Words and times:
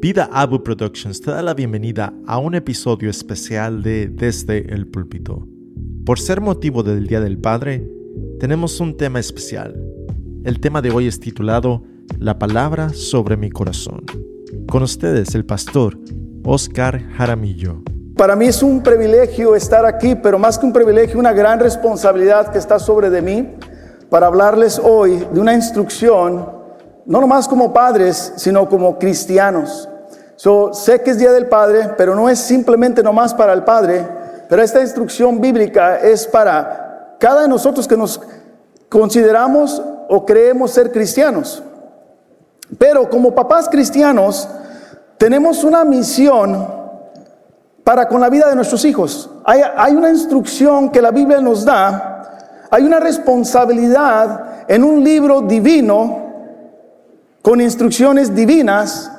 Vida 0.00 0.28
Abu 0.32 0.62
Productions 0.62 1.20
te 1.20 1.32
da 1.32 1.42
la 1.42 1.54
bienvenida 1.54 2.14
a 2.24 2.38
un 2.38 2.54
episodio 2.54 3.10
especial 3.10 3.82
de 3.82 4.06
Desde 4.06 4.72
el 4.72 4.86
Púlpito. 4.86 5.48
Por 6.06 6.20
ser 6.20 6.40
motivo 6.40 6.84
del 6.84 7.08
Día 7.08 7.20
del 7.20 7.36
Padre, 7.36 7.84
tenemos 8.38 8.78
un 8.78 8.96
tema 8.96 9.18
especial. 9.18 9.74
El 10.44 10.60
tema 10.60 10.82
de 10.82 10.92
hoy 10.92 11.08
es 11.08 11.18
titulado 11.18 11.82
La 12.16 12.38
palabra 12.38 12.90
sobre 12.90 13.36
mi 13.36 13.50
corazón. 13.50 14.04
Con 14.70 14.84
ustedes 14.84 15.34
el 15.34 15.44
pastor 15.44 15.98
Oscar 16.44 17.02
Jaramillo. 17.16 17.82
Para 18.16 18.36
mí 18.36 18.46
es 18.46 18.62
un 18.62 18.84
privilegio 18.84 19.56
estar 19.56 19.84
aquí, 19.84 20.14
pero 20.14 20.38
más 20.38 20.60
que 20.60 20.66
un 20.66 20.72
privilegio, 20.72 21.18
una 21.18 21.32
gran 21.32 21.58
responsabilidad 21.58 22.52
que 22.52 22.58
está 22.58 22.78
sobre 22.78 23.10
de 23.10 23.20
mí 23.20 23.48
para 24.08 24.28
hablarles 24.28 24.78
hoy 24.78 25.26
de 25.32 25.40
una 25.40 25.54
instrucción 25.54 26.57
no 27.08 27.22
nomás 27.22 27.48
como 27.48 27.72
padres, 27.72 28.34
sino 28.36 28.68
como 28.68 28.98
cristianos. 28.98 29.88
So, 30.36 30.74
sé 30.74 31.00
que 31.00 31.10
es 31.10 31.18
Día 31.18 31.32
del 31.32 31.48
Padre, 31.48 31.94
pero 31.96 32.14
no 32.14 32.28
es 32.28 32.38
simplemente 32.38 33.02
nomás 33.02 33.32
para 33.32 33.54
el 33.54 33.64
Padre, 33.64 34.06
pero 34.46 34.62
esta 34.62 34.82
instrucción 34.82 35.40
bíblica 35.40 35.98
es 35.98 36.26
para 36.26 37.16
cada 37.18 37.42
de 37.42 37.48
nosotros 37.48 37.88
que 37.88 37.96
nos 37.96 38.20
consideramos 38.90 39.82
o 40.08 40.26
creemos 40.26 40.70
ser 40.70 40.92
cristianos. 40.92 41.62
Pero 42.76 43.08
como 43.08 43.34
papás 43.34 43.70
cristianos, 43.70 44.46
tenemos 45.16 45.64
una 45.64 45.86
misión 45.86 46.68
para 47.84 48.06
con 48.06 48.20
la 48.20 48.28
vida 48.28 48.50
de 48.50 48.54
nuestros 48.54 48.84
hijos. 48.84 49.30
Hay, 49.46 49.62
hay 49.76 49.96
una 49.96 50.10
instrucción 50.10 50.90
que 50.90 51.00
la 51.00 51.10
Biblia 51.10 51.40
nos 51.40 51.64
da, 51.64 52.66
hay 52.70 52.84
una 52.84 53.00
responsabilidad 53.00 54.66
en 54.68 54.84
un 54.84 55.02
libro 55.02 55.40
divino 55.40 56.27
con 57.48 57.62
instrucciones 57.62 58.34
divinas 58.34 59.10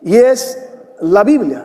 y 0.00 0.14
es 0.14 0.56
la 1.00 1.24
Biblia. 1.24 1.64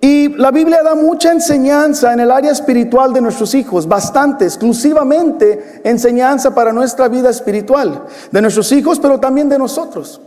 Y 0.00 0.28
la 0.28 0.52
Biblia 0.52 0.80
da 0.84 0.94
mucha 0.94 1.32
enseñanza 1.32 2.12
en 2.12 2.20
el 2.20 2.30
área 2.30 2.52
espiritual 2.52 3.12
de 3.12 3.20
nuestros 3.20 3.52
hijos, 3.52 3.88
bastante, 3.88 4.44
exclusivamente 4.44 5.80
enseñanza 5.82 6.54
para 6.54 6.72
nuestra 6.72 7.08
vida 7.08 7.30
espiritual, 7.30 8.04
de 8.30 8.40
nuestros 8.40 8.70
hijos, 8.70 9.00
pero 9.00 9.18
también 9.18 9.48
de 9.48 9.58
nosotros. 9.58 10.20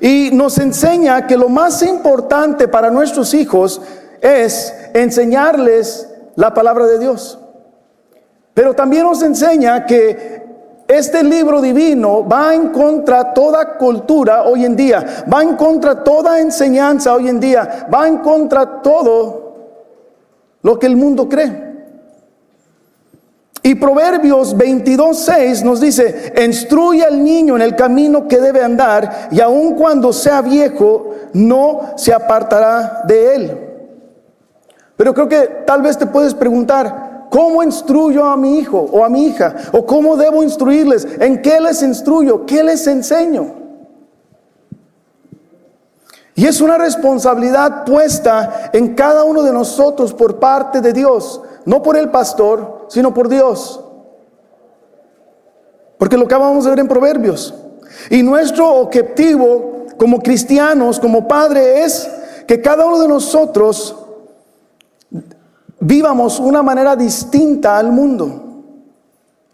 Y 0.00 0.30
nos 0.32 0.58
enseña 0.58 1.26
que 1.26 1.36
lo 1.36 1.48
más 1.48 1.82
importante 1.82 2.68
para 2.68 2.92
nuestros 2.92 3.34
hijos 3.34 3.82
es 4.20 4.72
enseñarles 4.94 6.08
la 6.36 6.54
palabra 6.54 6.86
de 6.86 7.00
Dios. 7.00 7.40
Pero 8.54 8.74
también 8.74 9.02
nos 9.02 9.20
enseña 9.20 9.84
que 9.84 10.41
este 10.92 11.22
libro 11.22 11.60
divino 11.60 12.26
va 12.26 12.54
en 12.54 12.68
contra 12.68 13.32
toda 13.32 13.76
cultura 13.76 14.44
hoy 14.44 14.64
en 14.64 14.76
día, 14.76 15.24
va 15.32 15.42
en 15.42 15.56
contra 15.56 16.02
toda 16.02 16.40
enseñanza 16.40 17.14
hoy 17.14 17.28
en 17.28 17.40
día, 17.40 17.86
va 17.92 18.08
en 18.08 18.18
contra 18.18 18.82
todo 18.82 19.42
lo 20.62 20.78
que 20.78 20.86
el 20.86 20.96
mundo 20.96 21.28
cree. 21.28 21.72
Y 23.64 23.76
Proverbios 23.76 24.56
22:6 24.56 25.62
nos 25.62 25.80
dice, 25.80 26.32
instruye 26.44 27.04
al 27.04 27.22
niño 27.22 27.54
en 27.54 27.62
el 27.62 27.76
camino 27.76 28.26
que 28.26 28.40
debe 28.40 28.62
andar 28.62 29.28
y 29.30 29.40
aun 29.40 29.74
cuando 29.74 30.12
sea 30.12 30.42
viejo 30.42 31.14
no 31.32 31.92
se 31.96 32.12
apartará 32.12 33.02
de 33.06 33.34
él. 33.34 33.58
Pero 34.96 35.14
creo 35.14 35.28
que 35.28 35.64
tal 35.64 35.82
vez 35.82 35.96
te 35.96 36.06
puedes 36.06 36.34
preguntar, 36.34 37.11
¿Cómo 37.32 37.62
instruyo 37.62 38.26
a 38.26 38.36
mi 38.36 38.58
hijo 38.58 38.78
o 38.92 39.02
a 39.02 39.08
mi 39.08 39.24
hija? 39.24 39.56
¿O 39.72 39.86
cómo 39.86 40.18
debo 40.18 40.42
instruirles? 40.42 41.08
¿En 41.18 41.40
qué 41.40 41.58
les 41.62 41.82
instruyo? 41.82 42.44
¿Qué 42.44 42.62
les 42.62 42.86
enseño? 42.86 43.54
Y 46.34 46.46
es 46.46 46.60
una 46.60 46.76
responsabilidad 46.76 47.86
puesta 47.86 48.68
en 48.74 48.94
cada 48.94 49.24
uno 49.24 49.42
de 49.42 49.50
nosotros 49.50 50.12
por 50.12 50.40
parte 50.40 50.82
de 50.82 50.92
Dios, 50.92 51.40
no 51.64 51.82
por 51.82 51.96
el 51.96 52.10
pastor, 52.10 52.84
sino 52.90 53.14
por 53.14 53.30
Dios. 53.30 53.82
Porque 55.96 56.18
lo 56.18 56.28
que 56.28 56.34
vamos 56.34 56.66
a 56.66 56.70
ver 56.70 56.80
en 56.80 56.88
Proverbios. 56.88 57.54
Y 58.10 58.22
nuestro 58.22 58.74
objetivo 58.74 59.86
como 59.96 60.20
cristianos, 60.20 61.00
como 61.00 61.26
padre, 61.26 61.82
es 61.82 62.10
que 62.46 62.60
cada 62.60 62.84
uno 62.84 62.98
de 62.98 63.08
nosotros 63.08 64.01
vivamos 65.82 66.38
una 66.38 66.62
manera 66.62 66.94
distinta 66.94 67.76
al 67.76 67.90
mundo. 67.90 68.38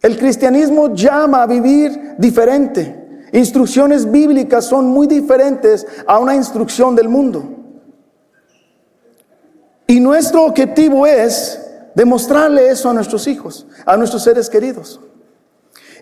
El 0.01 0.17
cristianismo 0.19 0.95
llama 0.95 1.43
a 1.43 1.47
vivir 1.47 2.15
diferente. 2.19 3.27
Instrucciones 3.33 4.11
bíblicas 4.11 4.67
son 4.67 4.87
muy 4.87 5.07
diferentes 5.07 5.87
a 6.07 6.19
una 6.19 6.35
instrucción 6.35 6.95
del 6.95 7.09
mundo. 7.09 7.45
Y 9.87 10.01
nuestro 10.01 10.45
objetivo 10.45 11.07
es 11.07 11.61
demostrarle 11.95 12.69
eso 12.69 12.91
a 12.91 12.95
nuestros 12.95 13.27
hijos, 13.27 13.67
a 13.87 13.97
nuestros 13.97 14.23
seres 14.23 14.51
queridos. 14.51 15.01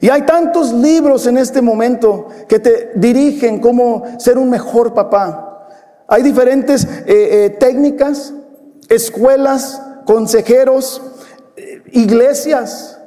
Y 0.00 0.08
hay 0.08 0.22
tantos 0.22 0.72
libros 0.72 1.26
en 1.26 1.38
este 1.38 1.62
momento 1.62 2.26
que 2.48 2.58
te 2.58 2.92
dirigen 2.96 3.60
cómo 3.60 4.02
ser 4.18 4.38
un 4.38 4.50
mejor 4.50 4.92
papá. 4.92 5.68
Hay 6.08 6.22
diferentes 6.22 6.84
eh, 6.84 7.04
eh, 7.06 7.56
técnicas, 7.58 8.34
escuelas, 8.88 9.80
consejeros, 10.06 11.02
iglesias. 11.92 12.98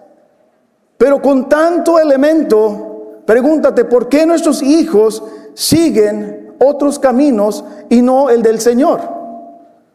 Pero 0.98 1.22
con 1.22 1.50
tanto 1.50 1.98
elemento, 1.98 3.22
pregúntate, 3.26 3.86
¿por 3.86 4.10
qué 4.10 4.26
nuestros 4.26 4.62
hijos 4.62 5.24
siguen 5.54 6.56
otros 6.60 7.00
caminos 7.00 7.64
y 7.90 8.02
no 8.02 8.30
el 8.30 8.44
del 8.44 8.60
Señor? 8.60 9.02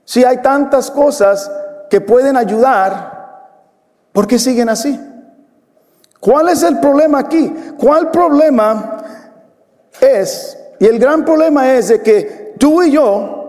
Si 0.05 0.25
hay 0.25 0.39
tantas 0.39 0.91
cosas 0.91 1.51
que 1.91 2.01
pueden 2.01 2.37
ayudar, 2.37 3.53
¿por 4.13 4.27
qué 4.27 4.39
siguen 4.39 4.69
así? 4.69 4.99
¿Cuál 6.21 6.49
es 6.49 6.63
el 6.63 6.81
problema 6.81 7.19
aquí? 7.19 7.55
¿Cuál 7.79 8.11
problema 8.11 9.05
es? 10.01 10.59
Y 10.81 10.87
el 10.87 10.99
gran 10.99 11.25
problema 11.25 11.71
es 11.75 11.89
de 11.89 12.03
que 12.03 12.55
tú 12.59 12.83
y 12.83 12.93
yo 12.93 13.44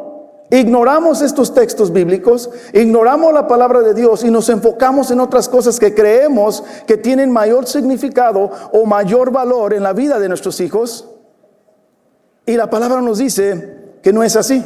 Ignoramos 0.51 1.21
estos 1.21 1.53
textos 1.53 1.91
bíblicos, 1.91 2.51
ignoramos 2.71 3.33
la 3.33 3.47
palabra 3.47 3.81
de 3.81 3.95
Dios 3.95 4.23
y 4.23 4.29
nos 4.29 4.47
enfocamos 4.49 5.09
en 5.09 5.19
otras 5.19 5.49
cosas 5.49 5.79
que 5.79 5.95
creemos 5.95 6.63
que 6.85 6.97
tienen 6.97 7.31
mayor 7.31 7.65
significado 7.65 8.51
o 8.71 8.85
mayor 8.85 9.31
valor 9.31 9.73
en 9.73 9.81
la 9.81 9.93
vida 9.93 10.19
de 10.19 10.29
nuestros 10.29 10.59
hijos. 10.59 11.09
Y 12.45 12.55
la 12.57 12.69
palabra 12.69 13.01
nos 13.01 13.17
dice 13.17 13.95
que 14.03 14.13
no 14.13 14.21
es 14.21 14.35
así. 14.35 14.63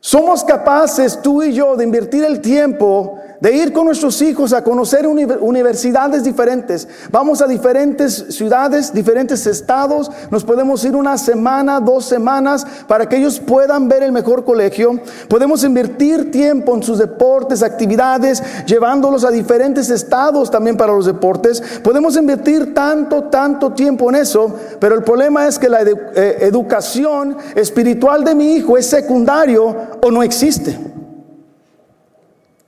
Somos 0.00 0.42
capaces, 0.42 1.20
tú 1.20 1.42
y 1.42 1.52
yo, 1.52 1.76
de 1.76 1.84
invertir 1.84 2.24
el 2.24 2.40
tiempo 2.40 3.17
de 3.40 3.52
ir 3.54 3.72
con 3.72 3.86
nuestros 3.86 4.20
hijos 4.22 4.52
a 4.52 4.64
conocer 4.64 5.06
universidades 5.06 6.24
diferentes. 6.24 6.88
Vamos 7.10 7.40
a 7.40 7.46
diferentes 7.46 8.26
ciudades, 8.30 8.92
diferentes 8.92 9.46
estados. 9.46 10.10
Nos 10.30 10.44
podemos 10.44 10.84
ir 10.84 10.96
una 10.96 11.16
semana, 11.18 11.80
dos 11.80 12.04
semanas 12.04 12.66
para 12.86 13.08
que 13.08 13.16
ellos 13.16 13.38
puedan 13.40 13.88
ver 13.88 14.02
el 14.02 14.12
mejor 14.12 14.44
colegio. 14.44 15.00
Podemos 15.28 15.62
invertir 15.64 16.30
tiempo 16.30 16.74
en 16.74 16.82
sus 16.82 16.98
deportes, 16.98 17.62
actividades, 17.62 18.42
llevándolos 18.66 19.24
a 19.24 19.30
diferentes 19.30 19.90
estados 19.90 20.50
también 20.50 20.76
para 20.76 20.92
los 20.92 21.06
deportes. 21.06 21.62
Podemos 21.82 22.16
invertir 22.16 22.74
tanto, 22.74 23.24
tanto 23.24 23.72
tiempo 23.72 24.08
en 24.10 24.16
eso, 24.16 24.52
pero 24.80 24.96
el 24.96 25.04
problema 25.04 25.46
es 25.46 25.58
que 25.58 25.68
la 25.68 25.82
eh, 25.82 26.38
educación 26.40 27.36
espiritual 27.54 28.24
de 28.24 28.34
mi 28.34 28.54
hijo 28.54 28.76
es 28.76 28.86
secundario 28.86 29.76
o 30.02 30.10
no 30.10 30.22
existe. 30.22 30.97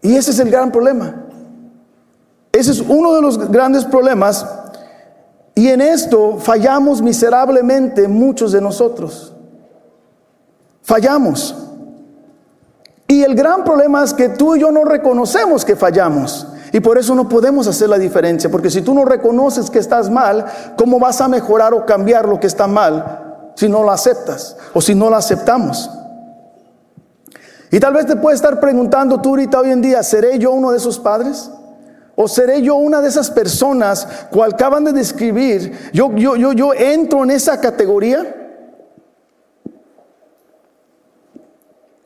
Y 0.02 0.16
ese 0.16 0.30
es 0.30 0.38
el 0.38 0.50
gran 0.50 0.72
problema. 0.72 1.26
Ese 2.52 2.72
es 2.72 2.80
uno 2.80 3.14
de 3.14 3.22
los 3.22 3.50
grandes 3.50 3.84
problemas. 3.84 4.46
Y 5.54 5.68
en 5.68 5.80
esto 5.80 6.38
fallamos 6.38 7.02
miserablemente 7.02 8.08
muchos 8.08 8.52
de 8.52 8.60
nosotros. 8.60 9.32
Fallamos. 10.82 11.54
Y 13.06 13.22
el 13.22 13.34
gran 13.34 13.64
problema 13.64 14.02
es 14.02 14.14
que 14.14 14.30
tú 14.30 14.54
y 14.54 14.60
yo 14.60 14.70
no 14.70 14.84
reconocemos 14.84 15.64
que 15.64 15.76
fallamos. 15.76 16.46
Y 16.72 16.80
por 16.80 16.96
eso 16.98 17.14
no 17.14 17.28
podemos 17.28 17.66
hacer 17.66 17.88
la 17.88 17.98
diferencia. 17.98 18.50
Porque 18.50 18.70
si 18.70 18.82
tú 18.82 18.94
no 18.94 19.04
reconoces 19.04 19.70
que 19.70 19.80
estás 19.80 20.08
mal, 20.08 20.46
¿cómo 20.76 20.98
vas 20.98 21.20
a 21.20 21.28
mejorar 21.28 21.74
o 21.74 21.84
cambiar 21.84 22.28
lo 22.28 22.38
que 22.40 22.46
está 22.46 22.66
mal 22.66 23.52
si 23.56 23.68
no 23.68 23.82
lo 23.82 23.90
aceptas 23.90 24.56
o 24.72 24.80
si 24.80 24.94
no 24.94 25.10
lo 25.10 25.16
aceptamos? 25.16 25.90
Y 27.70 27.78
tal 27.78 27.94
vez 27.94 28.06
te 28.06 28.16
puedes 28.16 28.38
estar 28.38 28.58
preguntando 28.58 29.20
tú 29.20 29.30
ahorita 29.30 29.60
hoy 29.60 29.70
en 29.70 29.80
día, 29.80 30.02
¿seré 30.02 30.38
yo 30.38 30.50
uno 30.50 30.72
de 30.72 30.78
esos 30.78 30.98
padres? 30.98 31.50
¿O 32.16 32.26
seré 32.26 32.60
yo 32.62 32.74
una 32.74 33.00
de 33.00 33.08
esas 33.08 33.30
personas 33.30 34.06
cual 34.30 34.52
acaban 34.52 34.84
de 34.84 34.92
describir? 34.92 35.90
Yo, 35.92 36.12
yo, 36.16 36.36
yo, 36.36 36.52
yo 36.52 36.74
entro 36.74 37.22
en 37.22 37.30
esa 37.30 37.60
categoría. 37.60 38.36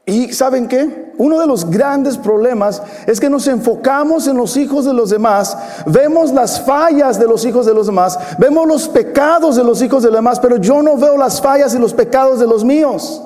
Y 0.07 0.35
¿saben 0.35 0.69
qué? 0.69 1.15
Uno 1.17 1.41
de 1.41 1.47
los 1.47 1.71
grandes 1.71 2.19
problemas 2.19 2.83
es 3.07 3.19
que 3.19 3.31
nos 3.31 3.47
enfocamos 3.47 4.27
en 4.27 4.37
los 4.37 4.57
hijos 4.59 4.85
de 4.85 4.93
los 4.93 5.09
demás, 5.09 5.57
vemos 5.87 6.31
las 6.31 6.61
fallas 6.61 7.19
de 7.19 7.27
los 7.27 7.45
hijos 7.47 7.65
de 7.65 7.73
los 7.73 7.87
demás, 7.87 8.19
vemos 8.39 8.69
los 8.69 8.87
pecados 8.89 9.57
de 9.57 9.65
los 9.65 9.81
hijos 9.81 10.03
de 10.03 10.11
los 10.11 10.19
demás, 10.19 10.41
pero 10.41 10.59
yo 10.59 10.83
no 10.83 10.99
veo 10.99 11.17
las 11.17 11.41
fallas 11.41 11.75
y 11.75 11.79
los 11.79 11.95
pecados 11.95 12.39
de 12.39 12.47
los 12.47 12.65
míos. 12.65 13.23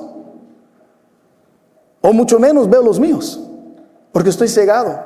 O 2.01 2.13
mucho 2.13 2.39
menos 2.39 2.69
veo 2.69 2.81
los 2.81 2.99
míos, 2.99 3.39
porque 4.11 4.29
estoy 4.29 4.47
cegado. 4.47 4.99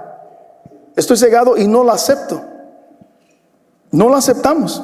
Estoy 0.95 1.17
cegado 1.17 1.57
y 1.57 1.67
no 1.67 1.83
lo 1.83 1.91
acepto. 1.91 2.41
No 3.91 4.09
lo 4.09 4.15
aceptamos. 4.15 4.81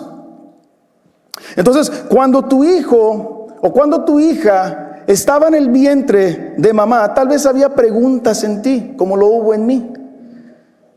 Entonces, 1.56 1.89
cuando 2.09 2.44
tu 2.44 2.63
hijo 2.63 3.47
o 3.61 3.73
cuando 3.73 4.03
tu 4.06 4.19
hija 4.19 5.03
estaba 5.07 5.47
en 5.47 5.56
el 5.56 5.69
vientre 5.69 6.53
de 6.57 6.73
mamá, 6.73 7.13
tal 7.13 7.27
vez 7.27 7.45
había 7.45 7.69
preguntas 7.69 8.44
en 8.44 8.61
ti, 8.61 8.94
como 8.97 9.15
lo 9.17 9.27
hubo 9.27 9.53
en 9.53 9.65
mí. 9.65 9.94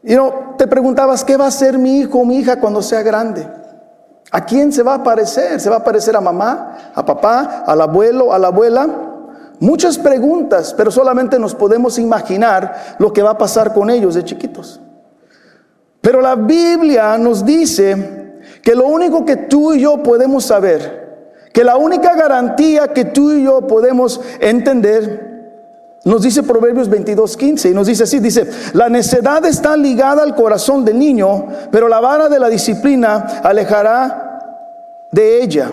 Y 0.02 0.14
no, 0.14 0.54
te 0.58 0.66
preguntabas, 0.66 1.24
¿qué 1.24 1.36
va 1.36 1.46
a 1.46 1.50
ser 1.50 1.78
mi 1.78 2.00
hijo 2.00 2.18
o 2.18 2.24
mi 2.24 2.38
hija 2.38 2.58
cuando 2.58 2.82
sea 2.82 3.02
grande? 3.02 3.46
¿A 4.30 4.44
quién 4.44 4.72
se 4.72 4.82
va 4.82 4.94
a 4.94 5.02
parecer? 5.02 5.60
¿Se 5.60 5.70
va 5.70 5.76
a 5.76 5.84
parecer 5.84 6.16
a 6.16 6.20
mamá, 6.20 6.92
a 6.94 7.04
papá, 7.04 7.64
al 7.66 7.80
abuelo, 7.80 8.32
a 8.32 8.38
la 8.38 8.48
abuela? 8.48 9.11
Muchas 9.62 9.96
preguntas, 9.96 10.74
pero 10.76 10.90
solamente 10.90 11.38
nos 11.38 11.54
podemos 11.54 11.96
imaginar 11.96 12.96
lo 12.98 13.12
que 13.12 13.22
va 13.22 13.30
a 13.30 13.38
pasar 13.38 13.72
con 13.72 13.90
ellos 13.90 14.16
de 14.16 14.24
chiquitos. 14.24 14.80
Pero 16.00 16.20
la 16.20 16.34
Biblia 16.34 17.16
nos 17.16 17.44
dice 17.44 18.40
que 18.60 18.74
lo 18.74 18.88
único 18.88 19.24
que 19.24 19.36
tú 19.36 19.72
y 19.72 19.82
yo 19.82 20.02
podemos 20.02 20.44
saber 20.46 21.00
que 21.52 21.62
la 21.62 21.76
única 21.76 22.16
garantía 22.16 22.88
que 22.88 23.04
tú 23.04 23.30
y 23.30 23.44
yo 23.44 23.64
podemos 23.68 24.20
entender 24.40 25.30
nos 26.04 26.22
dice 26.22 26.42
Proverbios 26.42 26.90
22:15 26.90 27.70
y 27.70 27.74
nos 27.74 27.86
dice 27.86 28.02
así, 28.02 28.18
dice, 28.18 28.50
la 28.72 28.88
necedad 28.88 29.44
está 29.44 29.76
ligada 29.76 30.24
al 30.24 30.34
corazón 30.34 30.84
del 30.84 30.98
niño, 30.98 31.46
pero 31.70 31.86
la 31.86 32.00
vara 32.00 32.28
de 32.28 32.40
la 32.40 32.48
disciplina 32.48 33.40
alejará 33.44 34.40
de 35.12 35.40
ella. 35.40 35.70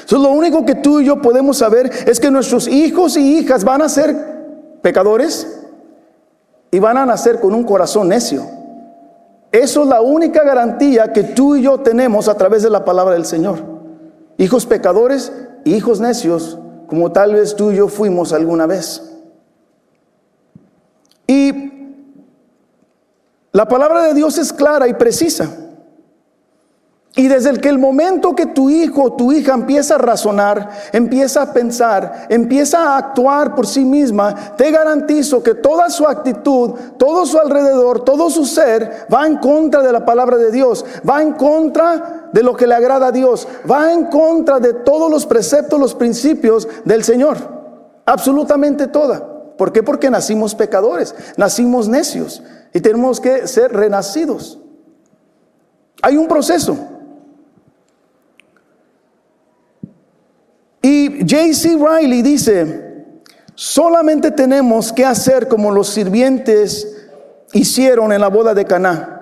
Entonces 0.00 0.18
lo 0.18 0.30
único 0.30 0.64
que 0.64 0.74
tú 0.74 1.00
y 1.00 1.06
yo 1.06 1.20
podemos 1.20 1.58
saber 1.58 1.90
es 2.06 2.20
que 2.20 2.30
nuestros 2.30 2.68
hijos 2.68 3.16
y 3.16 3.38
hijas 3.38 3.64
van 3.64 3.82
a 3.82 3.88
ser 3.88 4.16
pecadores 4.82 5.60
y 6.70 6.78
van 6.78 6.98
a 6.98 7.06
nacer 7.06 7.40
con 7.40 7.54
un 7.54 7.64
corazón 7.64 8.08
necio. 8.08 8.42
Eso 9.52 9.82
es 9.82 9.88
la 9.88 10.00
única 10.00 10.44
garantía 10.44 11.12
que 11.12 11.22
tú 11.22 11.56
y 11.56 11.62
yo 11.62 11.78
tenemos 11.80 12.28
a 12.28 12.36
través 12.36 12.62
de 12.62 12.70
la 12.70 12.84
palabra 12.84 13.14
del 13.14 13.24
Señor 13.24 13.76
hijos 14.38 14.66
pecadores 14.66 15.32
y 15.64 15.74
hijos 15.74 16.00
necios, 16.00 16.58
como 16.86 17.12
tal 17.12 17.34
vez 17.34 17.56
tú 17.56 17.72
y 17.72 17.76
yo 17.76 17.88
fuimos 17.88 18.32
alguna 18.32 18.66
vez. 18.66 19.02
Y 21.26 21.72
la 23.52 23.66
palabra 23.66 24.02
de 24.02 24.14
Dios 24.14 24.38
es 24.38 24.52
clara 24.52 24.86
y 24.86 24.94
precisa. 24.94 25.50
Y 27.18 27.28
desde 27.28 27.48
el 27.48 27.62
que 27.62 27.70
el 27.70 27.78
momento 27.78 28.36
que 28.36 28.44
tu 28.44 28.68
hijo 28.68 29.04
o 29.04 29.12
tu 29.14 29.32
hija 29.32 29.54
empieza 29.54 29.94
a 29.94 29.98
razonar, 29.98 30.68
empieza 30.92 31.40
a 31.40 31.52
pensar, 31.54 32.26
empieza 32.28 32.78
a 32.78 32.98
actuar 32.98 33.54
por 33.54 33.66
sí 33.66 33.86
misma, 33.86 34.54
te 34.54 34.70
garantizo 34.70 35.42
que 35.42 35.54
toda 35.54 35.88
su 35.88 36.06
actitud, 36.06 36.72
todo 36.98 37.24
su 37.24 37.38
alrededor, 37.38 38.04
todo 38.04 38.28
su 38.28 38.44
ser 38.44 39.06
va 39.12 39.26
en 39.26 39.38
contra 39.38 39.82
de 39.82 39.92
la 39.92 40.04
palabra 40.04 40.36
de 40.36 40.50
Dios, 40.50 40.84
va 41.08 41.22
en 41.22 41.32
contra 41.32 42.28
de 42.34 42.42
lo 42.42 42.54
que 42.54 42.66
le 42.66 42.74
agrada 42.74 43.06
a 43.06 43.12
Dios, 43.12 43.48
va 43.68 43.94
en 43.94 44.04
contra 44.08 44.60
de 44.60 44.74
todos 44.74 45.10
los 45.10 45.24
preceptos, 45.24 45.80
los 45.80 45.94
principios 45.94 46.68
del 46.84 47.02
Señor. 47.02 47.38
Absolutamente 48.04 48.88
toda. 48.88 49.56
¿Por 49.56 49.72
qué? 49.72 49.82
Porque 49.82 50.10
nacimos 50.10 50.54
pecadores, 50.54 51.14
nacimos 51.38 51.88
necios 51.88 52.42
y 52.74 52.80
tenemos 52.80 53.20
que 53.20 53.46
ser 53.46 53.72
renacidos. 53.72 54.58
Hay 56.02 56.18
un 56.18 56.28
proceso. 56.28 56.76
Y 60.86 61.05
J.C. 61.20 61.76
Riley 61.76 62.22
dice, 62.22 63.04
solamente 63.54 64.30
tenemos 64.30 64.92
que 64.92 65.04
hacer 65.04 65.48
como 65.48 65.70
los 65.70 65.88
sirvientes 65.88 66.96
hicieron 67.52 68.12
en 68.12 68.20
la 68.20 68.28
boda 68.28 68.54
de 68.54 68.64
Caná. 68.64 69.12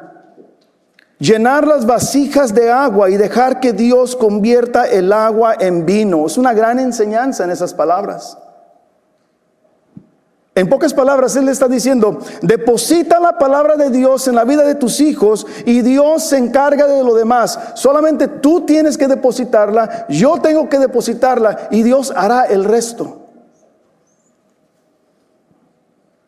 Llenar 1.19 1.67
las 1.67 1.87
vasijas 1.87 2.52
de 2.55 2.70
agua 2.70 3.08
y 3.08 3.17
dejar 3.17 3.61
que 3.61 3.73
Dios 3.73 4.17
convierta 4.17 4.85
el 4.85 5.12
agua 5.12 5.55
en 5.58 5.87
vino. 5.87 6.26
Es 6.26 6.37
una 6.37 6.52
gran 6.52 6.79
enseñanza 6.79 7.44
en 7.44 7.50
esas 7.50 7.73
palabras. 7.73 8.37
En 10.56 10.69
pocas 10.69 10.95
palabras, 10.95 11.35
Él 11.35 11.47
le 11.47 11.53
está 11.53 11.67
diciendo, 11.67 12.21
deposita 12.41 13.19
la 13.19 13.39
palabra 13.39 13.75
de 13.77 13.91
Dios 13.91 14.29
en 14.29 14.37
la 14.37 14.45
vida 14.45 14.62
de 14.62 14.77
tus 14.77 15.01
hijos 15.01 15.47
y 15.67 15.83
Dios 15.83 16.25
se 16.25 16.39
encarga 16.39 16.87
de 16.87 17.03
lo 17.03 17.15
demás. 17.15 17.59
Solamente 17.75 18.29
tú 18.29 18.61
tienes 18.61 18.97
que 18.97 19.09
depositarla, 19.09 20.06
yo 20.09 20.41
tengo 20.41 20.69
que 20.69 20.79
depositarla 20.79 21.69
y 21.73 21.83
Dios 21.83 22.12
hará 22.15 22.45
el 22.45 22.65
resto. 22.65 23.23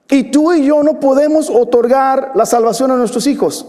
Y 0.09 0.31
tú 0.33 0.53
y 0.53 0.67
yo 0.67 0.83
no 0.83 0.99
podemos 0.99 1.49
otorgar 1.49 2.33
la 2.35 2.47
salvación 2.47 2.91
a 2.91 2.97
nuestros 2.97 3.29
hijos. 3.29 3.67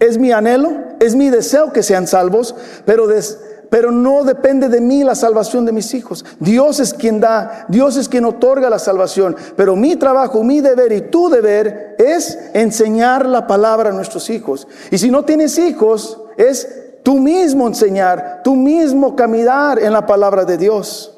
Es 0.00 0.18
mi 0.18 0.32
anhelo, 0.32 0.72
es 0.98 1.14
mi 1.14 1.30
deseo 1.30 1.72
que 1.72 1.84
sean 1.84 2.08
salvos, 2.08 2.56
pero 2.84 3.06
des, 3.06 3.38
pero 3.70 3.92
no 3.92 4.24
depende 4.24 4.68
de 4.68 4.80
mí 4.80 5.04
la 5.04 5.14
salvación 5.14 5.64
de 5.64 5.72
mis 5.72 5.94
hijos. 5.94 6.24
Dios 6.40 6.80
es 6.80 6.92
quien 6.92 7.20
da, 7.20 7.66
Dios 7.68 7.96
es 7.96 8.08
quien 8.08 8.24
otorga 8.24 8.68
la 8.68 8.80
salvación, 8.80 9.36
pero 9.56 9.76
mi 9.76 9.96
trabajo, 9.96 10.42
mi 10.42 10.60
deber 10.60 10.92
y 10.92 11.02
tu 11.02 11.30
deber 11.30 11.94
es 11.98 12.36
enseñar 12.52 13.24
la 13.26 13.46
palabra 13.46 13.90
a 13.90 13.92
nuestros 13.92 14.28
hijos. 14.28 14.66
Y 14.90 14.98
si 14.98 15.10
no 15.10 15.24
tienes 15.24 15.56
hijos, 15.56 16.20
es 16.36 16.68
tú 17.04 17.20
mismo 17.20 17.68
enseñar, 17.68 18.40
tú 18.42 18.56
mismo 18.56 19.14
caminar 19.14 19.78
en 19.78 19.92
la 19.92 20.04
palabra 20.04 20.44
de 20.44 20.58
Dios. 20.58 21.16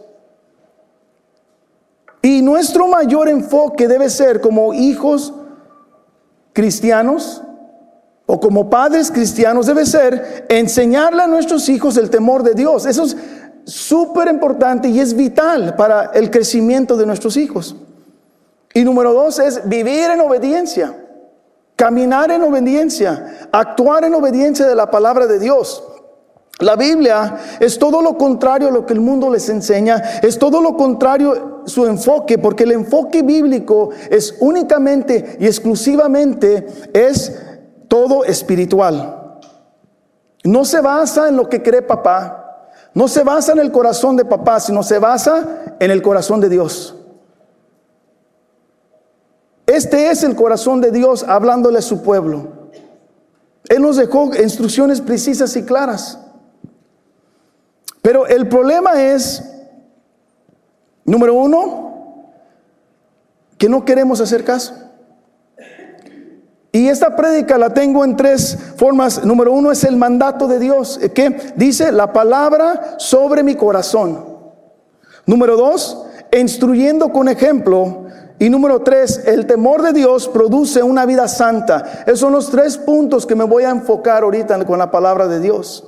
Y 2.20 2.42
nuestro 2.42 2.86
mayor 2.86 3.28
enfoque 3.28 3.88
debe 3.88 4.08
ser 4.08 4.40
como 4.40 4.74
hijos 4.74 5.32
cristianos, 6.52 7.42
o 8.32 8.40
como 8.40 8.70
padres 8.70 9.10
cristianos 9.10 9.66
debe 9.66 9.84
ser 9.84 10.46
enseñarle 10.48 11.22
a 11.22 11.26
nuestros 11.26 11.68
hijos 11.68 11.98
el 11.98 12.08
temor 12.08 12.42
de 12.42 12.54
Dios. 12.54 12.86
Eso 12.86 13.02
es 13.02 13.14
súper 13.66 14.28
importante 14.28 14.88
y 14.88 15.00
es 15.00 15.14
vital 15.14 15.76
para 15.76 16.12
el 16.14 16.30
crecimiento 16.30 16.96
de 16.96 17.04
nuestros 17.04 17.36
hijos. 17.36 17.76
Y 18.72 18.84
número 18.84 19.12
dos 19.12 19.38
es 19.38 19.68
vivir 19.68 20.08
en 20.10 20.22
obediencia, 20.22 20.96
caminar 21.76 22.30
en 22.30 22.42
obediencia, 22.42 23.50
actuar 23.52 24.04
en 24.04 24.14
obediencia 24.14 24.66
de 24.66 24.76
la 24.76 24.90
palabra 24.90 25.26
de 25.26 25.38
Dios. 25.38 25.84
La 26.58 26.74
Biblia 26.74 27.36
es 27.60 27.78
todo 27.78 28.00
lo 28.00 28.16
contrario 28.16 28.68
a 28.68 28.70
lo 28.70 28.86
que 28.86 28.94
el 28.94 29.00
mundo 29.00 29.28
les 29.28 29.46
enseña, 29.50 29.96
es 30.22 30.38
todo 30.38 30.62
lo 30.62 30.74
contrario 30.74 31.64
su 31.66 31.84
enfoque, 31.84 32.38
porque 32.38 32.64
el 32.64 32.72
enfoque 32.72 33.20
bíblico 33.20 33.90
es 34.08 34.36
únicamente 34.40 35.36
y 35.38 35.44
exclusivamente 35.44 36.66
es 36.94 37.51
todo 37.92 38.24
espiritual. 38.24 39.38
No 40.44 40.64
se 40.64 40.80
basa 40.80 41.28
en 41.28 41.36
lo 41.36 41.50
que 41.50 41.62
cree 41.62 41.82
papá, 41.82 42.70
no 42.94 43.06
se 43.06 43.22
basa 43.22 43.52
en 43.52 43.58
el 43.58 43.70
corazón 43.70 44.16
de 44.16 44.24
papá, 44.24 44.60
sino 44.60 44.82
se 44.82 44.98
basa 44.98 45.76
en 45.78 45.90
el 45.90 46.00
corazón 46.00 46.40
de 46.40 46.48
Dios. 46.48 46.96
Este 49.66 50.08
es 50.08 50.24
el 50.24 50.34
corazón 50.34 50.80
de 50.80 50.90
Dios 50.90 51.22
hablándole 51.22 51.80
a 51.80 51.82
su 51.82 52.02
pueblo. 52.02 52.70
Él 53.68 53.82
nos 53.82 53.96
dejó 53.96 54.34
instrucciones 54.36 55.02
precisas 55.02 55.54
y 55.56 55.62
claras. 55.62 56.18
Pero 58.00 58.26
el 58.26 58.48
problema 58.48 59.02
es, 59.02 59.44
número 61.04 61.34
uno, 61.34 62.32
que 63.58 63.68
no 63.68 63.84
queremos 63.84 64.22
hacer 64.22 64.44
caso. 64.44 64.82
Y 66.74 66.88
esta 66.88 67.14
prédica 67.14 67.58
la 67.58 67.74
tengo 67.74 68.02
en 68.02 68.16
tres 68.16 68.56
formas. 68.76 69.22
Número 69.26 69.52
uno 69.52 69.70
es 69.70 69.84
el 69.84 69.96
mandato 69.96 70.48
de 70.48 70.58
Dios, 70.58 70.98
eh, 71.02 71.10
que 71.10 71.52
dice 71.54 71.92
la 71.92 72.14
palabra 72.14 72.94
sobre 72.96 73.42
mi 73.42 73.54
corazón. 73.56 74.24
Número 75.26 75.58
dos, 75.58 76.06
instruyendo 76.32 77.12
con 77.12 77.28
ejemplo. 77.28 78.06
Y 78.38 78.48
número 78.48 78.80
tres, 78.80 79.22
el 79.26 79.46
temor 79.46 79.82
de 79.82 79.92
Dios 79.92 80.28
produce 80.28 80.82
una 80.82 81.04
vida 81.04 81.28
santa. 81.28 82.04
Esos 82.06 82.20
son 82.20 82.32
los 82.32 82.50
tres 82.50 82.78
puntos 82.78 83.26
que 83.26 83.36
me 83.36 83.44
voy 83.44 83.64
a 83.64 83.70
enfocar 83.70 84.22
ahorita 84.22 84.64
con 84.64 84.78
la 84.78 84.90
palabra 84.90 85.28
de 85.28 85.40
Dios. 85.40 85.84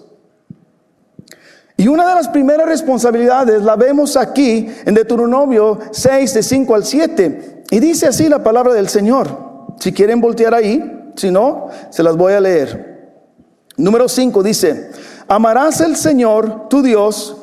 Y 1.79 1.89
una 1.89 2.07
de 2.07 2.15
las 2.15 2.29
primeras 2.29 2.69
responsabilidades 2.69 3.63
la 3.63 3.75
vemos 3.75 4.19
aquí 4.19 4.69
en 4.85 4.95
Deuteronomio 4.95 5.79
6, 5.91 6.35
de 6.35 6.43
5 6.43 6.75
al 6.75 6.85
7. 6.85 7.65
Y 7.71 7.81
dice 7.81 8.07
así 8.07 8.29
la 8.29 8.43
palabra 8.43 8.75
del 8.75 8.89
Señor. 8.89 9.54
Si 9.79 9.93
quieren 9.93 10.21
voltear 10.21 10.55
ahí, 10.55 11.13
si 11.17 11.31
no, 11.31 11.69
se 11.91 12.03
las 12.03 12.17
voy 12.17 12.33
a 12.33 12.41
leer. 12.41 12.95
Número 13.77 14.09
5 14.09 14.43
dice, 14.43 14.91
amarás 15.27 15.81
al 15.81 15.97
Señor, 15.97 16.69
tu 16.69 16.83
Dios, 16.83 17.37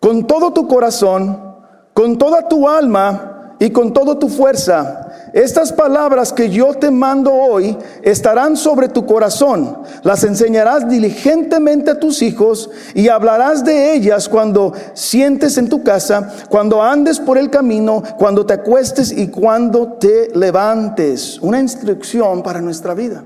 con 0.00 0.26
todo 0.26 0.52
tu 0.52 0.68
corazón, 0.68 1.56
con 1.94 2.18
toda 2.18 2.48
tu 2.48 2.68
alma 2.68 3.31
y 3.62 3.70
con 3.70 3.92
toda 3.92 4.18
tu 4.18 4.28
fuerza. 4.28 5.06
Estas 5.32 5.72
palabras 5.72 6.32
que 6.32 6.50
yo 6.50 6.74
te 6.74 6.90
mando 6.90 7.32
hoy 7.32 7.78
estarán 8.02 8.56
sobre 8.56 8.88
tu 8.88 9.06
corazón. 9.06 9.78
Las 10.02 10.24
enseñarás 10.24 10.88
diligentemente 10.88 11.92
a 11.92 12.00
tus 12.00 12.22
hijos 12.22 12.70
y 12.92 13.08
hablarás 13.08 13.64
de 13.64 13.94
ellas 13.94 14.28
cuando 14.28 14.72
sientes 14.94 15.58
en 15.58 15.68
tu 15.68 15.84
casa, 15.84 16.28
cuando 16.48 16.82
andes 16.82 17.20
por 17.20 17.38
el 17.38 17.50
camino, 17.50 18.02
cuando 18.18 18.44
te 18.44 18.54
acuestes 18.54 19.12
y 19.12 19.28
cuando 19.28 19.92
te 19.92 20.30
levantes. 20.34 21.38
Una 21.40 21.60
instrucción 21.60 22.42
para 22.42 22.60
nuestra 22.60 22.94
vida. 22.94 23.22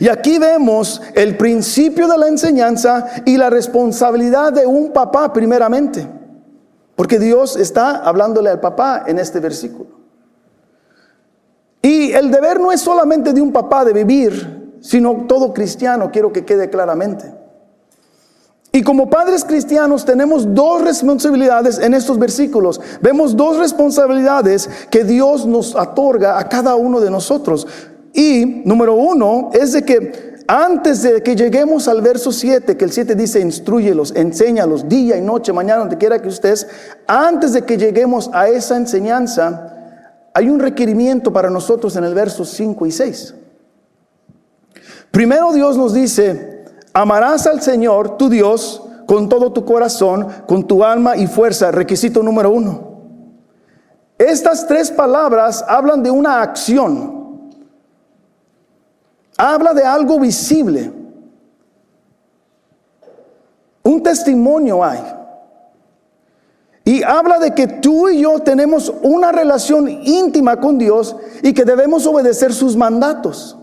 Y 0.00 0.08
aquí 0.08 0.38
vemos 0.38 1.02
el 1.14 1.36
principio 1.36 2.08
de 2.08 2.16
la 2.16 2.28
enseñanza 2.28 3.08
y 3.26 3.36
la 3.36 3.50
responsabilidad 3.50 4.54
de 4.54 4.64
un 4.64 4.90
papá 4.90 5.34
primeramente. 5.34 6.17
Porque 6.98 7.20
Dios 7.20 7.54
está 7.54 7.98
hablándole 7.98 8.50
al 8.50 8.58
papá 8.58 9.04
en 9.06 9.20
este 9.20 9.38
versículo. 9.38 9.90
Y 11.80 12.10
el 12.10 12.32
deber 12.32 12.58
no 12.58 12.72
es 12.72 12.80
solamente 12.80 13.32
de 13.32 13.40
un 13.40 13.52
papá 13.52 13.84
de 13.84 13.92
vivir, 13.92 14.78
sino 14.80 15.26
todo 15.28 15.54
cristiano, 15.54 16.10
quiero 16.10 16.32
que 16.32 16.44
quede 16.44 16.68
claramente. 16.68 17.32
Y 18.72 18.82
como 18.82 19.08
padres 19.08 19.44
cristianos 19.44 20.04
tenemos 20.04 20.52
dos 20.56 20.82
responsabilidades 20.82 21.78
en 21.78 21.94
estos 21.94 22.18
versículos. 22.18 22.80
Vemos 23.00 23.36
dos 23.36 23.58
responsabilidades 23.58 24.68
que 24.90 25.04
Dios 25.04 25.46
nos 25.46 25.76
otorga 25.76 26.36
a 26.36 26.48
cada 26.48 26.74
uno 26.74 26.98
de 26.98 27.12
nosotros. 27.12 27.68
Y 28.12 28.62
número 28.64 28.94
uno 28.94 29.50
es 29.52 29.72
de 29.72 29.84
que 29.84 30.37
antes 30.50 31.02
de 31.02 31.22
que 31.22 31.36
lleguemos 31.36 31.88
al 31.88 32.00
verso 32.00 32.32
7, 32.32 32.78
que 32.78 32.84
el 32.86 32.90
7 32.90 33.14
dice, 33.14 33.38
instruyelos, 33.38 34.14
enséñalos 34.16 34.88
día 34.88 35.18
y 35.18 35.20
noche, 35.20 35.52
mañana, 35.52 35.80
donde 35.80 35.98
quiera 35.98 36.22
que 36.22 36.28
ustedes, 36.28 36.66
antes 37.06 37.52
de 37.52 37.62
que 37.62 37.76
lleguemos 37.76 38.30
a 38.32 38.48
esa 38.48 38.78
enseñanza, 38.78 39.74
hay 40.32 40.48
un 40.48 40.58
requerimiento 40.58 41.30
para 41.30 41.50
nosotros 41.50 41.94
en 41.96 42.04
el 42.04 42.14
verso 42.14 42.46
5 42.46 42.86
y 42.86 42.90
6. 42.90 43.34
Primero 45.10 45.52
Dios 45.52 45.76
nos 45.76 45.92
dice, 45.92 46.64
amarás 46.94 47.46
al 47.46 47.60
Señor, 47.60 48.16
tu 48.16 48.30
Dios, 48.30 48.82
con 49.06 49.28
todo 49.28 49.52
tu 49.52 49.66
corazón, 49.66 50.28
con 50.46 50.66
tu 50.66 50.82
alma 50.82 51.14
y 51.18 51.26
fuerza. 51.26 51.70
Requisito 51.70 52.22
número 52.22 52.50
uno. 52.50 53.02
Estas 54.16 54.66
tres 54.66 54.90
palabras 54.90 55.62
hablan 55.68 56.02
de 56.02 56.10
una 56.10 56.40
acción. 56.40 57.17
Habla 59.38 59.72
de 59.72 59.84
algo 59.84 60.18
visible. 60.18 60.92
Un 63.84 64.02
testimonio 64.02 64.84
hay. 64.84 65.00
Y 66.84 67.02
habla 67.02 67.38
de 67.38 67.54
que 67.54 67.66
tú 67.66 68.08
y 68.08 68.22
yo 68.22 68.40
tenemos 68.40 68.92
una 69.02 69.30
relación 69.30 69.88
íntima 69.88 70.58
con 70.58 70.76
Dios 70.76 71.14
y 71.42 71.52
que 71.52 71.64
debemos 71.64 72.06
obedecer 72.06 72.52
sus 72.52 72.76
mandatos. 72.76 73.56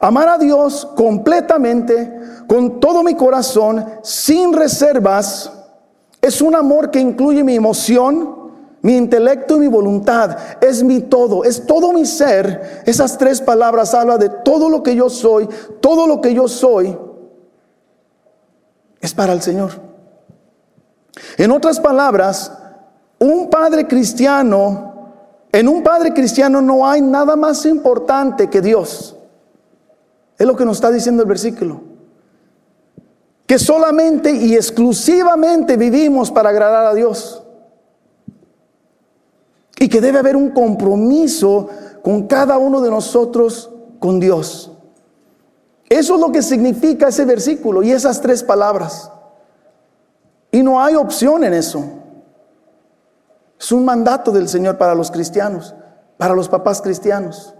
Amar 0.00 0.28
a 0.28 0.38
Dios 0.38 0.86
completamente, 0.96 2.20
con 2.48 2.80
todo 2.80 3.02
mi 3.02 3.14
corazón, 3.14 3.84
sin 4.02 4.52
reservas, 4.52 5.52
es 6.22 6.40
un 6.40 6.54
amor 6.54 6.90
que 6.90 7.00
incluye 7.00 7.44
mi 7.44 7.56
emoción, 7.56 8.45
mi 8.82 8.96
intelecto 8.96 9.56
y 9.56 9.60
mi 9.60 9.68
voluntad. 9.68 10.36
Es 10.60 10.82
mi 10.82 11.00
todo, 11.00 11.44
es 11.44 11.66
todo 11.66 11.92
mi 11.92 12.06
ser. 12.06 12.82
Esas 12.86 13.18
tres 13.18 13.40
palabras 13.40 13.94
hablan 13.94 14.18
de 14.18 14.28
todo 14.28 14.68
lo 14.68 14.82
que 14.82 14.94
yo 14.94 15.10
soy, 15.10 15.48
todo 15.80 16.06
lo 16.06 16.20
que 16.20 16.34
yo 16.34 16.48
soy 16.48 16.96
es 19.00 19.14
para 19.14 19.32
el 19.32 19.42
Señor. 19.42 19.72
En 21.38 21.50
otras 21.50 21.80
palabras, 21.80 22.52
un 23.18 23.48
padre 23.48 23.86
cristiano, 23.86 25.12
en 25.52 25.68
un 25.68 25.82
padre 25.82 26.12
cristiano 26.12 26.60
no 26.60 26.86
hay 26.86 27.00
nada 27.00 27.36
más 27.36 27.64
importante 27.66 28.50
que 28.50 28.60
Dios. 28.60 29.16
Es 30.38 30.46
lo 30.46 30.56
que 30.56 30.64
nos 30.64 30.76
está 30.76 30.90
diciendo 30.90 31.22
el 31.22 31.28
versículo. 31.28 31.80
Que 33.46 33.58
solamente 33.58 34.32
y 34.32 34.54
exclusivamente 34.54 35.76
vivimos 35.76 36.30
para 36.30 36.50
agradar 36.50 36.86
a 36.86 36.94
Dios. 36.94 37.42
Y 39.78 39.88
que 39.88 40.00
debe 40.00 40.18
haber 40.18 40.36
un 40.36 40.50
compromiso 40.50 41.68
con 42.02 42.26
cada 42.26 42.58
uno 42.58 42.80
de 42.80 42.90
nosotros 42.90 43.70
con 43.98 44.20
Dios. 44.20 44.72
Eso 45.88 46.14
es 46.14 46.20
lo 46.20 46.32
que 46.32 46.42
significa 46.42 47.08
ese 47.08 47.24
versículo 47.24 47.82
y 47.82 47.92
esas 47.92 48.20
tres 48.20 48.42
palabras. 48.42 49.10
Y 50.50 50.62
no 50.62 50.82
hay 50.82 50.94
opción 50.94 51.44
en 51.44 51.54
eso. 51.54 51.84
Es 53.58 53.72
un 53.72 53.84
mandato 53.84 54.32
del 54.32 54.48
Señor 54.48 54.78
para 54.78 54.94
los 54.94 55.10
cristianos, 55.10 55.74
para 56.16 56.34
los 56.34 56.48
papás 56.48 56.80
cristianos. 56.80 57.54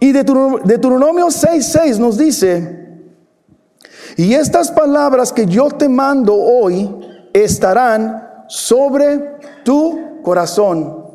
Y 0.00 0.12
Deuteronomio 0.12 1.26
6:6 1.26 1.98
nos 1.98 2.18
dice, 2.18 2.82
y 4.16 4.34
estas 4.34 4.70
palabras 4.70 5.32
que 5.32 5.46
yo 5.46 5.70
te 5.70 5.88
mando 5.88 6.34
hoy 6.34 6.90
estarán 7.32 8.28
sobre 8.48 9.38
tu 9.64 10.20
corazón. 10.22 11.06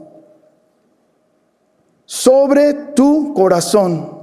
Sobre 2.05 2.73
tu 2.73 3.33
corazón. 3.33 4.17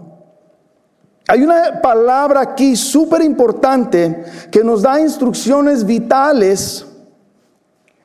Hay 1.26 1.42
una 1.42 1.80
palabra 1.80 2.40
aquí 2.40 2.76
súper 2.76 3.22
importante 3.22 4.24
que 4.50 4.62
nos 4.62 4.82
da 4.82 5.00
instrucciones 5.00 5.84
vitales 5.84 6.86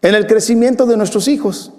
en 0.01 0.15
el 0.15 0.25
crecimiento 0.25 0.85
de 0.85 0.95
nuestros 0.95 1.27
hijos 1.27 1.73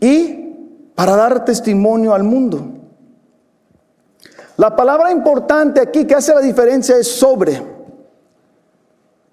y 0.00 0.54
para 0.94 1.16
dar 1.16 1.44
testimonio 1.44 2.14
al 2.14 2.22
mundo. 2.22 2.76
La 4.56 4.74
palabra 4.74 5.10
importante 5.10 5.80
aquí 5.80 6.06
que 6.06 6.14
hace 6.14 6.34
la 6.34 6.40
diferencia 6.40 6.96
es 6.96 7.08
sobre 7.08 7.62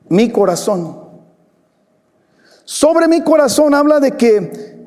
mi 0.09 0.31
corazón. 0.31 1.02
Sobre 2.63 3.07
mi 3.07 3.21
corazón 3.21 3.73
habla 3.73 3.99
de 3.99 4.11
que, 4.11 4.85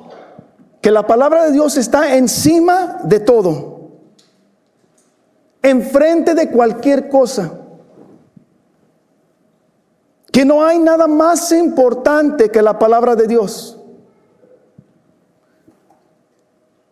que 0.81 0.91
la 0.91 1.07
palabra 1.07 1.45
de 1.45 1.53
Dios 1.53 1.77
está 1.77 2.17
encima 2.17 2.99
de 3.05 3.21
todo 3.21 3.77
enfrente 5.69 6.35
de 6.35 6.51
cualquier 6.51 7.09
cosa. 7.09 7.53
Que 10.33 10.45
no 10.45 10.65
hay 10.65 10.79
nada 10.79 11.07
más 11.07 11.51
importante 11.53 12.51
que 12.51 12.63
la 12.63 12.79
palabra 12.79 13.17
de 13.17 13.27
Dios. 13.27 13.79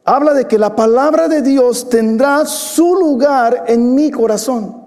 Habla 0.05 0.35
de 0.35 0.47
que 0.47 0.59
la 0.59 0.75
palabra 0.77 1.29
de 1.29 1.43
Dios 1.43 1.89
tendrá 1.89 2.45
su 2.47 2.95
lugar 2.95 3.65
en 3.67 3.95
mi 3.95 4.11
corazón. 4.11 4.83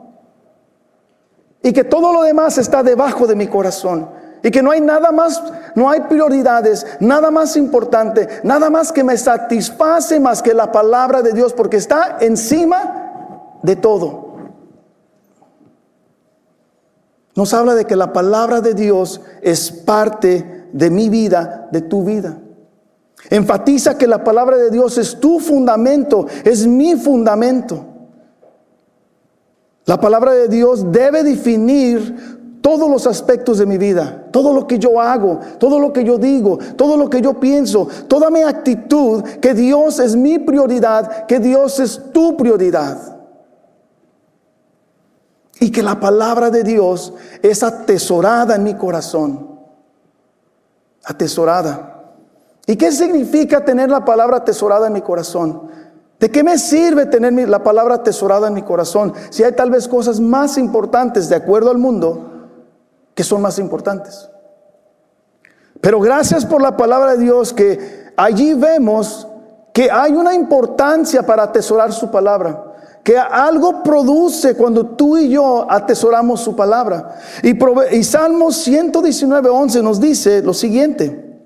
Y 1.62 1.74
que 1.74 1.84
todo 1.84 2.13
lo 2.13 2.22
demás 2.24 2.58
está 2.58 2.84
debajo 2.84 3.25
de 3.27 3.36
mi 3.36 3.48
corazón. 3.48 4.10
Y 4.44 4.51
que 4.51 4.62
no 4.62 4.72
hay 4.72 4.82
nada 4.82 5.12
más, 5.12 5.41
no 5.75 5.89
hay 5.89 6.01
prioridades, 6.01 6.86
nada 7.00 7.32
más 7.32 7.58
importante, 7.58 8.27
nada 8.44 8.70
más 8.70 8.91
que 8.91 9.03
me 9.03 9.17
satisface 9.17 10.20
más 10.20 10.41
que 10.41 10.53
la 10.53 10.72
palabra 10.72 11.22
de 11.22 11.34
Dios, 11.34 11.53
porque 11.53 11.77
está 11.77 12.17
encima 12.22 13.60
de 13.63 13.75
todo. 13.75 14.27
Nos 17.36 17.53
habla 17.53 17.75
de 17.75 17.86
que 17.86 17.96
la 17.96 18.13
palabra 18.13 18.62
de 18.62 18.74
Dios 18.74 19.22
es 19.41 19.72
parte 19.72 20.67
de 20.74 20.89
mi 20.89 21.10
vida, 21.10 21.67
de 21.72 21.82
tu 21.82 22.03
vida. 22.03 22.39
Enfatiza 23.29 23.98
que 23.98 24.08
la 24.08 24.24
palabra 24.24 24.58
de 24.58 24.72
Dios 24.72 24.98
es 24.98 25.20
tu 25.20 25.39
fundamento, 25.39 26.25
es 26.44 26.65
mi 26.65 26.96
fundamento. 26.96 27.86
La 29.86 30.00
palabra 30.00 30.34
de 30.34 30.48
Dios 30.48 30.91
debe 30.91 31.24
definir 31.24 32.37
todos 32.67 32.89
los 32.89 33.07
aspectos 33.07 33.59
de 33.59 33.65
mi 33.65 33.77
vida, 33.77 34.25
todo 34.29 34.51
lo 34.51 34.67
que 34.67 34.77
yo 34.77 35.00
hago, 35.00 35.39
todo 35.57 35.79
lo 35.79 35.93
que 35.93 36.03
yo 36.03 36.17
digo, 36.17 36.59
todo 36.75 36.97
lo 36.97 37.09
que 37.09 37.21
yo 37.21 37.39
pienso, 37.39 37.88
toda 38.09 38.29
mi 38.29 38.41
actitud, 38.41 39.24
que 39.24 39.53
Dios 39.53 40.00
es 40.00 40.17
mi 40.17 40.38
prioridad, 40.38 41.25
que 41.27 41.39
Dios 41.39 41.79
es 41.79 42.12
tu 42.12 42.36
prioridad. 42.36 43.19
Y 45.62 45.71
que 45.71 45.81
la 45.81 45.97
palabra 45.97 46.50
de 46.50 46.65
Dios 46.65 47.13
es 47.41 47.63
atesorada 47.63 48.55
en 48.55 48.63
mi 48.63 48.74
corazón. 48.74 49.47
Atesorada. 51.05 52.03
¿Y 52.65 52.75
qué 52.75 52.91
significa 52.91 53.63
tener 53.63 53.89
la 53.89 54.03
palabra 54.03 54.39
atesorada 54.39 54.88
en 54.88 54.93
mi 54.93 55.01
corazón? 55.01 55.69
¿De 56.19 56.29
qué 56.29 56.43
me 56.43 56.57
sirve 56.57 57.05
tener 57.05 57.47
la 57.47 57.63
palabra 57.63 57.95
atesorada 57.95 58.50
en 58.50 58.55
mi 58.55 58.63
corazón 58.63 59.13
si 59.29 59.43
hay 59.43 59.53
tal 59.53 59.71
vez 59.71 59.88
cosas 59.88 60.19
más 60.19 60.57
importantes 60.57 61.29
de 61.29 61.36
acuerdo 61.38 61.71
al 61.71 61.77
mundo 61.77 62.33
que 63.17 63.24
son 63.24 63.41
más 63.41 63.57
importantes? 63.57 64.29
Pero 65.81 66.00
gracias 66.00 66.45
por 66.45 66.62
la 66.62 66.77
palabra 66.77 67.17
de 67.17 67.24
Dios 67.24 67.51
que 67.51 68.13
allí 68.15 68.53
vemos 68.53 69.27
que 69.74 69.89
hay 69.89 70.12
una 70.12 70.36
importancia 70.36 71.24
para 71.24 71.43
atesorar 71.43 71.91
su 71.91 72.12
palabra 72.12 72.75
que 73.03 73.17
algo 73.17 73.81
produce 73.81 74.53
cuando 74.55 74.86
tú 74.86 75.17
y 75.17 75.29
yo 75.29 75.65
atesoramos 75.69 76.41
su 76.41 76.57
palabra. 76.57 77.15
Y, 77.41 77.57
y 77.95 78.03
Salmo 78.03 78.51
119, 78.51 79.50
11 79.50 79.81
nos 79.81 80.01
dice 80.01 80.41
lo 80.41 80.53
siguiente. 80.53 81.39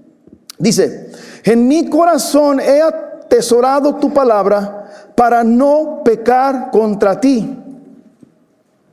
Dice, 0.57 1.11
en 1.43 1.67
mi 1.67 1.87
corazón 1.87 2.59
he 2.59 2.81
atesorado 2.81 3.95
tu 3.95 4.11
palabra 4.11 5.13
para 5.15 5.43
no 5.43 6.01
pecar 6.03 6.71
contra 6.71 7.21
ti. 7.21 7.55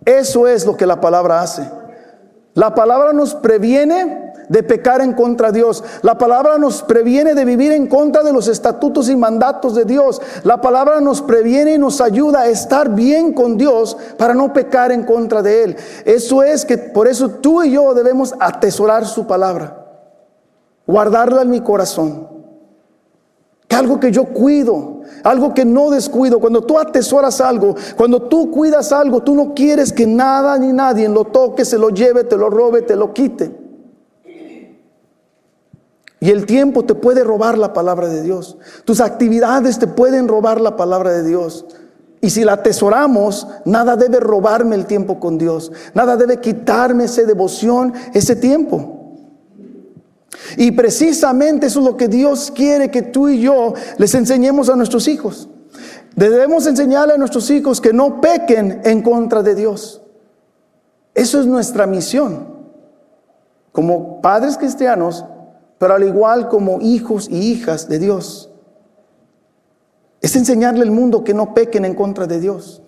Eso 0.04 0.46
es 0.46 0.66
lo 0.66 0.76
que 0.76 0.86
la 0.86 1.00
palabra 1.00 1.40
hace. 1.40 1.77
La 2.54 2.74
palabra 2.74 3.12
nos 3.12 3.34
previene 3.34 4.28
de 4.48 4.62
pecar 4.62 5.00
en 5.00 5.12
contra 5.12 5.52
de 5.52 5.58
Dios. 5.60 5.84
La 6.02 6.16
palabra 6.16 6.58
nos 6.58 6.82
previene 6.82 7.34
de 7.34 7.44
vivir 7.44 7.72
en 7.72 7.86
contra 7.86 8.22
de 8.22 8.32
los 8.32 8.48
estatutos 8.48 9.08
y 9.08 9.16
mandatos 9.16 9.74
de 9.74 9.84
Dios. 9.84 10.20
La 10.44 10.60
palabra 10.60 11.00
nos 11.00 11.22
previene 11.22 11.74
y 11.74 11.78
nos 11.78 12.00
ayuda 12.00 12.40
a 12.40 12.46
estar 12.48 12.94
bien 12.94 13.32
con 13.32 13.56
Dios 13.56 13.96
para 14.16 14.34
no 14.34 14.52
pecar 14.52 14.92
en 14.92 15.04
contra 15.04 15.42
de 15.42 15.64
Él. 15.64 15.76
Eso 16.04 16.42
es 16.42 16.64
que 16.64 16.78
por 16.78 17.06
eso 17.08 17.28
tú 17.28 17.62
y 17.62 17.72
yo 17.72 17.94
debemos 17.94 18.34
atesorar 18.40 19.06
su 19.06 19.26
palabra, 19.26 19.86
guardarla 20.86 21.42
en 21.42 21.50
mi 21.50 21.60
corazón. 21.60 22.37
Que 23.68 23.76
algo 23.76 24.00
que 24.00 24.10
yo 24.10 24.24
cuido, 24.24 25.02
algo 25.22 25.52
que 25.54 25.64
no 25.64 25.90
descuido. 25.90 26.40
Cuando 26.40 26.62
tú 26.62 26.78
atesoras 26.78 27.40
algo, 27.40 27.76
cuando 27.96 28.22
tú 28.22 28.50
cuidas 28.50 28.92
algo, 28.92 29.22
tú 29.22 29.34
no 29.34 29.54
quieres 29.54 29.92
que 29.92 30.06
nada 30.06 30.58
ni 30.58 30.72
nadie 30.72 31.08
lo 31.08 31.24
toque, 31.26 31.64
se 31.64 31.78
lo 31.78 31.90
lleve, 31.90 32.24
te 32.24 32.36
lo 32.36 32.48
robe, 32.48 32.82
te 32.82 32.96
lo 32.96 33.12
quite. 33.12 33.68
Y 36.20 36.30
el 36.30 36.46
tiempo 36.46 36.84
te 36.84 36.94
puede 36.94 37.22
robar 37.22 37.58
la 37.58 37.72
palabra 37.72 38.08
de 38.08 38.22
Dios. 38.22 38.56
Tus 38.84 39.00
actividades 39.00 39.78
te 39.78 39.86
pueden 39.86 40.26
robar 40.26 40.60
la 40.60 40.76
palabra 40.76 41.12
de 41.12 41.22
Dios. 41.22 41.64
Y 42.20 42.30
si 42.30 42.44
la 42.44 42.54
atesoramos, 42.54 43.46
nada 43.64 43.94
debe 43.94 44.18
robarme 44.18 44.74
el 44.74 44.86
tiempo 44.86 45.20
con 45.20 45.38
Dios. 45.38 45.70
Nada 45.94 46.16
debe 46.16 46.40
quitarme 46.40 47.04
esa 47.04 47.22
devoción, 47.22 47.92
ese 48.14 48.34
tiempo. 48.34 48.97
Y 50.56 50.72
precisamente 50.72 51.66
eso 51.66 51.80
es 51.80 51.86
lo 51.86 51.96
que 51.96 52.08
Dios 52.08 52.50
quiere 52.54 52.90
que 52.90 53.02
tú 53.02 53.28
y 53.28 53.40
yo 53.40 53.74
les 53.96 54.14
enseñemos 54.14 54.68
a 54.68 54.76
nuestros 54.76 55.08
hijos. 55.08 55.48
Debemos 56.16 56.66
enseñarle 56.66 57.14
a 57.14 57.18
nuestros 57.18 57.50
hijos 57.50 57.80
que 57.80 57.92
no 57.92 58.20
pequen 58.20 58.80
en 58.84 59.02
contra 59.02 59.42
de 59.42 59.54
Dios. 59.54 60.02
Eso 61.14 61.40
es 61.40 61.46
nuestra 61.46 61.86
misión. 61.86 62.56
Como 63.72 64.20
padres 64.20 64.56
cristianos, 64.56 65.24
pero 65.78 65.94
al 65.94 66.04
igual 66.04 66.48
como 66.48 66.80
hijos 66.80 67.28
y 67.30 67.52
hijas 67.52 67.88
de 67.88 67.98
Dios. 67.98 68.50
Es 70.20 70.34
enseñarle 70.34 70.82
al 70.82 70.90
mundo 70.90 71.22
que 71.22 71.34
no 71.34 71.54
pequen 71.54 71.84
en 71.84 71.94
contra 71.94 72.26
de 72.26 72.40
Dios. 72.40 72.82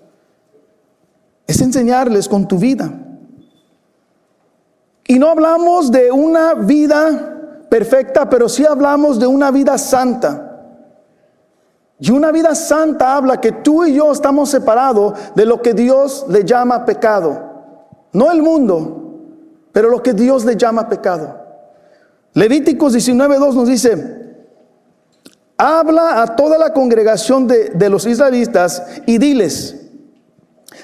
Es 1.46 1.60
enseñarles 1.60 2.28
con 2.28 2.48
tu 2.48 2.58
vida. 2.58 2.92
Y 5.06 5.18
no 5.18 5.28
hablamos 5.28 5.90
de 5.90 6.10
una 6.10 6.54
vida 6.54 7.29
perfecta, 7.70 8.28
pero 8.28 8.48
sí 8.48 8.66
hablamos 8.66 9.18
de 9.18 9.26
una 9.26 9.50
vida 9.50 9.78
santa. 9.78 10.48
Y 11.98 12.10
una 12.10 12.32
vida 12.32 12.54
santa 12.54 13.16
habla 13.16 13.40
que 13.40 13.52
tú 13.52 13.84
y 13.84 13.94
yo 13.94 14.10
estamos 14.10 14.50
separados 14.50 15.14
de 15.34 15.46
lo 15.46 15.62
que 15.62 15.72
Dios 15.72 16.26
le 16.28 16.44
llama 16.44 16.84
pecado. 16.84 17.40
No 18.12 18.30
el 18.32 18.42
mundo, 18.42 19.20
pero 19.72 19.88
lo 19.88 20.02
que 20.02 20.12
Dios 20.12 20.44
le 20.44 20.56
llama 20.56 20.88
pecado. 20.88 21.38
Levíticos 22.34 22.94
19.2 22.94 23.54
nos 23.54 23.68
dice, 23.68 24.46
habla 25.56 26.22
a 26.22 26.36
toda 26.36 26.58
la 26.58 26.72
congregación 26.72 27.46
de, 27.46 27.70
de 27.70 27.88
los 27.88 28.06
israelitas 28.06 28.82
y 29.06 29.18
diles, 29.18 29.76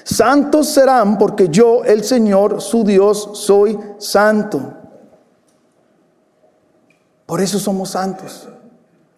santos 0.03 0.67
serán 0.67 1.17
porque 1.17 1.49
yo, 1.49 1.83
el 1.83 2.03
Señor, 2.03 2.61
su 2.61 2.83
Dios, 2.83 3.31
soy 3.33 3.77
santo. 3.97 4.76
Por 7.27 7.41
eso 7.41 7.59
somos 7.59 7.89
santos, 7.89 8.47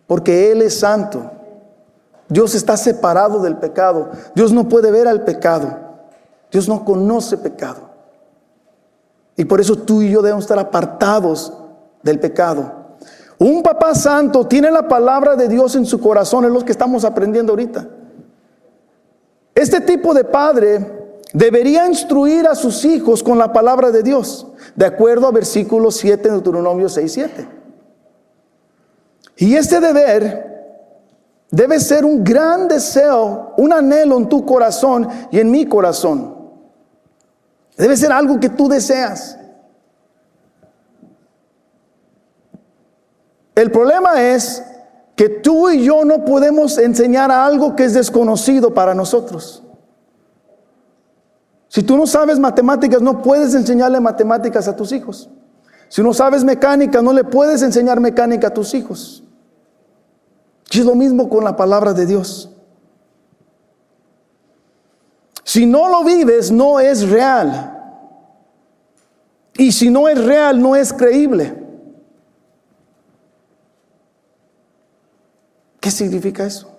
porque 0.07 0.51
Él 0.51 0.63
es 0.63 0.79
santo. 0.79 1.31
Dios 2.27 2.55
está 2.55 2.75
separado 2.75 3.39
del 3.39 3.57
pecado. 3.57 4.09
Dios 4.35 4.51
no 4.51 4.67
puede 4.67 4.91
ver 4.91 5.07
al 5.07 5.23
pecado. 5.23 5.77
Dios 6.51 6.67
no 6.67 6.83
conoce 6.83 7.37
pecado. 7.37 7.81
Y 9.37 9.45
por 9.45 9.61
eso 9.61 9.75
tú 9.77 10.01
y 10.01 10.09
yo 10.09 10.21
debemos 10.21 10.43
estar 10.43 10.59
apartados 10.59 11.53
del 12.03 12.19
pecado. 12.19 12.97
Un 13.37 13.61
papá 13.61 13.93
santo 13.93 14.45
tiene 14.47 14.71
la 14.71 14.87
palabra 14.87 15.35
de 15.35 15.47
Dios 15.47 15.75
en 15.75 15.85
su 15.85 15.99
corazón, 15.99 16.45
es 16.45 16.51
lo 16.51 16.65
que 16.65 16.71
estamos 16.71 17.05
aprendiendo 17.05 17.53
ahorita. 17.53 17.87
Este 19.53 19.81
tipo 19.81 20.15
de 20.15 20.23
padre 20.23 21.13
debería 21.31 21.87
instruir 21.87 22.47
a 22.47 22.55
sus 22.55 22.83
hijos 22.85 23.21
con 23.21 23.37
la 23.37 23.53
palabra 23.53 23.91
de 23.91 24.01
Dios, 24.01 24.47
de 24.75 24.85
acuerdo 24.85 25.27
a 25.27 25.31
versículo 25.31 25.91
7 25.91 26.23
de 26.23 26.31
Deuteronomio 26.31 26.89
6, 26.89 27.11
7. 27.11 27.58
Y 29.41 29.55
este 29.55 29.79
deber 29.79 30.49
debe 31.49 31.79
ser 31.79 32.03
un 32.03 32.25
gran 32.25 32.67
deseo, 32.67 33.53
un 33.57 33.71
anhelo 33.71 34.17
en 34.17 34.27
tu 34.27 34.45
corazón 34.45 35.07
y 35.31 35.39
en 35.39 35.49
mi 35.49 35.65
corazón. 35.65 36.35
Debe 37.77 37.95
ser 37.95 38.11
algo 38.11 38.37
que 38.37 38.49
tú 38.49 38.67
deseas. 38.67 39.39
El 43.55 43.71
problema 43.71 44.21
es 44.21 44.61
que 45.15 45.29
tú 45.29 45.69
y 45.69 45.85
yo 45.85 46.03
no 46.03 46.25
podemos 46.25 46.77
enseñar 46.77 47.31
algo 47.31 47.77
que 47.77 47.85
es 47.85 47.93
desconocido 47.93 48.73
para 48.73 48.93
nosotros. 48.93 49.63
Si 51.69 51.81
tú 51.81 51.95
no 51.95 52.05
sabes 52.05 52.39
matemáticas, 52.39 53.01
no 53.01 53.21
puedes 53.21 53.55
enseñarle 53.55 54.01
matemáticas 54.01 54.67
a 54.67 54.75
tus 54.75 54.91
hijos. 54.91 55.29
Si 55.87 56.03
no 56.03 56.13
sabes 56.13 56.43
mecánica, 56.43 57.01
no 57.01 57.13
le 57.13 57.23
puedes 57.23 57.61
enseñar 57.61 58.01
mecánica 58.01 58.47
a 58.47 58.53
tus 58.53 58.73
hijos. 58.73 59.23
Y 60.71 60.79
es 60.79 60.85
lo 60.85 60.95
mismo 60.95 61.29
con 61.29 61.43
la 61.43 61.55
palabra 61.55 61.93
de 61.93 62.05
Dios. 62.05 62.49
Si 65.43 65.65
no 65.65 65.89
lo 65.89 66.03
vives, 66.03 66.51
no 66.51 66.79
es 66.79 67.09
real. 67.09 67.75
Y 69.57 69.71
si 69.71 69.89
no 69.89 70.07
es 70.07 70.23
real, 70.23 70.61
no 70.61 70.75
es 70.75 70.93
creíble. 70.93 71.55
¿Qué 75.79 75.89
significa 75.89 76.45
eso? 76.45 76.69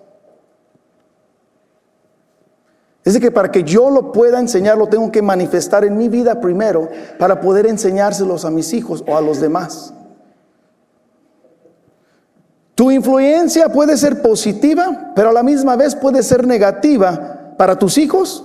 Es 3.05 3.14
de 3.14 3.20
que 3.20 3.31
para 3.31 3.50
que 3.50 3.64
yo 3.64 3.90
lo 3.90 4.12
pueda 4.12 4.38
enseñar, 4.38 4.79
lo 4.79 4.87
tengo 4.87 5.11
que 5.11 5.22
manifestar 5.22 5.85
en 5.85 5.96
mi 5.96 6.09
vida 6.09 6.40
primero 6.40 6.88
para 7.18 7.40
poder 7.40 7.66
enseñárselos 7.66 8.44
a 8.44 8.50
mis 8.50 8.72
hijos 8.72 9.03
o 9.09 9.16
a 9.16 9.20
los 9.20 9.40
demás. 9.40 9.92
Tu 12.80 12.90
influencia 12.90 13.68
puede 13.68 13.94
ser 13.98 14.22
positiva, 14.22 15.12
pero 15.14 15.28
a 15.28 15.32
la 15.34 15.42
misma 15.42 15.76
vez 15.76 15.94
puede 15.94 16.22
ser 16.22 16.46
negativa 16.46 17.52
para 17.58 17.78
tus 17.78 17.98
hijos 17.98 18.42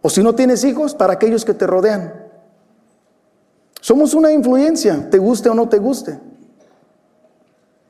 o 0.00 0.08
si 0.08 0.22
no 0.22 0.32
tienes 0.32 0.62
hijos, 0.62 0.94
para 0.94 1.14
aquellos 1.14 1.44
que 1.44 1.54
te 1.54 1.66
rodean. 1.66 2.14
Somos 3.80 4.14
una 4.14 4.30
influencia, 4.30 5.10
te 5.10 5.18
guste 5.18 5.48
o 5.48 5.54
no 5.54 5.68
te 5.68 5.78
guste. 5.78 6.20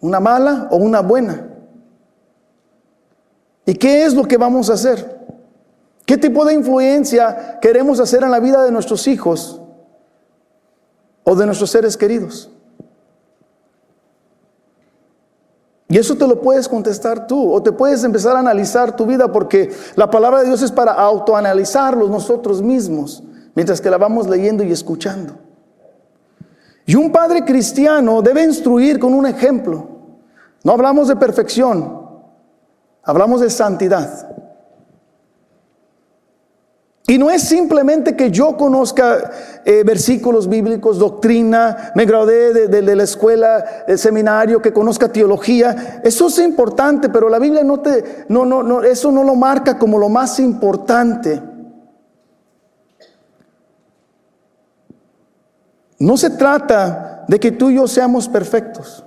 Una 0.00 0.20
mala 0.20 0.68
o 0.70 0.76
una 0.76 1.00
buena. 1.00 1.50
¿Y 3.66 3.74
qué 3.74 4.06
es 4.06 4.14
lo 4.14 4.24
que 4.24 4.38
vamos 4.38 4.70
a 4.70 4.72
hacer? 4.72 5.26
¿Qué 6.06 6.16
tipo 6.16 6.46
de 6.46 6.54
influencia 6.54 7.58
queremos 7.60 8.00
hacer 8.00 8.22
en 8.22 8.30
la 8.30 8.40
vida 8.40 8.62
de 8.62 8.72
nuestros 8.72 9.06
hijos 9.06 9.60
o 11.24 11.36
de 11.36 11.44
nuestros 11.44 11.68
seres 11.68 11.94
queridos? 11.94 12.50
Y 15.94 15.98
eso 15.98 16.16
te 16.16 16.26
lo 16.26 16.40
puedes 16.40 16.68
contestar 16.68 17.28
tú 17.28 17.52
o 17.52 17.62
te 17.62 17.70
puedes 17.70 18.02
empezar 18.02 18.34
a 18.34 18.40
analizar 18.40 18.96
tu 18.96 19.06
vida 19.06 19.30
porque 19.30 19.70
la 19.94 20.10
palabra 20.10 20.40
de 20.40 20.46
Dios 20.46 20.60
es 20.60 20.72
para 20.72 20.90
autoanalizarlos 20.90 22.10
nosotros 22.10 22.60
mismos 22.60 23.22
mientras 23.54 23.80
que 23.80 23.88
la 23.88 23.96
vamos 23.96 24.28
leyendo 24.28 24.64
y 24.64 24.72
escuchando. 24.72 25.34
Y 26.84 26.96
un 26.96 27.12
padre 27.12 27.44
cristiano 27.44 28.22
debe 28.22 28.42
instruir 28.42 28.98
con 28.98 29.14
un 29.14 29.24
ejemplo. 29.24 29.86
No 30.64 30.72
hablamos 30.72 31.06
de 31.06 31.14
perfección, 31.14 32.02
Hablamos 33.04 33.40
de 33.40 33.50
santidad. 33.50 34.28
Y 37.06 37.18
no 37.18 37.30
es 37.30 37.42
simplemente 37.42 38.16
que 38.16 38.30
yo 38.30 38.56
conozca 38.56 39.30
eh, 39.64 39.82
versículos 39.84 40.48
bíblicos, 40.48 40.98
doctrina, 40.98 41.92
me 41.94 42.06
gradué 42.06 42.68
de, 42.68 42.96
la 42.96 43.02
escuela, 43.02 43.84
el 43.86 43.98
seminario, 43.98 44.62
que 44.62 44.72
conozca 44.72 45.12
teología. 45.12 46.00
Eso 46.02 46.28
es 46.28 46.38
importante, 46.38 47.10
pero 47.10 47.28
la 47.28 47.38
Biblia 47.38 47.62
no 47.62 47.80
te, 47.80 48.24
no, 48.30 48.46
no, 48.46 48.62
no, 48.62 48.82
eso 48.82 49.12
no 49.12 49.22
lo 49.22 49.34
marca 49.34 49.78
como 49.78 49.98
lo 49.98 50.08
más 50.08 50.40
importante. 50.40 51.42
No 55.98 56.16
se 56.16 56.30
trata 56.30 57.26
de 57.28 57.38
que 57.38 57.52
tú 57.52 57.68
y 57.68 57.74
yo 57.74 57.86
seamos 57.86 58.28
perfectos. 58.28 59.04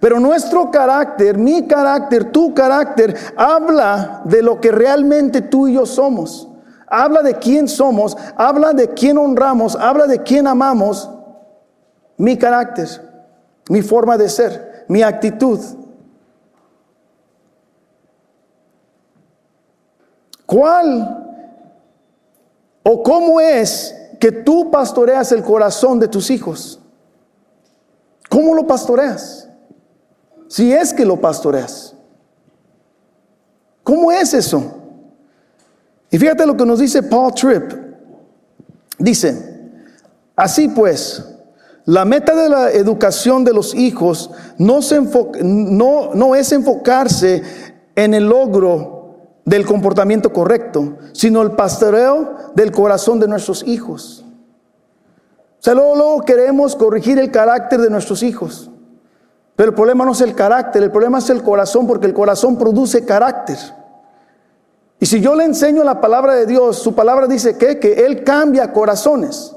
Pero 0.00 0.20
nuestro 0.20 0.70
carácter, 0.70 1.38
mi 1.38 1.66
carácter, 1.66 2.30
tu 2.30 2.52
carácter, 2.52 3.16
habla 3.36 4.22
de 4.24 4.42
lo 4.42 4.60
que 4.60 4.70
realmente 4.70 5.40
tú 5.42 5.68
y 5.68 5.74
yo 5.74 5.86
somos. 5.86 6.48
Habla 6.86 7.22
de 7.22 7.34
quién 7.34 7.66
somos, 7.66 8.16
habla 8.36 8.72
de 8.72 8.88
quién 8.94 9.18
honramos, 9.18 9.74
habla 9.74 10.06
de 10.06 10.22
quién 10.22 10.46
amamos. 10.46 11.10
Mi 12.16 12.36
carácter. 12.36 12.88
mi 13.68 13.82
forma 13.82 14.16
de 14.16 14.28
ser, 14.28 14.84
mi 14.88 15.02
actitud. 15.02 15.58
¿Cuál 20.46 21.24
o 22.84 23.02
cómo 23.02 23.40
es 23.40 23.92
que 24.20 24.30
tú 24.30 24.70
pastoreas 24.70 25.32
el 25.32 25.42
corazón 25.42 25.98
de 25.98 26.06
tus 26.06 26.30
hijos? 26.30 26.80
¿Cómo 28.28 28.54
lo 28.54 28.66
pastoreas? 28.66 29.45
Si 30.48 30.72
es 30.72 30.92
que 30.92 31.04
lo 31.04 31.20
pastoreas. 31.20 31.94
¿Cómo 33.82 34.10
es 34.10 34.34
eso? 34.34 34.82
Y 36.10 36.18
fíjate 36.18 36.46
lo 36.46 36.56
que 36.56 36.66
nos 36.66 36.78
dice 36.78 37.02
Paul 37.02 37.34
Tripp. 37.34 37.72
Dice, 38.98 39.60
así 40.34 40.68
pues, 40.68 41.24
la 41.84 42.04
meta 42.04 42.34
de 42.34 42.48
la 42.48 42.70
educación 42.72 43.44
de 43.44 43.52
los 43.52 43.74
hijos 43.74 44.30
no, 44.58 44.82
se 44.82 45.00
no, 45.42 46.14
no 46.14 46.34
es 46.34 46.50
enfocarse 46.52 47.42
en 47.94 48.14
el 48.14 48.28
logro 48.28 48.96
del 49.44 49.64
comportamiento 49.64 50.32
correcto, 50.32 50.98
sino 51.12 51.42
el 51.42 51.52
pastoreo 51.52 52.52
del 52.54 52.72
corazón 52.72 53.20
de 53.20 53.28
nuestros 53.28 53.62
hijos. 53.66 54.24
O 55.60 55.62
sea, 55.62 55.74
luego, 55.74 56.22
queremos 56.22 56.74
corregir 56.74 57.18
el 57.18 57.30
carácter 57.30 57.80
de 57.80 57.90
nuestros 57.90 58.22
hijos. 58.22 58.70
Pero 59.56 59.70
el 59.70 59.74
problema 59.74 60.04
no 60.04 60.12
es 60.12 60.20
el 60.20 60.34
carácter, 60.34 60.82
el 60.82 60.90
problema 60.90 61.18
es 61.18 61.30
el 61.30 61.42
corazón, 61.42 61.86
porque 61.86 62.06
el 62.06 62.14
corazón 62.14 62.58
produce 62.58 63.06
carácter. 63.06 63.56
Y 65.00 65.06
si 65.06 65.20
yo 65.20 65.34
le 65.34 65.44
enseño 65.44 65.82
la 65.82 66.00
palabra 66.00 66.34
de 66.34 66.46
Dios, 66.46 66.78
su 66.78 66.94
palabra 66.94 67.26
dice 67.26 67.56
que, 67.56 67.78
que 67.78 68.04
Él 68.04 68.22
cambia 68.22 68.72
corazones. 68.72 69.56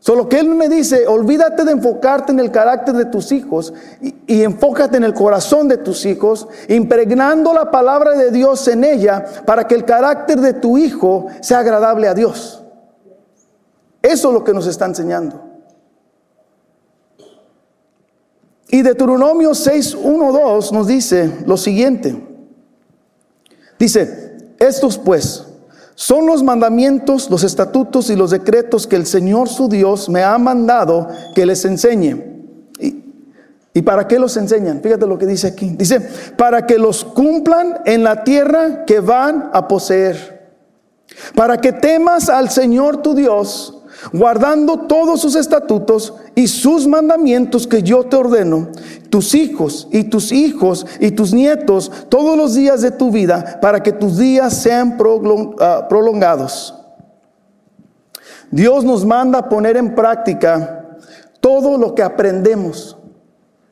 Solo 0.00 0.30
que 0.30 0.38
Él 0.38 0.48
me 0.48 0.68
dice, 0.68 1.06
olvídate 1.06 1.62
de 1.64 1.72
enfocarte 1.72 2.32
en 2.32 2.40
el 2.40 2.50
carácter 2.50 2.94
de 2.94 3.04
tus 3.04 3.32
hijos 3.32 3.74
y, 4.00 4.42
enfócate 4.42 4.96
en 4.96 5.04
el 5.04 5.12
corazón 5.12 5.68
de 5.68 5.76
tus 5.76 6.06
hijos, 6.06 6.48
impregnando 6.68 7.52
la 7.52 7.70
palabra 7.70 8.16
de 8.16 8.30
Dios 8.30 8.66
en 8.68 8.82
ella 8.82 9.26
para 9.44 9.68
que 9.68 9.74
el 9.74 9.84
carácter 9.84 10.40
de 10.40 10.54
tu 10.54 10.78
hijo 10.78 11.26
sea 11.40 11.58
agradable 11.58 12.08
a 12.08 12.14
Dios. 12.14 12.64
Eso 14.00 14.28
es 14.28 14.34
lo 14.34 14.42
que 14.42 14.54
nos 14.54 14.66
está 14.66 14.86
enseñando. 14.86 15.49
Y 18.70 18.82
Deuteronomio 18.82 19.54
6, 19.54 19.96
1, 20.00 20.32
2 20.32 20.72
nos 20.72 20.86
dice 20.86 21.38
lo 21.46 21.56
siguiente. 21.56 22.14
Dice, 23.78 24.54
estos 24.58 24.96
pues 24.98 25.46
son 25.96 26.26
los 26.26 26.42
mandamientos, 26.42 27.28
los 27.30 27.42
estatutos 27.42 28.10
y 28.10 28.16
los 28.16 28.30
decretos 28.30 28.86
que 28.86 28.96
el 28.96 29.06
Señor 29.06 29.48
su 29.48 29.68
Dios 29.68 30.08
me 30.08 30.22
ha 30.22 30.38
mandado 30.38 31.08
que 31.34 31.44
les 31.44 31.64
enseñe. 31.64 32.30
¿Y, 33.72 33.82
para 33.82 34.06
qué 34.08 34.18
los 34.18 34.36
enseñan? 34.36 34.80
Fíjate 34.82 35.06
lo 35.06 35.18
que 35.18 35.26
dice 35.26 35.48
aquí. 35.48 35.74
Dice, 35.76 36.00
para 36.36 36.66
que 36.66 36.78
los 36.78 37.04
cumplan 37.04 37.80
en 37.86 38.02
la 38.02 38.24
tierra 38.24 38.84
que 38.84 39.00
van 39.00 39.50
a 39.52 39.68
poseer. 39.68 40.56
Para 41.34 41.60
que 41.60 41.72
temas 41.72 42.28
al 42.28 42.50
Señor 42.50 43.02
tu 43.02 43.14
Dios 43.14 43.79
guardando 44.12 44.80
todos 44.80 45.20
sus 45.20 45.36
estatutos 45.36 46.14
y 46.34 46.48
sus 46.48 46.86
mandamientos 46.86 47.66
que 47.66 47.82
yo 47.82 48.04
te 48.04 48.16
ordeno, 48.16 48.68
tus 49.10 49.34
hijos 49.34 49.88
y 49.90 50.04
tus 50.04 50.32
hijos 50.32 50.86
y 51.00 51.10
tus 51.10 51.32
nietos 51.32 51.90
todos 52.08 52.36
los 52.36 52.54
días 52.54 52.82
de 52.82 52.90
tu 52.90 53.10
vida, 53.10 53.58
para 53.60 53.82
que 53.82 53.92
tus 53.92 54.16
días 54.18 54.54
sean 54.54 54.96
ah, 55.60 55.86
prolongados. 55.88 56.74
Dios 58.50 58.84
nos 58.84 59.04
manda 59.04 59.38
a 59.38 59.48
poner 59.48 59.76
en 59.76 59.94
práctica 59.94 60.98
todo 61.40 61.78
lo 61.78 61.94
que 61.94 62.02
aprendemos, 62.02 62.96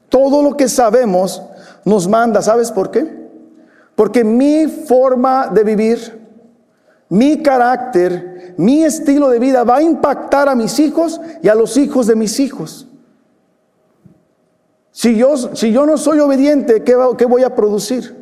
todo 0.08 0.42
lo 0.42 0.56
que 0.56 0.68
sabemos, 0.68 1.42
nos 1.84 2.06
manda. 2.06 2.42
¿Sabes 2.42 2.70
por 2.70 2.90
qué? 2.90 3.28
Porque 3.94 4.22
mi 4.22 4.66
forma 4.66 5.48
de 5.48 5.64
vivir, 5.64 6.17
mi 7.08 7.42
carácter, 7.42 8.54
mi 8.56 8.84
estilo 8.84 9.30
de 9.30 9.38
vida 9.38 9.64
va 9.64 9.76
a 9.76 9.82
impactar 9.82 10.48
a 10.48 10.54
mis 10.54 10.78
hijos 10.78 11.20
y 11.42 11.48
a 11.48 11.54
los 11.54 11.76
hijos 11.76 12.06
de 12.06 12.16
mis 12.16 12.38
hijos. 12.40 12.86
Si 14.90 15.16
yo, 15.16 15.36
si 15.54 15.72
yo 15.72 15.86
no 15.86 15.96
soy 15.96 16.18
obediente, 16.18 16.82
¿qué, 16.82 16.96
¿qué, 17.16 17.24
voy 17.24 17.44
a 17.44 17.54
producir? 17.54 18.16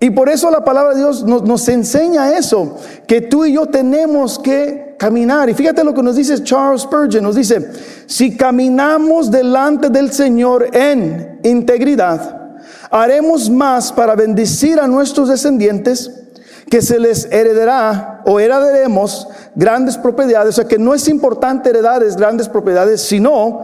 Y 0.00 0.08
por 0.10 0.30
eso 0.30 0.50
la 0.50 0.64
palabra 0.64 0.94
de 0.94 1.00
Dios 1.00 1.24
nos, 1.24 1.42
nos 1.42 1.68
enseña 1.68 2.32
eso, 2.38 2.78
que 3.06 3.20
tú 3.20 3.44
y 3.44 3.52
yo 3.52 3.66
tenemos 3.66 4.38
que 4.38 4.96
caminar. 4.98 5.50
Y 5.50 5.54
fíjate 5.54 5.84
lo 5.84 5.92
que 5.92 6.02
nos 6.02 6.16
dice 6.16 6.42
Charles 6.42 6.82
Spurgeon, 6.82 7.22
nos 7.22 7.36
dice, 7.36 7.70
si 8.06 8.34
caminamos 8.34 9.30
delante 9.30 9.90
del 9.90 10.10
Señor 10.10 10.74
en 10.74 11.38
integridad, 11.44 12.54
haremos 12.90 13.50
más 13.50 13.92
para 13.92 14.16
bendecir 14.16 14.80
a 14.80 14.88
nuestros 14.88 15.28
descendientes 15.28 16.29
que 16.70 16.80
se 16.80 17.00
les 17.00 17.26
heredará 17.32 18.22
o 18.24 18.38
heredaremos 18.38 19.28
grandes 19.56 19.98
propiedades, 19.98 20.50
o 20.50 20.62
sea 20.62 20.68
que 20.68 20.78
no 20.78 20.94
es 20.94 21.08
importante 21.08 21.68
heredar 21.68 22.02
grandes 22.16 22.48
propiedades, 22.48 23.02
sino 23.02 23.62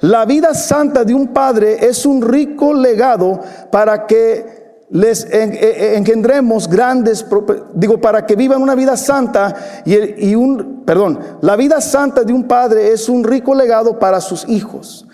la 0.00 0.24
vida 0.24 0.54
santa 0.54 1.04
de 1.04 1.14
un 1.14 1.28
padre 1.28 1.84
es 1.84 2.06
un 2.06 2.22
rico 2.22 2.72
legado 2.72 3.40
para 3.72 4.06
que 4.06 4.84
les 4.90 5.24
e, 5.24 5.42
e, 5.42 5.96
engendremos 5.96 6.68
grandes, 6.68 7.26
digo, 7.74 8.00
para 8.00 8.24
que 8.24 8.36
vivan 8.36 8.62
una 8.62 8.76
vida 8.76 8.96
santa 8.96 9.82
y, 9.84 10.36
un, 10.36 10.84
perdón, 10.84 11.18
la 11.40 11.56
vida 11.56 11.80
santa 11.80 12.22
de 12.22 12.32
un 12.32 12.46
padre 12.46 12.92
es 12.92 13.08
un 13.08 13.24
rico 13.24 13.52
legado 13.52 13.98
para 13.98 14.20
sus 14.20 14.48
hijos. 14.48 15.08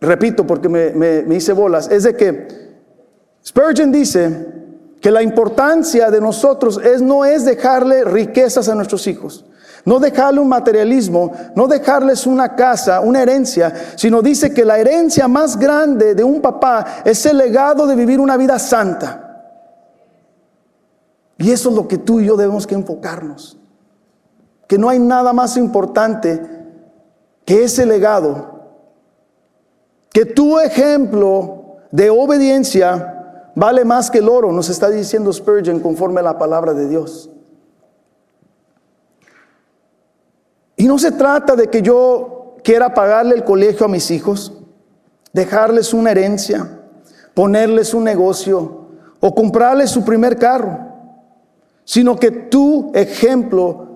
Repito 0.00 0.46
porque 0.46 0.68
me, 0.68 0.92
me 0.92 1.34
hice 1.34 1.52
bolas, 1.52 1.90
es 1.90 2.04
de 2.04 2.14
que 2.14 2.46
Spurgeon 3.44 3.90
dice, 3.90 4.61
que 5.02 5.10
la 5.10 5.20
importancia 5.20 6.12
de 6.12 6.20
nosotros 6.20 6.80
es, 6.82 7.02
no 7.02 7.24
es 7.24 7.44
dejarle 7.44 8.04
riquezas 8.04 8.68
a 8.68 8.74
nuestros 8.76 9.04
hijos, 9.08 9.44
no 9.84 9.98
dejarle 9.98 10.38
un 10.38 10.48
materialismo, 10.48 11.32
no 11.56 11.66
dejarles 11.66 12.24
una 12.24 12.54
casa, 12.54 13.00
una 13.00 13.20
herencia, 13.20 13.74
sino 13.96 14.22
dice 14.22 14.54
que 14.54 14.64
la 14.64 14.78
herencia 14.78 15.26
más 15.26 15.58
grande 15.58 16.14
de 16.14 16.22
un 16.22 16.40
papá 16.40 17.02
es 17.04 17.26
el 17.26 17.36
legado 17.38 17.84
de 17.88 17.96
vivir 17.96 18.20
una 18.20 18.36
vida 18.36 18.60
santa. 18.60 19.50
Y 21.36 21.50
eso 21.50 21.70
es 21.70 21.74
lo 21.74 21.88
que 21.88 21.98
tú 21.98 22.20
y 22.20 22.26
yo 22.26 22.36
debemos 22.36 22.64
que 22.64 22.76
enfocarnos. 22.76 23.58
Que 24.68 24.78
no 24.78 24.88
hay 24.88 25.00
nada 25.00 25.32
más 25.32 25.56
importante 25.56 26.40
que 27.44 27.64
ese 27.64 27.84
legado. 27.86 28.70
Que 30.12 30.26
tu 30.26 30.60
ejemplo 30.60 31.78
de 31.90 32.08
obediencia 32.08 33.11
Vale 33.54 33.84
más 33.84 34.10
que 34.10 34.18
el 34.18 34.28
oro, 34.28 34.50
nos 34.50 34.68
está 34.70 34.88
diciendo 34.88 35.32
Spurgeon 35.32 35.80
conforme 35.80 36.20
a 36.20 36.24
la 36.24 36.38
palabra 36.38 36.72
de 36.72 36.88
Dios. 36.88 37.28
Y 40.76 40.86
no 40.86 40.98
se 40.98 41.12
trata 41.12 41.54
de 41.54 41.68
que 41.68 41.82
yo 41.82 42.56
quiera 42.64 42.94
pagarle 42.94 43.34
el 43.34 43.44
colegio 43.44 43.86
a 43.86 43.88
mis 43.88 44.10
hijos, 44.10 44.52
dejarles 45.32 45.92
una 45.92 46.12
herencia, 46.12 46.80
ponerles 47.34 47.92
un 47.94 48.04
negocio 48.04 48.86
o 49.20 49.34
comprarles 49.34 49.90
su 49.90 50.04
primer 50.04 50.38
carro, 50.38 50.78
sino 51.84 52.16
que 52.16 52.30
tu 52.30 52.90
ejemplo 52.94 53.88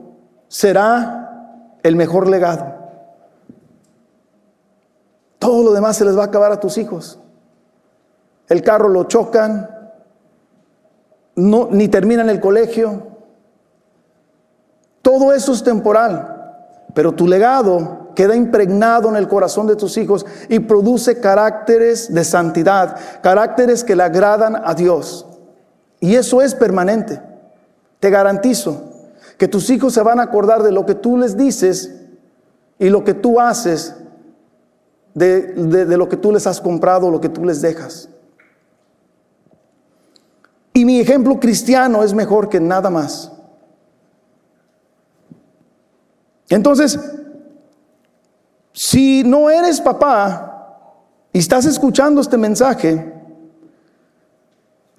será 0.49 1.79
el 1.83 1.97
mejor 1.97 2.29
legado. 2.29 2.75
Todo 5.39 5.65
lo 5.65 5.73
demás 5.73 5.97
se 5.97 6.05
les 6.05 6.17
va 6.17 6.23
a 6.23 6.27
acabar 6.27 6.53
a 6.53 6.61
tus 6.61 6.77
hijos 6.77 7.21
el 8.49 8.63
carro 8.63 8.89
lo 8.89 9.05
chocan, 9.05 9.71
no, 11.37 11.69
ni 11.71 11.89
terminan 11.89 12.31
el 12.31 12.41
colegio. 12.41 13.17
Todo 15.03 15.33
eso 15.33 15.53
es 15.53 15.63
temporal, 15.63 16.65
pero 16.95 17.13
tu 17.13 17.29
legado 17.29 18.07
queda 18.17 18.35
impregnado 18.35 19.09
en 19.11 19.17
el 19.17 19.29
corazón 19.29 19.67
de 19.67 19.77
tus 19.77 19.97
hijos 19.99 20.27
y 20.49 20.59
produce 20.61 21.21
caracteres 21.21 22.13
de 22.13 22.25
santidad, 22.25 22.97
caracteres 23.23 23.85
que 23.85 23.95
le 23.95 24.03
agradan 24.03 24.57
a 24.65 24.75
Dios. 24.75 25.27
Y 26.01 26.17
eso 26.17 26.41
es 26.41 26.55
permanente. 26.55 27.21
Te 28.01 28.11
garantizo 28.11 28.93
que 29.37 29.49
tus 29.49 29.69
hijos 29.71 29.93
se 29.93 30.03
van 30.03 30.19
a 30.19 30.25
acordar 30.25 30.63
de 30.63 30.73
lo 30.73 30.87
que 30.87 30.95
tú 30.95 31.19
les 31.19 31.37
dices 31.37 31.95
y 32.79 32.89
lo 32.89 33.05
que 33.05 33.15
tú 33.15 33.39
haces, 33.39 33.95
de, 35.15 35.43
de 35.87 35.97
lo 35.97 36.09
que 36.09 36.17
tú 36.17 36.33
les 36.33 36.47
has 36.47 36.61
comprado, 36.61 37.11
lo 37.11 37.21
que 37.21 37.29
tú 37.29 37.45
les 37.45 37.61
dejas. 37.61 38.09
Y 40.77 40.85
mi 40.85 41.01
ejemplo 41.01 41.41
cristiano 41.41 42.03
es 42.03 42.13
mejor 42.13 42.51
que 42.51 42.61
nada 42.61 42.91
más. 42.91 43.33
Entonces, 46.51 47.01
si 48.75 49.25
no 49.25 49.49
eres 49.49 49.81
papá 49.81 50.83
y 51.33 51.39
estás 51.39 51.65
escuchando 51.65 52.21
este 52.21 52.37
mensaje, 52.37 53.11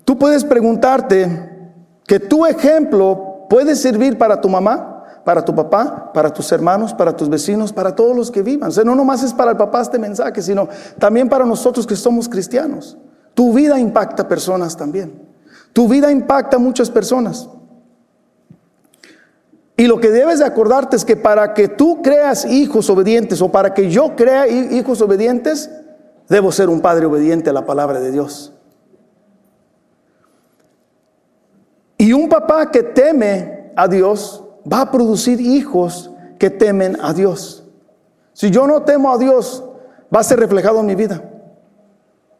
tú 0.04 0.18
puedes 0.18 0.44
preguntarte 0.44 1.76
que 2.08 2.20
tu 2.22 2.44
ejemplo 2.48 3.46
puede 3.48 3.76
servir 3.76 4.18
para 4.18 4.42
tu 4.42 4.50
mamá, 4.50 5.22
para 5.24 5.46
tu 5.46 5.54
papá, 5.54 6.12
para 6.12 6.34
tus 6.34 6.52
hermanos, 6.52 6.92
para 6.92 7.16
tus 7.16 7.30
vecinos, 7.30 7.72
para 7.72 7.96
todos 7.96 8.16
los 8.16 8.32
que 8.32 8.42
vivan. 8.42 8.70
O 8.70 8.72
sea, 8.72 8.84
no 8.84 8.96
nomás 8.96 9.22
es 9.22 9.32
para 9.32 9.52
el 9.52 9.58
papá 9.58 9.82
este 9.82 10.00
mensaje, 10.00 10.42
sino 10.42 10.68
también 10.98 11.30
para 11.30 11.46
nosotros 11.46 11.86
que 11.86 11.96
somos 11.96 12.28
cristianos. 12.28 12.98
Tu 13.36 13.54
vida 13.54 13.80
impacta 13.80 14.28
personas 14.28 14.76
también. 14.76 15.27
Tu 15.78 15.88
vida 15.88 16.12
impacta 16.12 16.56
a 16.56 16.60
muchas 16.60 16.90
personas. 16.90 17.48
Y 19.76 19.86
lo 19.86 20.00
que 20.00 20.10
debes 20.10 20.40
de 20.40 20.46
acordarte 20.46 20.96
es 20.96 21.06
que 21.06 21.16
para 21.16 21.54
que 21.54 21.68
tú 21.68 22.02
creas 22.02 22.46
hijos 22.46 22.90
obedientes 22.90 23.44
o 23.44 23.52
para 23.52 23.76
que 23.76 23.88
yo 23.88 24.16
crea 24.16 24.48
hijos 24.48 25.04
obedientes, 25.04 25.70
debo 26.30 26.52
ser 26.52 26.70
un 26.70 26.82
padre 26.82 27.06
obediente 27.06 27.52
a 27.52 27.54
la 27.54 27.68
palabra 27.68 28.00
de 28.00 28.12
Dios. 28.12 28.54
Y 32.00 32.12
un 32.12 32.28
papá 32.28 32.72
que 32.72 32.82
teme 32.82 33.72
a 33.76 33.88
Dios 33.88 34.44
va 34.68 34.82
a 34.82 34.92
producir 34.92 35.40
hijos 35.40 36.10
que 36.40 36.50
temen 36.50 36.98
a 37.04 37.14
Dios. 37.14 37.68
Si 38.34 38.50
yo 38.50 38.66
no 38.66 38.82
temo 38.82 39.12
a 39.12 39.20
Dios, 39.20 39.64
va 40.12 40.22
a 40.22 40.24
ser 40.24 40.40
reflejado 40.40 40.80
en 40.80 40.88
mi 40.88 40.96
vida. 40.96 41.22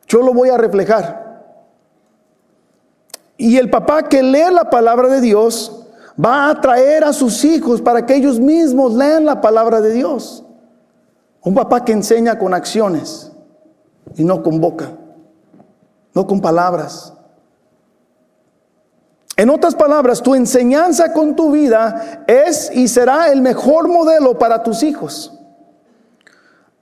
Yo 0.08 0.24
lo 0.24 0.34
voy 0.34 0.50
a 0.50 0.58
reflejar. 0.58 1.27
Y 3.38 3.58
el 3.58 3.70
papá 3.70 4.04
que 4.10 4.24
lee 4.24 4.52
la 4.52 4.70
palabra 4.70 5.08
de 5.08 5.22
Dios 5.22 5.86
va 6.24 6.46
a 6.46 6.50
atraer 6.52 7.04
a 7.04 7.14
sus 7.14 7.46
hijos 7.46 7.82
para 7.82 8.06
que 8.06 8.16
ellos 8.16 8.40
mismos 8.40 8.94
lean 8.94 9.26
la 9.26 9.40
palabra 9.40 9.80
de 9.80 9.94
Dios. 9.94 10.44
Un 11.44 11.54
papá 11.54 11.86
que 11.86 11.92
enseña 11.92 12.40
con 12.40 12.54
acciones 12.54 13.32
y 14.16 14.24
no 14.24 14.42
con 14.42 14.60
boca, 14.60 14.92
no 16.14 16.26
con 16.26 16.42
palabras. 16.42 17.14
En 19.36 19.52
otras 19.52 19.76
palabras, 19.76 20.24
tu 20.24 20.34
enseñanza 20.34 21.14
con 21.14 21.36
tu 21.36 21.52
vida 21.52 22.24
es 22.26 22.72
y 22.74 22.88
será 22.88 23.32
el 23.32 23.42
mejor 23.42 23.88
modelo 23.88 24.40
para 24.40 24.64
tus 24.64 24.82
hijos. 24.82 25.32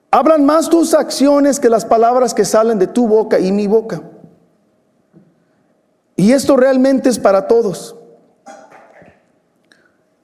Hablan 0.09 0.45
más 0.45 0.69
tus 0.69 0.93
acciones 0.93 1.59
que 1.59 1.69
las 1.69 1.83
palabras 1.83 2.33
que 2.33 2.45
salen 2.45 2.79
de 2.79 2.87
tu 2.87 3.09
boca 3.09 3.37
y 3.37 3.51
mi 3.51 3.67
boca. 3.67 4.01
Y 6.15 6.31
esto 6.31 6.55
realmente 6.55 7.09
es 7.09 7.19
para 7.19 7.47
todos. 7.47 7.95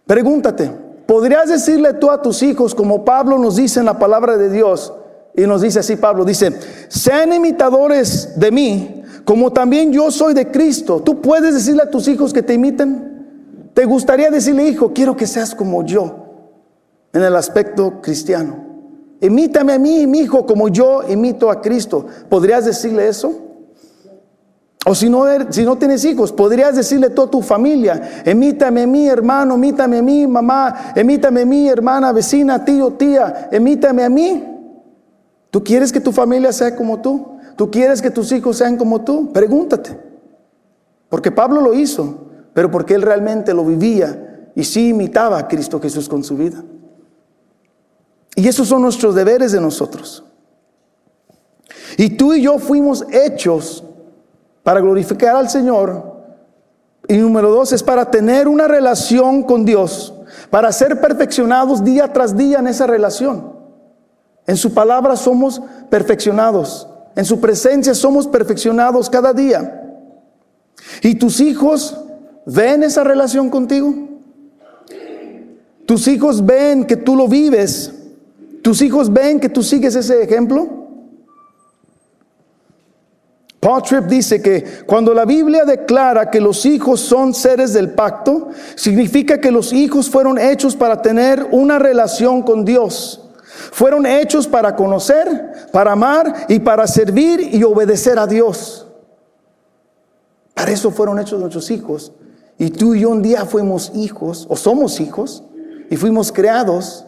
Pregúntate, 0.05 0.71
¿podrías 1.05 1.49
decirle 1.49 1.93
tú 1.93 2.09
a 2.09 2.21
tus 2.21 2.43
hijos, 2.43 2.75
como 2.75 3.05
Pablo 3.05 3.37
nos 3.37 3.55
dice 3.55 3.79
en 3.79 3.85
la 3.85 3.99
palabra 3.99 4.37
de 4.37 4.49
Dios, 4.49 4.93
y 5.35 5.43
nos 5.43 5.61
dice 5.61 5.79
así 5.79 5.95
Pablo, 5.95 6.25
dice, 6.25 6.51
sean 6.89 7.31
imitadores 7.33 8.37
de 8.37 8.51
mí, 8.51 9.03
como 9.23 9.53
también 9.53 9.93
yo 9.93 10.11
soy 10.11 10.33
de 10.33 10.51
Cristo. 10.51 11.01
Tú 11.01 11.21
puedes 11.21 11.53
decirle 11.53 11.83
a 11.83 11.89
tus 11.89 12.07
hijos 12.07 12.33
que 12.33 12.43
te 12.43 12.53
imiten. 12.53 13.69
¿Te 13.73 13.85
gustaría 13.85 14.29
decirle, 14.29 14.67
hijo, 14.67 14.91
quiero 14.93 15.15
que 15.15 15.27
seas 15.27 15.55
como 15.55 15.85
yo 15.85 16.25
en 17.13 17.23
el 17.23 17.35
aspecto 17.35 18.01
cristiano? 18.01 18.65
Imítame 19.21 19.73
a 19.73 19.79
mí, 19.79 20.07
mi 20.07 20.19
hijo, 20.19 20.45
como 20.45 20.67
yo 20.67 21.03
imito 21.07 21.49
a 21.49 21.61
Cristo. 21.61 22.05
¿Podrías 22.27 22.65
decirle 22.65 23.07
eso? 23.07 23.50
O 24.85 24.95
si 24.95 25.09
no, 25.09 25.25
si 25.51 25.63
no 25.63 25.77
tienes 25.77 26.03
hijos, 26.05 26.31
podrías 26.31 26.75
decirle 26.75 27.07
a 27.07 27.13
toda 27.15 27.29
tu 27.29 27.41
familia, 27.41 28.23
emítame 28.25 28.81
a 28.81 28.87
mí, 28.87 29.07
hermano, 29.07 29.53
emítame 29.53 29.99
a 29.99 30.01
mí, 30.01 30.25
mamá, 30.25 30.93
emítame 30.95 31.41
a 31.41 31.45
mí, 31.45 31.69
hermana, 31.69 32.11
vecina, 32.11 32.65
tío, 32.65 32.93
tía, 32.93 33.49
emítame 33.51 34.03
a 34.03 34.09
mí. 34.09 34.43
¿Tú 35.51 35.63
quieres 35.63 35.91
que 35.91 35.99
tu 35.99 36.11
familia 36.11 36.51
sea 36.51 36.75
como 36.75 36.99
tú? 36.99 37.37
¿Tú 37.55 37.69
quieres 37.69 38.01
que 38.01 38.09
tus 38.09 38.31
hijos 38.31 38.57
sean 38.57 38.75
como 38.75 39.01
tú? 39.01 39.31
Pregúntate. 39.31 39.99
Porque 41.09 41.29
Pablo 41.29 41.61
lo 41.61 41.75
hizo, 41.75 42.31
pero 42.53 42.71
porque 42.71 42.95
él 42.95 43.03
realmente 43.03 43.53
lo 43.53 43.63
vivía 43.63 44.49
y 44.55 44.63
sí 44.63 44.89
imitaba 44.89 45.37
a 45.37 45.47
Cristo 45.47 45.79
Jesús 45.79 46.09
con 46.09 46.23
su 46.23 46.37
vida. 46.37 46.63
Y 48.35 48.47
esos 48.47 48.67
son 48.67 48.81
nuestros 48.81 49.13
deberes 49.13 49.51
de 49.51 49.61
nosotros. 49.61 50.23
Y 51.97 52.11
tú 52.11 52.33
y 52.33 52.41
yo 52.41 52.57
fuimos 52.57 53.05
hechos 53.11 53.83
para 54.63 54.79
glorificar 54.79 55.35
al 55.35 55.49
Señor. 55.49 56.11
Y 57.07 57.17
número 57.17 57.49
dos 57.49 57.73
es 57.73 57.83
para 57.83 58.09
tener 58.09 58.47
una 58.47 58.67
relación 58.67 59.43
con 59.43 59.65
Dios, 59.65 60.13
para 60.49 60.71
ser 60.71 61.01
perfeccionados 61.01 61.83
día 61.83 62.11
tras 62.13 62.37
día 62.37 62.59
en 62.59 62.67
esa 62.67 62.87
relación. 62.87 63.53
En 64.45 64.57
su 64.57 64.73
palabra 64.73 65.15
somos 65.15 65.61
perfeccionados. 65.89 66.87
En 67.15 67.25
su 67.25 67.39
presencia 67.39 67.93
somos 67.93 68.27
perfeccionados 68.27 69.09
cada 69.09 69.33
día. 69.33 69.99
¿Y 71.01 71.15
tus 71.15 71.39
hijos 71.41 71.97
ven 72.45 72.83
esa 72.83 73.03
relación 73.03 73.49
contigo? 73.49 73.93
¿Tus 75.85 76.07
hijos 76.07 76.45
ven 76.45 76.85
que 76.85 76.95
tú 76.95 77.15
lo 77.15 77.27
vives? 77.27 77.93
¿Tus 78.61 78.81
hijos 78.81 79.11
ven 79.11 79.39
que 79.39 79.49
tú 79.49 79.63
sigues 79.63 79.95
ese 79.95 80.23
ejemplo? 80.23 80.80
Paul 83.61 83.83
dice 84.07 84.41
que 84.41 84.83
cuando 84.87 85.13
la 85.13 85.23
Biblia 85.23 85.65
declara 85.65 86.31
que 86.31 86.41
los 86.41 86.65
hijos 86.65 86.99
son 86.99 87.31
seres 87.35 87.73
del 87.73 87.91
pacto, 87.91 88.49
significa 88.73 89.39
que 89.39 89.51
los 89.51 89.71
hijos 89.71 90.09
fueron 90.09 90.39
hechos 90.39 90.75
para 90.75 90.99
tener 91.03 91.47
una 91.51 91.77
relación 91.77 92.41
con 92.41 92.65
Dios. 92.65 93.21
Fueron 93.71 94.07
hechos 94.07 94.47
para 94.47 94.75
conocer, 94.75 95.69
para 95.71 95.91
amar 95.91 96.47
y 96.49 96.57
para 96.57 96.87
servir 96.87 97.53
y 97.53 97.63
obedecer 97.63 98.17
a 98.17 98.25
Dios. 98.25 98.87
Para 100.55 100.71
eso 100.71 100.89
fueron 100.89 101.19
hechos 101.19 101.39
nuestros 101.39 101.69
hijos. 101.69 102.13
Y 102.57 102.71
tú 102.71 102.95
y 102.95 103.01
yo 103.01 103.09
un 103.09 103.21
día 103.21 103.45
fuimos 103.45 103.91
hijos, 103.93 104.47
o 104.49 104.55
somos 104.55 104.99
hijos, 104.99 105.43
y 105.91 105.97
fuimos 105.97 106.31
creados. 106.31 107.05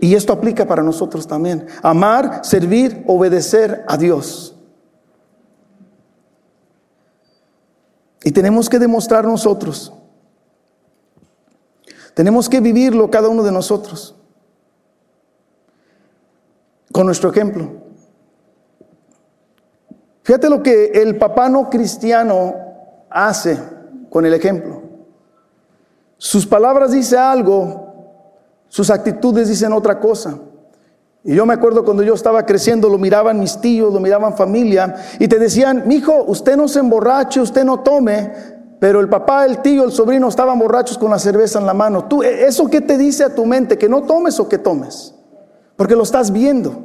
Y 0.00 0.16
esto 0.16 0.32
aplica 0.32 0.66
para 0.66 0.82
nosotros 0.82 1.28
también. 1.28 1.64
Amar, 1.80 2.40
servir, 2.42 3.04
obedecer 3.06 3.84
a 3.86 3.96
Dios. 3.96 4.56
Y 8.24 8.32
tenemos 8.32 8.68
que 8.68 8.78
demostrar 8.78 9.24
nosotros. 9.24 9.92
Tenemos 12.14 12.48
que 12.48 12.60
vivirlo 12.60 13.10
cada 13.10 13.28
uno 13.28 13.42
de 13.42 13.52
nosotros 13.52 14.16
con 16.90 17.06
nuestro 17.06 17.30
ejemplo. 17.30 17.70
Fíjate 20.22 20.50
lo 20.50 20.62
que 20.62 20.86
el 20.86 21.16
papá 21.16 21.48
no 21.48 21.70
cristiano 21.70 22.54
hace 23.08 23.58
con 24.10 24.26
el 24.26 24.34
ejemplo. 24.34 24.82
Sus 26.16 26.44
palabras 26.46 26.90
dicen 26.90 27.20
algo, 27.20 27.88
sus 28.68 28.90
actitudes 28.90 29.48
dicen 29.48 29.72
otra 29.72 30.00
cosa. 30.00 30.38
Y 31.28 31.34
yo 31.34 31.46
me 31.46 31.54
acuerdo 31.54 31.84
cuando 31.84 32.02
yo 32.02 32.14
estaba 32.14 32.44
creciendo, 32.44 32.88
lo 32.88 32.98
miraban 32.98 33.38
mis 33.38 33.60
tíos, 33.60 33.92
lo 33.92 34.00
miraban 34.00 34.36
familia, 34.36 34.96
y 35.18 35.28
te 35.28 35.38
decían, 35.38 35.84
mi 35.86 35.96
hijo, 35.96 36.24
usted 36.26 36.56
no 36.56 36.66
se 36.66 36.80
emborrache, 36.80 37.40
usted 37.40 37.64
no 37.64 37.80
tome, 37.80 38.32
pero 38.80 38.98
el 38.98 39.08
papá, 39.08 39.44
el 39.44 39.58
tío, 39.58 39.84
el 39.84 39.92
sobrino 39.92 40.28
estaban 40.28 40.58
borrachos 40.58 40.98
con 40.98 41.10
la 41.10 41.18
cerveza 41.18 41.58
en 41.58 41.66
la 41.66 41.74
mano. 41.74 42.06
¿Tú, 42.06 42.22
¿Eso 42.22 42.68
qué 42.68 42.80
te 42.80 42.96
dice 42.96 43.24
a 43.24 43.34
tu 43.34 43.44
mente? 43.44 43.76
¿Que 43.76 43.88
no 43.88 44.02
tomes 44.02 44.40
o 44.40 44.48
que 44.48 44.58
tomes? 44.58 45.14
porque 45.78 45.94
lo 45.94 46.02
estás 46.02 46.32
viendo. 46.32 46.84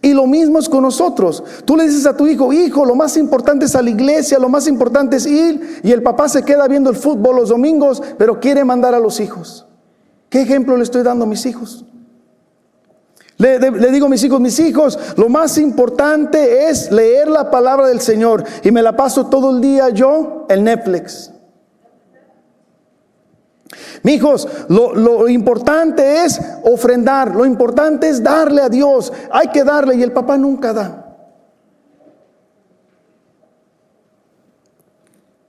Y 0.00 0.12
lo 0.12 0.26
mismo 0.28 0.60
es 0.60 0.68
con 0.68 0.82
nosotros. 0.82 1.42
Tú 1.64 1.76
le 1.76 1.84
dices 1.84 2.06
a 2.06 2.16
tu 2.16 2.28
hijo, 2.28 2.52
hijo, 2.52 2.84
lo 2.84 2.94
más 2.94 3.16
importante 3.16 3.64
es 3.64 3.74
a 3.74 3.82
la 3.82 3.90
iglesia, 3.90 4.38
lo 4.38 4.48
más 4.48 4.68
importante 4.68 5.16
es 5.16 5.26
ir, 5.26 5.80
y 5.82 5.90
el 5.90 6.02
papá 6.02 6.28
se 6.28 6.44
queda 6.44 6.68
viendo 6.68 6.90
el 6.90 6.96
fútbol 6.96 7.36
los 7.36 7.48
domingos, 7.48 8.00
pero 8.16 8.38
quiere 8.38 8.64
mandar 8.64 8.94
a 8.94 9.00
los 9.00 9.18
hijos. 9.18 9.66
¿Qué 10.28 10.42
ejemplo 10.42 10.76
le 10.76 10.84
estoy 10.84 11.02
dando 11.02 11.24
a 11.24 11.28
mis 11.28 11.44
hijos? 11.44 11.86
Le, 13.36 13.58
digo 13.90 14.06
a 14.06 14.08
mis 14.08 14.22
hijos, 14.22 14.40
mis 14.40 14.58
hijos, 14.60 14.98
lo 15.16 15.28
más 15.28 15.58
importante 15.58 16.68
es 16.68 16.90
leer 16.92 17.28
la 17.28 17.50
palabra 17.50 17.88
del 17.88 18.00
Señor. 18.00 18.44
Y 18.62 18.70
me 18.70 18.82
la 18.82 18.96
paso 18.96 19.26
todo 19.26 19.50
el 19.50 19.60
día 19.60 19.88
yo 19.90 20.46
en 20.48 20.64
Netflix. 20.64 21.32
Hijos, 24.04 24.46
lo, 24.68 24.94
lo 24.94 25.28
importante 25.28 26.24
es 26.24 26.40
ofrendar, 26.62 27.34
lo 27.34 27.44
importante 27.44 28.08
es 28.08 28.22
darle 28.22 28.62
a 28.62 28.68
Dios. 28.68 29.12
Hay 29.32 29.48
que 29.48 29.64
darle 29.64 29.96
y 29.96 30.02
el 30.02 30.12
papá 30.12 30.36
nunca 30.36 30.72
da. 30.72 31.00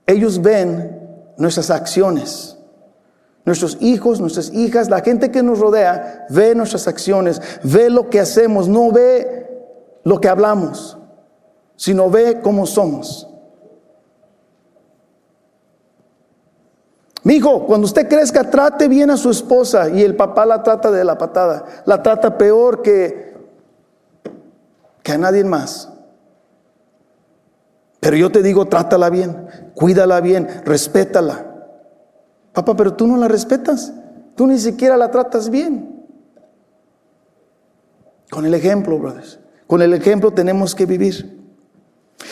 Ellos 0.06 0.40
ven 0.40 1.34
nuestras 1.36 1.70
acciones. 1.70 2.55
Nuestros 3.46 3.78
hijos, 3.80 4.20
nuestras 4.20 4.52
hijas, 4.52 4.90
la 4.90 5.00
gente 5.00 5.30
que 5.30 5.42
nos 5.42 5.60
rodea 5.60 6.26
ve 6.28 6.54
nuestras 6.56 6.88
acciones, 6.88 7.40
ve 7.62 7.88
lo 7.88 8.10
que 8.10 8.18
hacemos, 8.18 8.68
no 8.68 8.90
ve 8.90 9.46
lo 10.02 10.20
que 10.20 10.28
hablamos, 10.28 10.98
sino 11.76 12.10
ve 12.10 12.40
cómo 12.42 12.66
somos. 12.66 13.28
Mi 17.22 17.34
hijo, 17.34 17.66
cuando 17.66 17.86
usted 17.86 18.08
crezca, 18.08 18.50
trate 18.50 18.88
bien 18.88 19.10
a 19.10 19.16
su 19.16 19.30
esposa 19.30 19.90
y 19.90 20.02
el 20.02 20.16
papá 20.16 20.44
la 20.44 20.64
trata 20.64 20.90
de 20.90 21.04
la 21.04 21.16
patada. 21.16 21.64
La 21.84 22.02
trata 22.02 22.36
peor 22.36 22.82
que, 22.82 23.34
que 25.04 25.12
a 25.12 25.18
nadie 25.18 25.44
más. 25.44 25.88
Pero 28.00 28.16
yo 28.16 28.30
te 28.30 28.42
digo, 28.42 28.66
trátala 28.66 29.08
bien, 29.10 29.48
cuídala 29.74 30.20
bien, 30.20 30.48
respétala. 30.64 31.45
Papá, 32.56 32.74
pero 32.74 32.94
tú 32.94 33.06
no 33.06 33.18
la 33.18 33.28
respetas. 33.28 33.92
Tú 34.34 34.46
ni 34.46 34.58
siquiera 34.58 34.96
la 34.96 35.10
tratas 35.10 35.50
bien. 35.50 36.06
Con 38.30 38.46
el 38.46 38.54
ejemplo, 38.54 38.98
brothers. 38.98 39.38
Con 39.66 39.82
el 39.82 39.92
ejemplo 39.92 40.30
tenemos 40.30 40.74
que 40.74 40.86
vivir. 40.86 41.38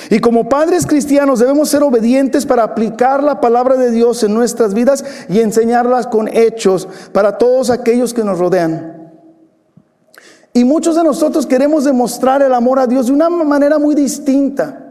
Y 0.09 0.21
como 0.21 0.49
padres 0.49 0.87
cristianos 0.87 1.41
debemos 1.41 1.69
ser 1.69 1.83
obedientes 1.83 2.47
para 2.47 2.63
aplicar 2.63 3.23
la 3.23 3.39
palabra 3.39 3.77
de 3.77 3.91
Dios 3.91 4.23
en 4.23 4.33
nuestras 4.33 4.73
vidas 4.73 5.05
y 5.29 5.41
enseñarlas 5.41 6.07
con 6.07 6.27
hechos 6.29 6.89
para 7.13 7.37
todos 7.37 7.69
aquellos 7.69 8.15
que 8.15 8.25
nos 8.25 8.39
rodean. 8.39 9.13
Y 10.55 10.65
muchos 10.65 10.97
de 10.97 11.05
nosotros 11.05 11.45
queremos 11.45 11.85
demostrar 11.85 12.41
el 12.41 12.55
amor 12.55 12.79
a 12.79 12.87
Dios 12.87 13.09
de 13.09 13.13
una 13.13 13.29
manera 13.29 13.79
muy 13.79 13.95
distinta. 13.95 14.84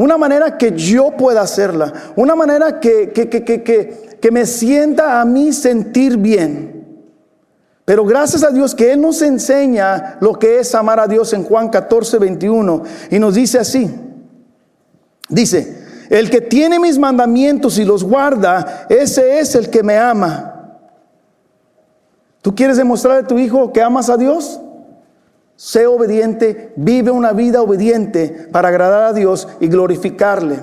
Una 0.00 0.16
manera 0.16 0.56
que 0.56 0.72
yo 0.72 1.10
pueda 1.10 1.42
hacerla. 1.42 1.92
Una 2.16 2.34
manera 2.34 2.80
que, 2.80 3.10
que, 3.10 3.28
que, 3.28 3.62
que, 4.18 4.30
me 4.30 4.46
sienta 4.46 5.20
a 5.20 5.26
mí 5.26 5.52
sentir 5.52 6.16
bien. 6.16 7.04
Pero 7.84 8.06
gracias 8.06 8.42
a 8.42 8.50
Dios 8.50 8.74
que 8.74 8.92
Él 8.92 9.02
nos 9.02 9.20
enseña 9.20 10.16
lo 10.22 10.38
que 10.38 10.60
es 10.60 10.74
amar 10.74 11.00
a 11.00 11.06
Dios 11.06 11.34
en 11.34 11.44
Juan 11.44 11.68
14, 11.68 12.16
21. 12.16 12.82
Y 13.10 13.18
nos 13.18 13.34
dice 13.34 13.58
así. 13.58 13.94
Dice, 15.28 15.84
el 16.08 16.30
que 16.30 16.40
tiene 16.40 16.78
mis 16.78 16.98
mandamientos 16.98 17.78
y 17.78 17.84
los 17.84 18.02
guarda, 18.02 18.86
ese 18.88 19.38
es 19.38 19.54
el 19.54 19.68
que 19.68 19.82
me 19.82 19.98
ama. 19.98 20.78
¿Tú 22.40 22.54
quieres 22.54 22.78
demostrar 22.78 23.18
a 23.18 23.26
tu 23.26 23.38
hijo 23.38 23.70
que 23.70 23.82
amas 23.82 24.08
a 24.08 24.16
Dios? 24.16 24.62
Sé 25.60 25.86
obediente, 25.86 26.72
vive 26.74 27.10
una 27.10 27.34
vida 27.34 27.60
obediente 27.60 28.48
para 28.50 28.68
agradar 28.68 29.02
a 29.02 29.12
Dios 29.12 29.46
y 29.60 29.68
glorificarle. 29.68 30.58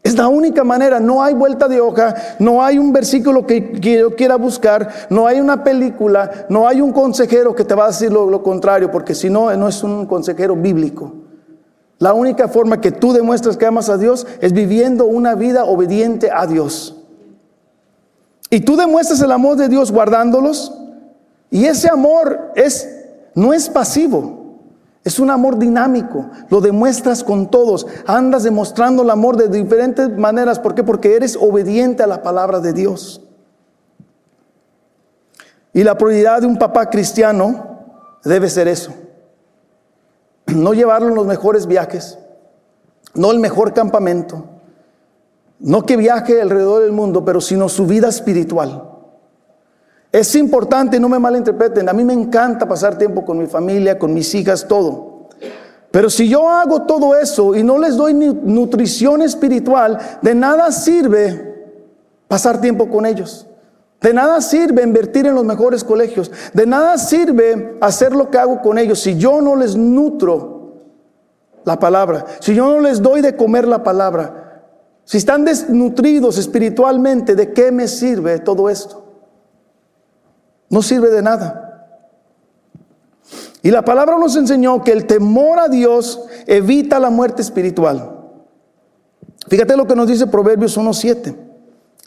Es 0.00 0.16
la 0.16 0.28
única 0.28 0.62
manera, 0.62 1.00
no 1.00 1.24
hay 1.24 1.34
vuelta 1.34 1.66
de 1.66 1.80
hoja, 1.80 2.14
no 2.38 2.62
hay 2.62 2.78
un 2.78 2.92
versículo 2.92 3.48
que, 3.48 3.72
yo 3.80 4.14
quiera 4.14 4.36
buscar, 4.36 5.08
no 5.10 5.26
hay 5.26 5.40
una 5.40 5.64
película, 5.64 6.46
no 6.48 6.68
hay 6.68 6.80
un 6.80 6.92
consejero 6.92 7.52
que 7.52 7.64
te 7.64 7.74
va 7.74 7.86
a 7.86 7.88
decir 7.88 8.12
lo, 8.12 8.30
lo 8.30 8.44
contrario, 8.44 8.92
porque 8.92 9.12
si 9.12 9.28
no, 9.28 9.52
no 9.56 9.66
es 9.66 9.82
un 9.82 10.06
consejero 10.06 10.54
bíblico. 10.54 11.14
La 11.98 12.12
única 12.12 12.46
forma 12.46 12.80
que 12.80 12.92
tú 12.92 13.12
demuestras 13.12 13.56
que 13.56 13.66
amas 13.66 13.88
a 13.88 13.98
Dios 13.98 14.24
es 14.40 14.52
viviendo 14.52 15.04
una 15.06 15.34
vida 15.34 15.64
obediente 15.64 16.30
a 16.32 16.46
Dios. 16.46 16.96
Y 18.50 18.60
tú 18.60 18.76
demuestras 18.76 19.20
el 19.20 19.32
amor 19.32 19.56
de 19.56 19.68
Dios 19.68 19.90
guardándolos, 19.90 20.72
y 21.50 21.64
ese 21.64 21.88
amor 21.88 22.52
es, 22.54 22.97
no 23.38 23.52
es 23.52 23.70
pasivo. 23.70 24.36
Es 25.04 25.20
un 25.20 25.30
amor 25.30 25.58
dinámico, 25.58 26.28
lo 26.50 26.60
demuestras 26.60 27.22
con 27.22 27.48
todos, 27.48 27.86
andas 28.04 28.42
demostrando 28.42 29.04
el 29.04 29.10
amor 29.10 29.36
de 29.36 29.48
diferentes 29.48 30.10
maneras. 30.18 30.58
¿Por 30.58 30.74
qué? 30.74 30.82
Porque 30.82 31.14
eres 31.14 31.38
obediente 31.40 32.02
a 32.02 32.08
la 32.08 32.20
palabra 32.20 32.58
de 32.58 32.72
Dios. 32.72 33.22
Y 35.72 35.84
la 35.84 35.96
prioridad 35.96 36.40
de 36.40 36.48
un 36.48 36.58
papá 36.58 36.90
cristiano 36.90 37.78
debe 38.24 38.50
ser 38.50 38.66
eso. 38.66 38.92
No 40.46 40.74
llevarlo 40.74 41.08
en 41.08 41.14
los 41.14 41.26
mejores 41.26 41.68
viajes, 41.68 42.18
no 43.14 43.30
el 43.30 43.38
mejor 43.38 43.72
campamento, 43.72 44.46
no 45.60 45.86
que 45.86 45.96
viaje 45.96 46.42
alrededor 46.42 46.82
del 46.82 46.92
mundo, 46.92 47.24
pero 47.24 47.40
sino 47.40 47.68
su 47.68 47.86
vida 47.86 48.08
espiritual. 48.08 48.97
Es 50.10 50.34
importante, 50.34 50.98
no 50.98 51.08
me 51.08 51.18
malinterpreten, 51.18 51.88
a 51.88 51.92
mí 51.92 52.04
me 52.04 52.14
encanta 52.14 52.66
pasar 52.66 52.96
tiempo 52.96 53.24
con 53.24 53.38
mi 53.38 53.46
familia, 53.46 53.98
con 53.98 54.14
mis 54.14 54.34
hijas, 54.34 54.66
todo. 54.66 55.28
Pero 55.90 56.10
si 56.10 56.28
yo 56.28 56.48
hago 56.48 56.82
todo 56.82 57.16
eso 57.16 57.54
y 57.54 57.62
no 57.62 57.78
les 57.78 57.96
doy 57.96 58.14
nutrición 58.14 59.22
espiritual, 59.22 59.98
de 60.22 60.34
nada 60.34 60.70
sirve 60.70 61.48
pasar 62.26 62.60
tiempo 62.60 62.88
con 62.88 63.06
ellos. 63.06 63.46
De 64.00 64.14
nada 64.14 64.40
sirve 64.40 64.82
invertir 64.82 65.26
en 65.26 65.34
los 65.34 65.44
mejores 65.44 65.82
colegios. 65.82 66.30
De 66.52 66.66
nada 66.66 66.98
sirve 66.98 67.76
hacer 67.80 68.14
lo 68.14 68.30
que 68.30 68.38
hago 68.38 68.60
con 68.60 68.78
ellos 68.78 69.00
si 69.00 69.16
yo 69.16 69.40
no 69.40 69.56
les 69.56 69.76
nutro 69.76 70.58
la 71.64 71.78
palabra. 71.78 72.24
Si 72.40 72.54
yo 72.54 72.66
no 72.66 72.80
les 72.80 73.02
doy 73.02 73.22
de 73.22 73.34
comer 73.34 73.66
la 73.66 73.82
palabra. 73.82 74.62
Si 75.04 75.16
están 75.16 75.44
desnutridos 75.44 76.38
espiritualmente, 76.38 77.34
¿de 77.34 77.52
qué 77.52 77.72
me 77.72 77.88
sirve 77.88 78.38
todo 78.38 78.68
esto? 78.68 79.07
No 80.70 80.82
sirve 80.82 81.10
de 81.10 81.22
nada. 81.22 81.68
Y 83.62 83.70
la 83.70 83.84
palabra 83.84 84.18
nos 84.18 84.36
enseñó 84.36 84.82
que 84.82 84.92
el 84.92 85.06
temor 85.06 85.58
a 85.58 85.68
Dios 85.68 86.20
evita 86.46 86.98
la 87.00 87.10
muerte 87.10 87.42
espiritual. 87.42 88.16
Fíjate 89.48 89.76
lo 89.76 89.86
que 89.86 89.96
nos 89.96 90.08
dice 90.08 90.26
Proverbios 90.26 90.78
1.7. 90.78 91.34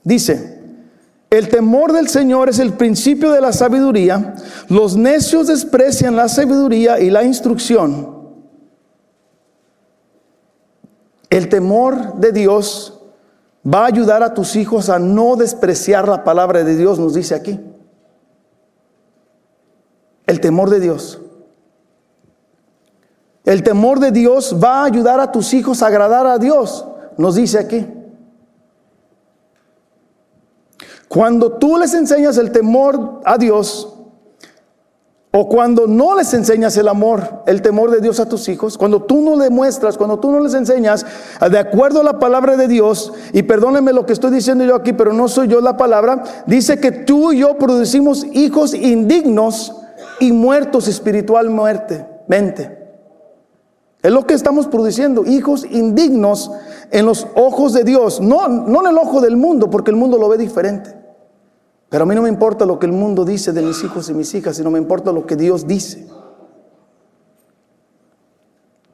Dice, 0.04 0.60
el 1.30 1.50
temor 1.50 1.94
del 1.94 2.08
Señor 2.08 2.50
es 2.50 2.60
el 2.60 2.74
principio 2.74 3.32
de 3.32 3.42
la 3.42 3.54
sabiduría. 3.54 4.36
Los 4.70 4.98
necios 4.98 5.48
desprecian 5.48 6.16
la 6.16 6.28
sabiduría 6.28 7.00
y 7.00 7.10
la 7.10 7.24
instrucción. 7.24 8.22
El 11.30 11.48
temor 11.48 12.16
de 12.16 12.34
Dios 12.34 13.00
va 13.66 13.84
a 13.84 13.88
ayudar 13.88 14.24
a 14.24 14.34
tus 14.34 14.56
hijos 14.58 14.90
a 14.90 15.00
no 15.00 15.38
despreciar 15.38 16.08
la 16.08 16.24
palabra 16.24 16.64
de 16.64 16.76
Dios, 16.76 17.00
nos 17.00 17.14
dice 17.14 17.34
aquí. 17.34 17.60
El 20.32 20.40
temor 20.40 20.70
de 20.70 20.80
Dios. 20.80 21.20
El 23.44 23.64
temor 23.64 24.00
de 24.00 24.12
Dios 24.12 24.56
va 24.64 24.80
a 24.80 24.86
ayudar 24.86 25.20
a 25.20 25.30
tus 25.30 25.54
hijos 25.54 25.84
a 25.84 25.88
agradar 25.88 26.26
a 26.26 26.38
Dios, 26.38 26.86
nos 27.18 27.36
dice 27.36 27.60
aquí. 27.60 27.86
Cuando 31.10 31.52
tú 31.58 31.76
les 31.76 31.94
enseñas 31.94 32.38
el 32.38 32.54
temor 32.54 33.20
a 33.26 33.38
Dios, 33.38 33.94
o 35.32 35.50
cuando 35.50 35.86
no 35.86 36.16
les 36.16 36.34
enseñas 36.34 36.78
el 36.78 36.88
amor, 36.88 37.44
el 37.46 37.62
temor 37.62 37.92
de 37.92 38.00
Dios 38.00 38.22
a 38.22 38.30
tus 38.30 38.48
hijos, 38.48 38.78
cuando 38.78 39.02
tú 39.02 39.20
no 39.20 39.36
demuestras, 39.36 39.98
cuando 39.98 40.18
tú 40.18 40.32
no 40.32 40.40
les 40.40 40.54
enseñas 40.54 41.06
de 41.42 41.60
acuerdo 41.60 42.00
a 42.00 42.06
la 42.06 42.20
palabra 42.20 42.56
de 42.56 42.70
Dios, 42.70 43.12
y 43.34 43.44
perdónenme 43.44 43.92
lo 43.92 44.06
que 44.06 44.14
estoy 44.14 44.32
diciendo 44.32 44.64
yo 44.64 44.76
aquí, 44.76 44.94
pero 44.94 45.12
no 45.12 45.28
soy 45.28 45.50
yo 45.50 45.60
la 45.60 45.76
palabra, 45.76 46.24
dice 46.46 46.80
que 46.80 46.94
tú 46.94 47.34
y 47.34 47.40
yo 47.40 47.58
producimos 47.58 48.26
hijos 48.32 48.74
indignos 48.74 49.76
y 50.22 50.32
muertos 50.32 50.88
espiritualmente. 50.88 52.78
Es 54.04 54.12
lo 54.12 54.26
que 54.26 54.36
estamos 54.36 54.68
produciendo, 54.68 55.26
hijos 55.26 55.66
indignos 55.70 56.52
en 56.92 57.06
los 57.06 57.28
ojos 57.36 57.74
de 57.74 57.84
Dios, 57.84 58.22
no, 58.22 58.48
no 58.48 58.82
en 58.82 58.88
el 58.88 58.98
ojo 58.98 59.20
del 59.20 59.36
mundo, 59.36 59.70
porque 59.70 59.92
el 59.92 59.98
mundo 59.98 60.18
lo 60.18 60.30
ve 60.30 60.38
diferente. 60.38 60.96
Pero 61.90 62.04
a 62.04 62.08
mí 62.08 62.16
no 62.16 62.22
me 62.22 62.30
importa 62.30 62.66
lo 62.66 62.80
que 62.80 62.86
el 62.86 62.94
mundo 62.94 63.26
dice 63.26 63.52
de 63.52 63.62
mis 63.64 63.84
hijos 63.84 64.10
y 64.10 64.14
mis 64.14 64.34
hijas, 64.34 64.56
sino 64.56 64.70
me 64.70 64.80
importa 64.80 65.12
lo 65.12 65.26
que 65.26 65.36
Dios 65.36 65.68
dice. 65.68 66.08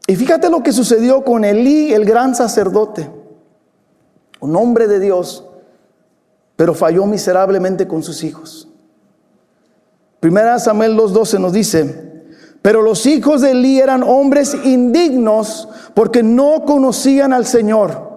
Y 0.08 0.16
fíjate 0.16 0.50
lo 0.50 0.64
que 0.64 0.72
sucedió 0.72 1.26
con 1.26 1.44
Elí, 1.44 1.94
el 1.94 2.06
gran 2.06 2.36
sacerdote, 2.36 3.12
un 4.40 4.56
hombre 4.56 4.88
de 4.88 5.02
Dios, 5.02 5.46
pero 6.56 6.74
falló 6.74 7.06
miserablemente 7.06 7.86
con 7.86 8.02
sus 8.02 8.24
hijos. 8.24 8.70
Primera 10.20 10.60
Samuel 10.60 10.98
2.12 10.98 11.40
nos 11.40 11.54
dice, 11.54 12.08
pero 12.62 12.82
los 12.82 13.06
hijos 13.06 13.42
de 13.42 13.52
Elí 13.52 13.80
eran 13.80 14.04
hombres 14.04 14.56
indignos 14.66 15.70
porque 15.94 16.24
no 16.24 16.66
conocían 16.66 17.34
al 17.34 17.46
Señor. 17.46 18.08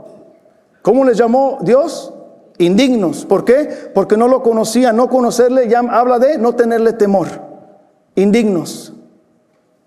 ¿Cómo 0.82 1.04
les 1.04 1.18
llamó 1.18 1.58
Dios? 1.60 2.12
Indignos. 2.58 3.24
¿Por 3.26 3.44
qué? 3.44 3.90
Porque 3.94 4.16
no 4.16 4.28
lo 4.28 4.42
conocían. 4.42 4.96
No 4.96 5.08
conocerle 5.08 5.68
ya 5.68 5.80
habla 5.80 6.18
de 6.18 6.38
no 6.38 6.54
tenerle 6.54 6.94
temor. 6.94 7.28
Indignos. 8.14 8.92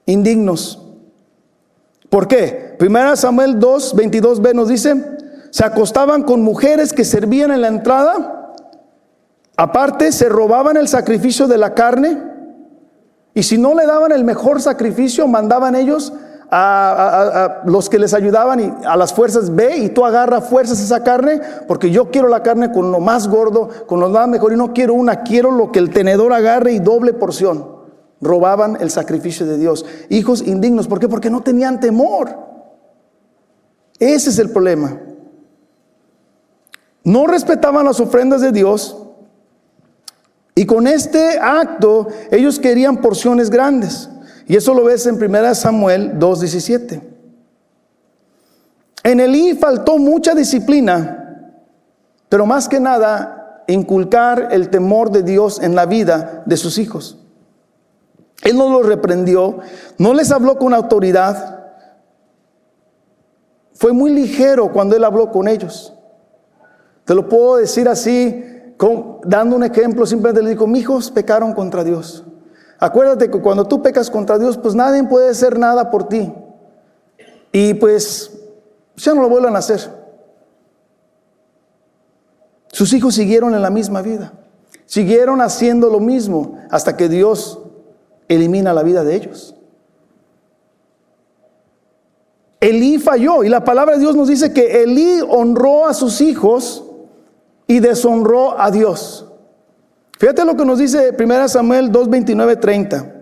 Indignos. 0.06 0.82
¿Por 2.10 2.28
qué? 2.28 2.76
Primera 2.78 3.16
Samuel 3.16 3.60
2, 3.60 3.96
22b 3.96 4.54
nos 4.54 4.70
dice, 4.70 4.96
se 5.50 5.66
acostaban 5.66 6.24
con 6.24 6.42
mujeres 6.42 6.94
que 6.94 7.06
servían 7.06 7.52
en 7.52 7.62
la 7.62 7.68
entrada 7.68 8.43
Aparte, 9.56 10.12
se 10.12 10.30
robaban 10.30 10.78
el 10.78 10.88
sacrificio 10.88 11.48
de 11.48 11.58
la 11.58 11.74
carne 11.74 12.18
y 13.36 13.44
si 13.44 13.58
no 13.58 13.76
le 13.76 13.86
daban 13.86 14.12
el 14.12 14.24
mejor 14.24 14.62
sacrificio, 14.62 15.28
mandaban 15.28 15.76
ellos 15.76 16.14
a, 16.50 17.62
los 17.66 17.90
que 17.90 17.98
les 17.98 18.14
ayudaban 18.14 18.60
y 18.60 18.74
a 18.86 18.96
las 18.96 19.14
fuerzas, 19.14 19.54
ve 19.54 19.78
y 19.78 19.90
tú 19.90 20.06
agarra 20.06 20.42
fuerzas 20.42 20.80
esa 20.80 21.04
carne, 21.04 21.42
porque 21.68 21.90
yo 21.90 22.12
quiero 22.12 22.28
la 22.28 22.44
carne 22.44 22.72
con 22.72 22.92
lo 22.92 23.00
más 23.00 23.28
gordo, 23.28 23.70
con 23.88 24.00
lo 24.00 24.10
más 24.10 24.28
mejor 24.28 24.54
y 24.54 24.58
no 24.58 24.74
quiero 24.74 24.94
una, 24.94 25.24
quiero 25.24 25.50
lo 25.50 25.72
que 25.72 25.80
el 25.80 25.90
tenedor 25.90 26.32
agarre 26.34 26.74
y 26.74 26.80
doble 26.80 27.14
porción. 27.14 27.74
Robaban 28.22 28.78
el 28.80 28.90
sacrificio 28.90 29.46
de 29.46 29.58
Dios. 29.58 29.86
Hijos 30.10 30.42
indignos, 30.44 30.88
¿por 30.88 31.00
qué? 31.00 31.10
Porque 31.10 31.30
no 31.30 31.42
tenían 31.42 31.80
temor. 31.80 32.38
Ese 34.00 34.30
es 34.30 34.40
el 34.40 34.50
problema. 34.50 34.98
No 37.04 37.28
respetaban 37.28 37.86
las 37.86 38.00
ofrendas 38.00 38.40
de 38.42 38.52
Dios 38.52 38.98
y 40.56 40.66
con 40.66 40.88
este 40.88 41.40
acto 41.40 42.08
ellos 42.32 42.60
querían 42.60 42.98
porciones 42.98 43.50
grandes. 43.50 44.10
Y 44.46 44.56
eso 44.56 44.74
lo 44.74 44.84
ves 44.84 45.06
en 45.08 45.16
1 45.16 45.56
Samuel 45.56 46.20
2.17. 46.20 47.02
En 49.04 49.20
Elí 49.20 49.56
faltó 49.56 49.98
mucha 49.98 50.34
disciplina, 50.34 51.52
pero 52.30 52.46
más 52.46 52.70
que 52.70 52.80
nada 52.80 53.64
inculcar 53.68 54.50
el 54.52 54.70
temor 54.70 55.12
de 55.12 55.24
Dios 55.24 55.62
en 55.62 55.76
la 55.76 55.86
vida 55.86 56.44
de 56.46 56.58
sus 56.58 56.78
hijos. 56.78 57.18
Él 58.44 58.58
no 58.58 58.70
los 58.70 58.86
reprendió, 58.86 59.60
no 59.98 60.14
les 60.14 60.32
habló 60.32 60.58
con 60.58 60.74
autoridad. 60.74 61.72
Fue 63.74 63.94
muy 63.94 64.12
ligero 64.12 64.72
cuando 64.72 64.96
él 64.96 65.04
habló 65.04 65.32
con 65.32 65.48
ellos. 65.48 65.94
Te 67.06 67.16
lo 67.16 67.28
puedo 67.28 67.58
decir 67.58 67.88
así, 67.88 68.53
dando 69.24 69.56
un 69.56 69.64
ejemplo, 69.64 70.06
simplemente 70.06 70.42
le 70.44 70.50
digo, 70.52 70.68
mis 70.68 70.82
hijos 70.82 71.12
pecaron 71.12 71.54
contra 71.54 71.84
Dios. 71.84 72.24
Acuérdate 72.80 73.30
que 73.30 73.40
cuando 73.40 73.66
tú 73.66 73.82
pecas 73.82 74.10
contra 74.10 74.38
Dios, 74.38 74.58
pues 74.58 74.76
nadie 74.76 75.04
puede 75.04 75.30
hacer 75.30 75.58
nada 75.58 75.90
por 75.90 76.10
ti. 76.10 76.34
Y 77.52 77.76
pues 77.76 78.32
ya 78.96 79.14
no 79.14 79.22
lo 79.22 79.30
vuelvan 79.30 79.56
a 79.56 79.60
hacer. 79.60 79.80
Sus 82.72 82.92
hijos 82.94 83.16
siguieron 83.16 83.54
en 83.54 83.62
la 83.62 83.70
misma 83.70 84.02
vida. 84.02 84.34
Siguieron 84.86 85.42
haciendo 85.42 85.90
lo 85.90 86.00
mismo 86.00 86.58
hasta 86.72 86.98
que 86.98 87.08
Dios 87.08 87.60
elimina 88.28 88.74
la 88.74 88.84
vida 88.84 89.04
de 89.04 89.16
ellos. 89.16 89.56
Elí 92.60 92.98
falló 92.98 93.44
y 93.44 93.50
la 93.50 93.64
palabra 93.64 93.96
de 93.96 94.00
Dios 94.00 94.16
nos 94.16 94.28
dice 94.28 94.54
que 94.54 94.84
Elí 94.84 95.20
honró 95.30 95.86
a 95.86 95.94
sus 95.94 96.22
hijos 96.22 96.86
y 97.74 97.80
deshonró 97.80 98.60
a 98.62 98.70
Dios. 98.70 99.26
Fíjate 100.20 100.46
lo 100.46 100.56
que 100.56 100.64
nos 100.64 100.78
dice 100.78 101.12
1 101.18 101.48
Samuel 101.48 101.92
2, 101.92 102.08
29, 102.08 102.56
30. 102.58 103.14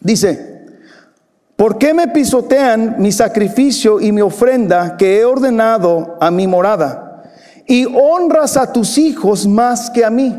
Dice, 0.00 0.64
¿por 1.54 1.76
qué 1.76 1.92
me 1.92 2.08
pisotean 2.08 2.96
mi 2.98 3.12
sacrificio 3.12 4.00
y 4.00 4.12
mi 4.12 4.22
ofrenda 4.22 4.96
que 4.96 5.20
he 5.20 5.26
ordenado 5.26 6.16
a 6.22 6.30
mi 6.30 6.46
morada? 6.46 7.22
Y 7.66 7.84
honras 7.84 8.56
a 8.56 8.72
tus 8.72 8.96
hijos 8.96 9.46
más 9.46 9.90
que 9.90 10.06
a 10.06 10.10
mí, 10.10 10.34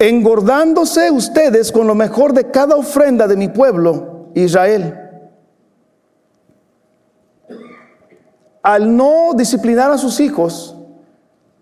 engordándose 0.00 1.12
ustedes 1.12 1.70
con 1.70 1.86
lo 1.86 1.94
mejor 1.94 2.32
de 2.32 2.50
cada 2.50 2.74
ofrenda 2.74 3.28
de 3.28 3.36
mi 3.36 3.46
pueblo, 3.46 4.32
Israel. 4.34 4.92
Al 8.60 8.96
no 8.96 9.34
disciplinar 9.36 9.92
a 9.92 9.98
sus 9.98 10.18
hijos, 10.18 10.75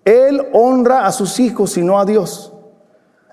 él 0.05 0.48
honra 0.52 1.07
a 1.07 1.12
sus 1.12 1.40
hijos 1.40 1.76
y 1.76 1.82
no 1.82 1.98
a 1.98 2.05
Dios. 2.05 2.52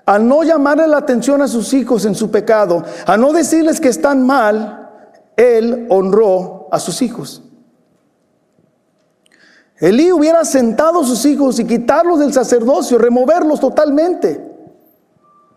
Al 0.06 0.26
no 0.26 0.42
llamarle 0.42 0.86
la 0.88 0.98
atención 0.98 1.42
a 1.42 1.48
sus 1.48 1.72
hijos 1.74 2.04
en 2.06 2.14
su 2.14 2.30
pecado, 2.30 2.82
a 3.06 3.16
no 3.16 3.32
decirles 3.32 3.80
que 3.80 3.88
están 3.88 4.26
mal, 4.26 4.90
Él 5.36 5.86
honró 5.90 6.68
a 6.72 6.80
sus 6.80 7.02
hijos. 7.02 7.42
Elí 9.78 10.12
hubiera 10.12 10.44
sentado 10.44 11.00
a 11.00 11.04
sus 11.04 11.24
hijos 11.24 11.58
y 11.58 11.66
quitarlos 11.66 12.20
del 12.20 12.32
sacerdocio, 12.32 12.98
removerlos 12.98 13.60
totalmente. 13.60 14.40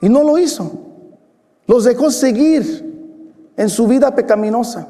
Y 0.01 0.09
no 0.09 0.24
lo 0.24 0.38
hizo. 0.38 0.72
Los 1.68 1.84
dejó 1.84 2.11
seguir 2.11 3.51
en 3.55 3.70
su 3.70 3.88
vida 3.88 4.13
pecaminosa. 4.13 4.88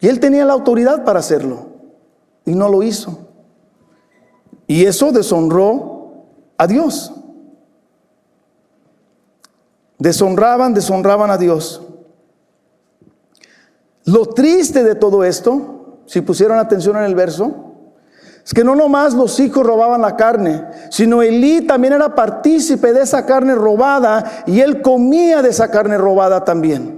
Y 0.00 0.08
él 0.08 0.20
tenía 0.20 0.44
la 0.44 0.52
autoridad 0.52 1.04
para 1.04 1.20
hacerlo. 1.20 1.68
Y 2.44 2.54
no 2.54 2.68
lo 2.68 2.82
hizo. 2.82 3.27
Y 4.68 4.84
eso 4.84 5.10
deshonró 5.10 6.26
a 6.58 6.66
Dios. 6.66 7.12
Deshonraban, 9.98 10.74
deshonraban 10.74 11.30
a 11.30 11.38
Dios. 11.38 11.82
Lo 14.04 14.26
triste 14.26 14.84
de 14.84 14.94
todo 14.94 15.24
esto, 15.24 16.02
si 16.06 16.20
pusieron 16.20 16.58
atención 16.58 16.96
en 16.98 17.04
el 17.04 17.14
verso, 17.14 17.68
es 18.44 18.54
que 18.54 18.64
no 18.64 18.74
nomás 18.74 19.14
los 19.14 19.40
hijos 19.40 19.66
robaban 19.66 20.02
la 20.02 20.16
carne, 20.16 20.66
sino 20.90 21.22
Elí 21.22 21.66
también 21.66 21.94
era 21.94 22.14
partícipe 22.14 22.92
de 22.92 23.02
esa 23.02 23.26
carne 23.26 23.54
robada 23.54 24.44
y 24.46 24.60
él 24.60 24.80
comía 24.80 25.42
de 25.42 25.50
esa 25.50 25.70
carne 25.70 25.98
robada 25.98 26.44
también. 26.44 26.97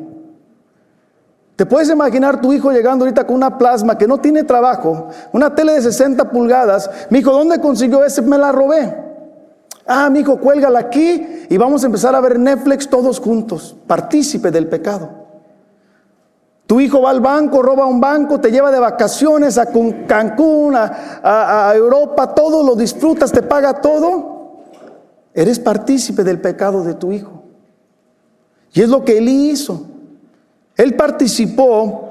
¿Te 1.61 1.67
puedes 1.67 1.91
imaginar 1.91 2.41
tu 2.41 2.55
hijo 2.55 2.73
llegando 2.73 3.05
ahorita 3.05 3.27
con 3.27 3.37
una 3.37 3.59
plasma 3.59 3.99
que 3.99 4.07
no 4.07 4.17
tiene 4.17 4.45
trabajo, 4.45 5.09
una 5.31 5.55
tele 5.55 5.75
de 5.75 5.83
60 5.83 6.31
pulgadas? 6.31 6.91
Mi 7.11 7.19
hijo, 7.19 7.33
¿dónde 7.33 7.61
consiguió 7.61 8.03
ese? 8.03 8.23
Me 8.23 8.39
la 8.39 8.51
robé. 8.51 8.97
Ah, 9.87 10.09
mi 10.09 10.21
hijo, 10.21 10.41
cuélgala 10.41 10.79
aquí 10.79 11.45
y 11.51 11.59
vamos 11.59 11.83
a 11.83 11.87
empezar 11.89 12.15
a 12.15 12.21
ver 12.23 12.39
Netflix 12.39 12.89
todos 12.89 13.21
juntos. 13.21 13.77
Partícipe 13.87 14.51
del 14.51 14.69
pecado. 14.69 15.11
Tu 16.67 16.81
hijo 16.81 17.03
va 17.03 17.11
al 17.11 17.21
banco, 17.21 17.61
roba 17.61 17.85
un 17.85 18.01
banco, 18.01 18.41
te 18.41 18.51
lleva 18.51 18.71
de 18.71 18.79
vacaciones 18.79 19.59
a 19.59 19.67
Cancún, 20.07 20.75
a, 20.75 21.69
a 21.69 21.77
Europa, 21.77 22.35
todo 22.35 22.63
lo 22.63 22.75
disfrutas, 22.75 23.31
te 23.31 23.43
paga 23.43 23.83
todo. 23.83 24.63
Eres 25.35 25.59
partícipe 25.59 26.25
del 26.25 26.41
pecado 26.41 26.83
de 26.85 26.95
tu 26.95 27.13
hijo. 27.13 27.43
Y 28.73 28.81
es 28.81 28.89
lo 28.89 29.05
que 29.05 29.19
él 29.19 29.29
hizo. 29.29 30.00
Él 30.81 30.97
participó 30.97 32.09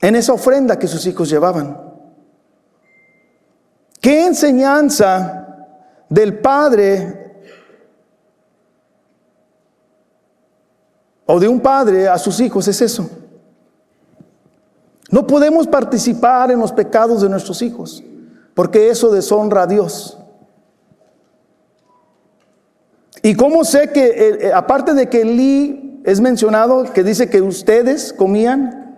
en 0.00 0.16
esa 0.16 0.32
ofrenda 0.32 0.76
que 0.76 0.88
sus 0.88 1.06
hijos 1.06 1.30
llevaban. 1.30 1.80
¿Qué 4.00 4.26
enseñanza 4.26 5.68
del 6.08 6.40
padre 6.40 7.44
o 11.26 11.38
de 11.38 11.46
un 11.46 11.60
padre 11.60 12.08
a 12.08 12.18
sus 12.18 12.40
hijos 12.40 12.66
es 12.66 12.82
eso? 12.82 13.08
No 15.12 15.28
podemos 15.28 15.68
participar 15.68 16.50
en 16.50 16.58
los 16.58 16.72
pecados 16.72 17.22
de 17.22 17.28
nuestros 17.28 17.62
hijos, 17.62 18.02
porque 18.52 18.90
eso 18.90 19.12
deshonra 19.12 19.62
a 19.62 19.66
Dios. 19.68 20.18
¿Y 23.22 23.36
cómo 23.36 23.64
sé 23.64 23.92
que, 23.92 24.06
eh, 24.06 24.38
eh, 24.48 24.52
aparte 24.52 24.92
de 24.92 25.08
que 25.08 25.24
Lee 25.24 25.86
es 26.06 26.20
mencionado 26.20 26.84
que 26.92 27.02
dice 27.02 27.28
que 27.28 27.42
ustedes 27.42 28.12
comían. 28.12 28.94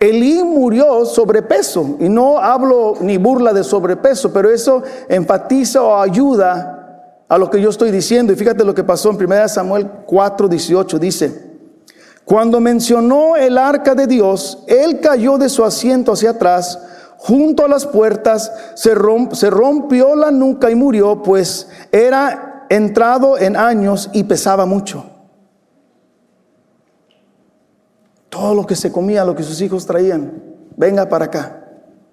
Elí 0.00 0.42
murió 0.42 1.04
sobrepeso 1.04 1.98
y 2.00 2.08
no 2.08 2.38
hablo 2.38 2.94
ni 3.02 3.18
burla 3.18 3.52
de 3.52 3.62
sobrepeso, 3.62 4.32
pero 4.32 4.50
eso 4.50 4.82
enfatiza 5.06 5.82
o 5.82 6.00
ayuda 6.00 7.18
a 7.28 7.36
lo 7.36 7.50
que 7.50 7.60
yo 7.60 7.68
estoy 7.68 7.90
diciendo. 7.90 8.32
Y 8.32 8.36
fíjate 8.36 8.64
lo 8.64 8.74
que 8.74 8.84
pasó 8.84 9.10
en 9.10 9.16
1 9.16 9.48
Samuel 9.48 9.86
4, 10.06 10.48
18. 10.48 10.98
Dice, 10.98 11.58
cuando 12.24 12.58
mencionó 12.58 13.36
el 13.36 13.58
arca 13.58 13.94
de 13.94 14.06
Dios, 14.06 14.64
él 14.66 15.00
cayó 15.00 15.36
de 15.36 15.50
su 15.50 15.62
asiento 15.62 16.12
hacia 16.12 16.30
atrás, 16.30 16.78
junto 17.18 17.66
a 17.66 17.68
las 17.68 17.84
puertas, 17.84 18.50
se, 18.76 18.94
se 19.32 19.50
rompió 19.50 20.16
la 20.16 20.30
nuca 20.30 20.70
y 20.70 20.74
murió, 20.74 21.22
pues 21.22 21.68
era 21.92 22.66
entrado 22.70 23.36
en 23.36 23.58
años 23.58 24.08
y 24.14 24.24
pesaba 24.24 24.64
mucho. 24.64 25.10
Todo 28.34 28.52
lo 28.52 28.66
que 28.66 28.74
se 28.74 28.90
comía, 28.90 29.24
lo 29.24 29.36
que 29.36 29.44
sus 29.44 29.60
hijos 29.60 29.86
traían, 29.86 30.42
venga 30.76 31.08
para 31.08 31.26
acá. 31.26 31.68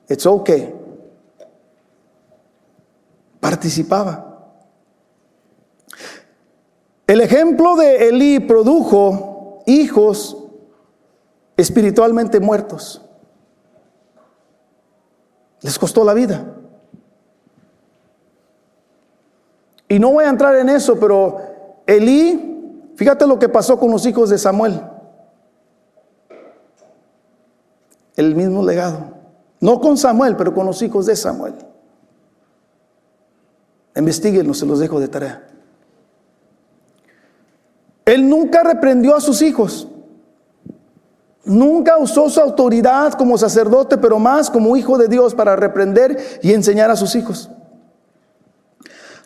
It's 0.08 0.28
okay. 0.28 0.72
Participaba. 3.40 4.54
El 7.08 7.22
ejemplo 7.22 7.76
de 7.76 8.10
Elí 8.10 8.40
produjo 8.40 9.64
hijos 9.66 10.38
espiritualmente 11.58 12.40
muertos. 12.40 13.02
Les 15.62 15.80
costó 15.80 16.04
la 16.04 16.14
vida. 16.14 16.54
Y 19.90 19.98
no 19.98 20.12
voy 20.12 20.26
a 20.26 20.30
entrar 20.30 20.56
en 20.56 20.70
eso, 20.70 21.00
pero 21.00 21.40
Elí, 21.88 22.92
fíjate 22.96 23.26
lo 23.26 23.40
que 23.40 23.50
pasó 23.50 23.80
con 23.80 23.90
los 23.90 24.06
hijos 24.06 24.30
de 24.30 24.38
Samuel. 24.38 24.84
El 28.26 28.36
mismo 28.36 28.64
legado. 28.66 29.14
No 29.60 29.80
con 29.80 29.98
Samuel, 29.98 30.36
pero 30.36 30.54
con 30.54 30.66
los 30.66 30.82
hijos 30.82 31.06
de 31.06 31.16
Samuel. 31.16 31.54
Investíguenlo, 33.96 34.54
se 34.54 34.66
los 34.66 34.80
dejo 34.80 35.00
de 35.00 35.08
tarea. 35.08 35.48
Él 38.06 38.28
nunca 38.28 38.64
reprendió 38.64 39.16
a 39.16 39.22
sus 39.22 39.42
hijos. 39.42 39.88
Nunca 41.44 41.98
usó 41.98 42.30
su 42.30 42.40
autoridad 42.40 43.14
como 43.14 43.38
sacerdote, 43.38 43.98
pero 43.98 44.20
más 44.20 44.50
como 44.50 44.76
hijo 44.78 44.98
de 44.98 45.08
Dios 45.08 45.36
para 45.36 45.56
reprender 45.56 46.40
y 46.42 46.54
enseñar 46.54 46.92
a 46.92 46.96
sus 46.96 47.16
hijos. 47.16 47.50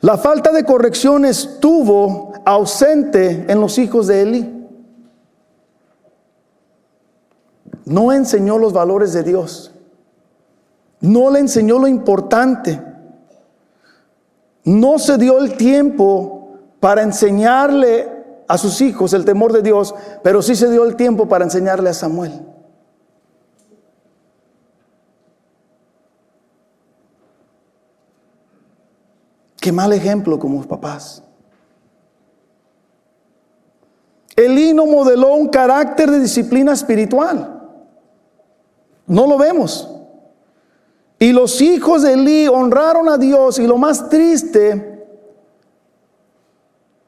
La 0.01 0.17
falta 0.17 0.51
de 0.51 0.63
corrección 0.63 1.25
estuvo 1.25 2.33
ausente 2.45 3.45
en 3.47 3.59
los 3.59 3.77
hijos 3.77 4.07
de 4.07 4.21
Eli. 4.21 4.54
No 7.95 8.11
enseñó 8.11 8.57
los 8.57 8.73
valores 8.73 9.13
de 9.13 9.23
Dios. 9.23 9.71
No 10.99 11.31
le 11.31 11.39
enseñó 11.39 11.79
lo 11.79 11.87
importante. 11.87 12.81
No 14.65 14.99
se 14.99 15.17
dio 15.17 15.39
el 15.39 15.55
tiempo 15.55 16.57
para 16.81 17.03
enseñarle 17.03 18.11
a 18.49 18.57
sus 18.57 18.81
hijos 18.81 19.13
el 19.13 19.23
temor 19.23 19.53
de 19.53 19.61
Dios, 19.61 19.95
pero 20.23 20.41
sí 20.41 20.57
se 20.57 20.69
dio 20.69 20.83
el 20.83 20.97
tiempo 20.97 21.29
para 21.29 21.45
enseñarle 21.45 21.89
a 21.89 21.93
Samuel. 21.93 22.33
Qué 29.55 29.71
mal 29.71 29.93
ejemplo 29.93 30.37
como 30.37 30.61
papás. 30.63 31.23
Elí 34.35 34.73
no 34.73 34.85
modeló 34.85 35.33
un 35.33 35.47
carácter 35.47 36.11
de 36.11 36.19
disciplina 36.19 36.73
espiritual. 36.73 37.54
No 39.07 39.27
lo 39.27 39.37
vemos. 39.37 39.89
Y 41.19 41.31
los 41.31 41.61
hijos 41.61 42.01
de 42.01 42.13
Elí 42.13 42.47
honraron 42.47 43.07
a 43.09 43.17
Dios 43.17 43.59
y 43.59 43.67
lo 43.67 43.77
más 43.77 44.09
triste 44.09 45.07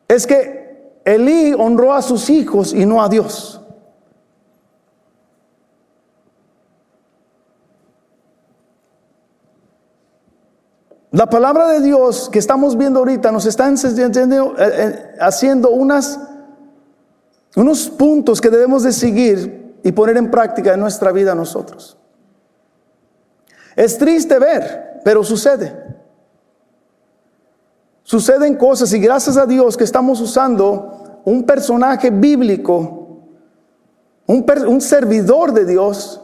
es 0.08 0.26
que 0.26 0.92
Elí 1.04 1.54
honró 1.54 1.94
a 1.94 2.02
sus 2.02 2.30
hijos 2.30 2.74
y 2.74 2.86
no 2.86 3.02
a 3.02 3.10
Dios. 3.10 3.62
La 11.12 11.26
palabra 11.26 11.68
de 11.70 11.82
Dios 11.82 12.30
que 12.30 12.38
estamos 12.38 12.78
viendo 12.78 13.00
ahorita 13.00 13.32
nos 13.32 13.46
está 13.46 13.70
eh, 13.70 13.76
eh, 14.60 15.16
haciendo 15.20 15.72
unas, 15.72 16.20
unos 17.56 17.90
puntos 17.90 18.40
que 18.40 18.50
debemos 18.50 18.84
de 18.84 18.92
seguir 18.92 19.67
y 19.88 19.94
poner 19.94 20.18
en 20.18 20.30
práctica 20.30 20.74
en 20.74 20.82
nuestra 20.82 21.14
vida 21.14 21.34
nosotros. 21.34 21.98
Es 23.74 23.98
triste 23.98 24.38
ver, 24.38 25.00
pero 25.06 25.24
sucede. 25.24 25.74
Suceden 28.04 28.58
cosas 28.58 28.92
y 28.92 29.00
gracias 29.00 29.38
a 29.38 29.46
Dios 29.46 29.78
que 29.78 29.86
estamos 29.86 30.20
usando 30.20 31.22
un 31.24 31.46
personaje 31.46 32.10
bíblico, 32.10 33.22
un, 34.26 34.46
un 34.68 34.82
servidor 34.82 35.54
de 35.54 35.64
Dios, 35.64 36.22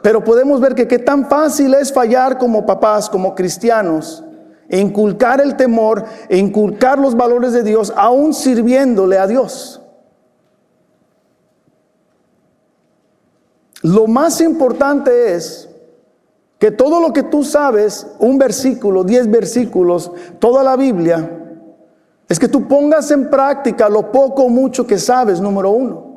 pero 0.00 0.24
podemos 0.24 0.58
ver 0.58 0.74
que 0.74 0.88
qué 0.88 0.98
tan 0.98 1.28
fácil 1.28 1.74
es 1.74 1.92
fallar 1.92 2.38
como 2.38 2.64
papás, 2.64 3.10
como 3.10 3.34
cristianos, 3.34 4.24
e 4.70 4.78
inculcar 4.80 5.42
el 5.42 5.54
temor, 5.54 6.02
e 6.30 6.38
inculcar 6.38 6.98
los 6.98 7.14
valores 7.14 7.52
de 7.52 7.62
Dios, 7.62 7.92
aún 7.94 8.32
sirviéndole 8.32 9.18
a 9.18 9.26
Dios. 9.26 9.82
Lo 13.82 14.06
más 14.06 14.40
importante 14.40 15.34
es 15.34 15.68
que 16.58 16.70
todo 16.70 17.00
lo 17.00 17.12
que 17.12 17.22
tú 17.22 17.42
sabes, 17.42 18.06
un 18.18 18.36
versículo, 18.36 19.02
diez 19.02 19.30
versículos, 19.30 20.12
toda 20.38 20.62
la 20.62 20.76
Biblia, 20.76 21.38
es 22.28 22.38
que 22.38 22.48
tú 22.48 22.68
pongas 22.68 23.10
en 23.10 23.30
práctica 23.30 23.88
lo 23.88 24.12
poco 24.12 24.44
o 24.44 24.48
mucho 24.50 24.86
que 24.86 24.98
sabes, 24.98 25.40
número 25.40 25.70
uno. 25.70 26.10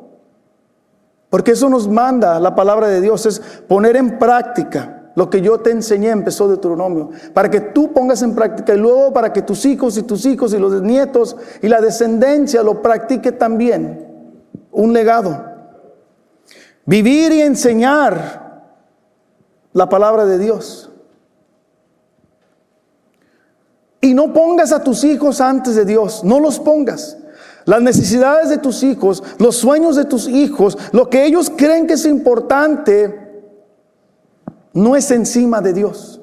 Porque 1.30 1.52
eso 1.52 1.68
nos 1.70 1.88
manda 1.88 2.38
la 2.38 2.54
palabra 2.54 2.88
de 2.88 3.00
Dios, 3.00 3.24
es 3.24 3.40
poner 3.66 3.96
en 3.96 4.18
práctica 4.18 5.10
lo 5.14 5.30
que 5.30 5.40
yo 5.40 5.58
te 5.60 5.70
enseñé, 5.70 6.10
empezó 6.10 6.46
Deuteronomio, 6.46 7.10
para 7.32 7.50
que 7.50 7.60
tú 7.60 7.92
pongas 7.92 8.20
en 8.22 8.34
práctica 8.34 8.74
y 8.74 8.78
luego 8.78 9.12
para 9.12 9.32
que 9.32 9.42
tus 9.42 9.64
hijos 9.64 9.96
y 9.96 10.02
tus 10.02 10.26
hijos 10.26 10.52
y 10.52 10.58
los 10.58 10.82
nietos 10.82 11.36
y 11.62 11.68
la 11.68 11.80
descendencia 11.80 12.62
lo 12.62 12.82
practique 12.82 13.32
también. 13.32 14.06
Un 14.70 14.92
legado. 14.92 15.53
Vivir 16.86 17.32
y 17.32 17.40
enseñar 17.40 18.72
la 19.72 19.88
palabra 19.88 20.26
de 20.26 20.38
Dios. 20.38 20.90
Y 24.00 24.12
no 24.12 24.32
pongas 24.32 24.70
a 24.72 24.84
tus 24.84 25.02
hijos 25.02 25.40
antes 25.40 25.74
de 25.76 25.84
Dios, 25.84 26.24
no 26.24 26.40
los 26.40 26.58
pongas. 26.60 27.16
Las 27.64 27.80
necesidades 27.80 28.50
de 28.50 28.58
tus 28.58 28.82
hijos, 28.82 29.22
los 29.38 29.56
sueños 29.56 29.96
de 29.96 30.04
tus 30.04 30.28
hijos, 30.28 30.76
lo 30.92 31.08
que 31.08 31.24
ellos 31.24 31.50
creen 31.56 31.86
que 31.86 31.94
es 31.94 32.04
importante, 32.04 33.42
no 34.74 34.94
es 34.94 35.10
encima 35.10 35.62
de 35.62 35.72
Dios. 35.72 36.20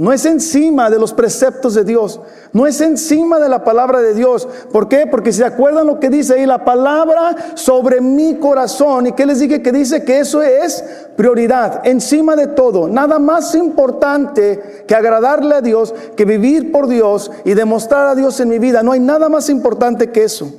No 0.00 0.14
es 0.14 0.24
encima 0.24 0.88
de 0.88 0.98
los 0.98 1.12
preceptos 1.12 1.74
de 1.74 1.84
Dios. 1.84 2.20
No 2.54 2.66
es 2.66 2.80
encima 2.80 3.38
de 3.38 3.50
la 3.50 3.64
palabra 3.64 4.00
de 4.00 4.14
Dios. 4.14 4.48
¿Por 4.72 4.88
qué? 4.88 5.06
Porque 5.06 5.30
si 5.30 5.40
se 5.40 5.44
acuerdan 5.44 5.86
lo 5.86 6.00
que 6.00 6.08
dice 6.08 6.32
ahí, 6.32 6.46
la 6.46 6.64
palabra 6.64 7.36
sobre 7.52 8.00
mi 8.00 8.36
corazón. 8.36 9.08
¿Y 9.08 9.12
qué 9.12 9.26
les 9.26 9.40
dije? 9.40 9.60
Que 9.60 9.72
dice 9.72 10.02
que 10.02 10.20
eso 10.20 10.40
es 10.40 10.82
prioridad. 11.18 11.86
Encima 11.86 12.34
de 12.34 12.46
todo. 12.46 12.88
Nada 12.88 13.18
más 13.18 13.54
importante 13.54 14.86
que 14.88 14.94
agradarle 14.94 15.56
a 15.56 15.60
Dios, 15.60 15.94
que 16.16 16.24
vivir 16.24 16.72
por 16.72 16.86
Dios 16.86 17.30
y 17.44 17.52
demostrar 17.52 18.06
a 18.06 18.14
Dios 18.14 18.40
en 18.40 18.48
mi 18.48 18.58
vida. 18.58 18.82
No 18.82 18.92
hay 18.92 19.00
nada 19.00 19.28
más 19.28 19.50
importante 19.50 20.10
que 20.10 20.24
eso. 20.24 20.50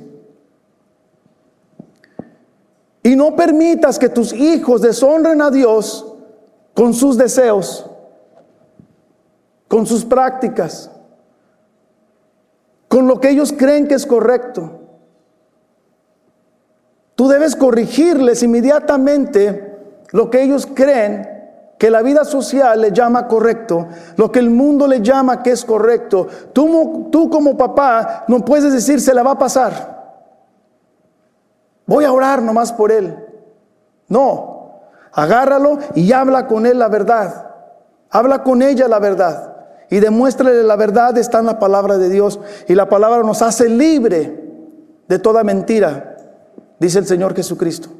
Y 3.02 3.16
no 3.16 3.34
permitas 3.34 3.98
que 3.98 4.08
tus 4.08 4.32
hijos 4.32 4.82
deshonren 4.82 5.42
a 5.42 5.50
Dios 5.50 6.06
con 6.74 6.94
sus 6.94 7.18
deseos 7.18 7.88
con 9.72 9.86
sus 9.86 10.04
prácticas, 10.04 10.90
con 12.88 13.08
lo 13.08 13.18
que 13.18 13.30
ellos 13.30 13.54
creen 13.56 13.88
que 13.88 13.94
es 13.94 14.04
correcto. 14.04 14.80
Tú 17.14 17.26
debes 17.26 17.56
corregirles 17.56 18.42
inmediatamente 18.42 20.04
lo 20.10 20.28
que 20.28 20.42
ellos 20.42 20.68
creen 20.74 21.26
que 21.78 21.88
la 21.88 22.02
vida 22.02 22.26
social 22.26 22.82
le 22.82 22.92
llama 22.92 23.26
correcto, 23.26 23.88
lo 24.16 24.30
que 24.30 24.40
el 24.40 24.50
mundo 24.50 24.86
le 24.86 25.00
llama 25.00 25.42
que 25.42 25.52
es 25.52 25.64
correcto. 25.64 26.28
Tú, 26.52 27.30
como 27.30 27.56
papá 27.56 28.26
no 28.28 28.44
puedes 28.44 28.74
decir 28.74 29.00
se 29.00 29.14
la 29.14 29.22
va 29.22 29.30
a 29.30 29.38
pasar. 29.38 30.20
Voy 31.86 32.04
a 32.04 32.12
orar 32.12 32.42
nomás 32.42 32.74
por 32.74 32.92
él. 32.92 33.16
No, 34.08 34.82
agárralo 35.12 35.78
y 35.94 36.12
habla 36.12 36.46
con 36.46 36.66
él 36.66 36.78
la 36.78 36.88
verdad. 36.88 37.46
Habla 38.10 38.42
con 38.42 38.60
ella 38.60 38.86
la 38.86 38.98
verdad 38.98 39.51
y 39.92 40.00
demuéstrale 40.00 40.62
la 40.62 40.76
verdad 40.76 41.18
está 41.18 41.40
en 41.40 41.44
la 41.44 41.58
palabra 41.58 41.98
de 41.98 42.08
Dios 42.08 42.40
y 42.66 42.74
la 42.74 42.88
palabra 42.88 43.22
nos 43.24 43.42
hace 43.42 43.68
libre 43.68 44.42
de 45.06 45.18
toda 45.18 45.44
mentira, 45.44 46.16
dice 46.80 46.98
el 46.98 47.06
Señor 47.06 47.34
Jesucristo. 47.34 47.90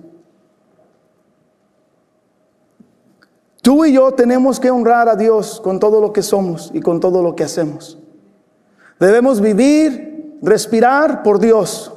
Tú 3.60 3.84
y 3.84 3.92
yo 3.92 4.12
tenemos 4.12 4.58
que 4.58 4.70
honrar 4.70 5.10
a 5.10 5.16
Dios 5.16 5.60
con 5.60 5.78
todo 5.78 6.00
lo 6.00 6.14
que 6.14 6.22
somos 6.22 6.70
y 6.72 6.80
con 6.80 6.98
todo 6.98 7.22
lo 7.22 7.36
que 7.36 7.44
hacemos. 7.44 7.98
Debemos 8.98 9.42
vivir, 9.42 10.38
respirar 10.40 11.22
por 11.22 11.40
Dios. 11.40 11.92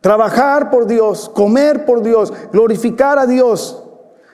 Trabajar 0.00 0.70
por 0.70 0.86
Dios, 0.86 1.28
comer 1.28 1.84
por 1.86 2.04
Dios, 2.04 2.32
glorificar 2.52 3.18
a 3.18 3.26
Dios. 3.26 3.81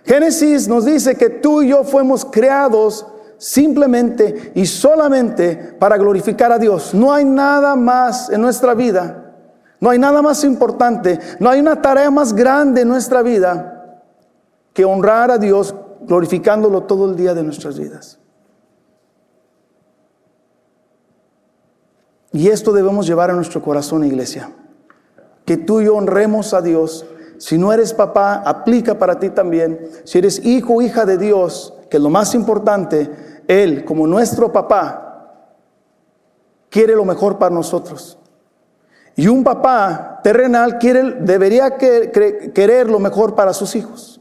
Génesis 0.08 0.66
nos 0.68 0.86
dice 0.86 1.16
que 1.16 1.28
tú 1.28 1.60
y 1.60 1.68
yo 1.68 1.84
fuimos 1.84 2.24
creados 2.24 3.06
simplemente 3.36 4.52
y 4.54 4.64
solamente 4.64 5.54
para 5.78 5.98
glorificar 5.98 6.50
a 6.50 6.58
Dios. 6.58 6.94
No 6.94 7.12
hay 7.12 7.26
nada 7.26 7.76
más 7.76 8.30
en 8.30 8.40
nuestra 8.40 8.72
vida, 8.72 9.34
no 9.78 9.90
hay 9.90 9.98
nada 9.98 10.22
más 10.22 10.44
importante, 10.44 11.18
no 11.38 11.50
hay 11.50 11.60
una 11.60 11.82
tarea 11.82 12.10
más 12.10 12.32
grande 12.32 12.80
en 12.80 12.88
nuestra 12.88 13.20
vida 13.20 14.02
que 14.72 14.86
honrar 14.86 15.30
a 15.30 15.36
Dios 15.36 15.74
glorificándolo 16.00 16.84
todo 16.84 17.10
el 17.10 17.14
día 17.14 17.34
de 17.34 17.42
nuestras 17.42 17.78
vidas. 17.78 18.18
Y 22.32 22.48
esto 22.48 22.72
debemos 22.72 23.06
llevar 23.06 23.30
a 23.30 23.34
nuestro 23.34 23.60
corazón, 23.60 24.04
iglesia. 24.04 24.52
Que 25.44 25.58
tú 25.58 25.82
y 25.82 25.84
yo 25.84 25.96
honremos 25.96 26.54
a 26.54 26.62
Dios 26.62 27.04
si 27.38 27.56
no 27.56 27.72
eres 27.72 27.94
papá, 27.94 28.42
aplica 28.44 28.98
para 28.98 29.18
ti 29.18 29.30
también. 29.30 29.88
Si 30.04 30.18
eres 30.18 30.44
hijo 30.44 30.74
o 30.74 30.82
hija 30.82 31.06
de 31.06 31.16
Dios, 31.16 31.74
que 31.88 31.96
es 31.96 32.02
lo 32.02 32.10
más 32.10 32.34
importante, 32.34 33.10
Él, 33.46 33.84
como 33.84 34.06
nuestro 34.06 34.52
papá, 34.52 35.32
quiere 36.68 36.94
lo 36.94 37.04
mejor 37.04 37.38
para 37.38 37.54
nosotros. 37.54 38.18
Y 39.16 39.28
un 39.28 39.42
papá 39.42 40.20
terrenal 40.22 40.78
quiere, 40.78 41.12
debería 41.20 41.76
querer 41.76 42.90
lo 42.90 42.98
mejor 42.98 43.34
para 43.34 43.52
sus 43.52 43.74
hijos. 43.74 44.20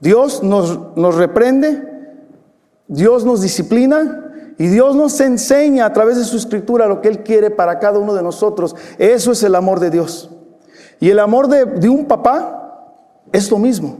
Dios 0.00 0.42
nos, 0.42 0.96
nos 0.96 1.14
reprende, 1.14 1.82
Dios 2.86 3.24
nos 3.24 3.40
disciplina, 3.42 4.22
y 4.58 4.68
Dios 4.68 4.96
nos 4.96 5.20
enseña 5.20 5.84
a 5.84 5.92
través 5.92 6.16
de 6.16 6.24
su 6.24 6.36
escritura 6.36 6.86
lo 6.86 7.02
que 7.02 7.08
Él 7.08 7.22
quiere 7.22 7.50
para 7.50 7.78
cada 7.78 7.98
uno 7.98 8.14
de 8.14 8.22
nosotros. 8.22 8.74
Eso 8.98 9.32
es 9.32 9.42
el 9.42 9.54
amor 9.54 9.80
de 9.80 9.90
Dios. 9.90 10.30
Y 11.00 11.10
el 11.10 11.18
amor 11.18 11.48
de, 11.48 11.88
un 11.88 12.06
papá 12.06 12.92
es 13.32 13.50
lo 13.50 13.58
mismo. 13.58 13.98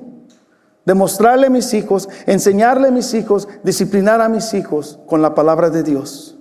Demostrarle 0.84 1.48
a 1.48 1.50
mis 1.50 1.74
hijos, 1.74 2.08
enseñarle 2.26 2.88
a 2.88 2.90
mis 2.90 3.12
hijos, 3.14 3.48
disciplinar 3.64 4.20
a 4.20 4.28
mis 4.28 4.54
hijos 4.54 4.98
con 5.06 5.20
la 5.20 5.34
palabra 5.34 5.68
de 5.68 5.82
Dios. 5.82 6.38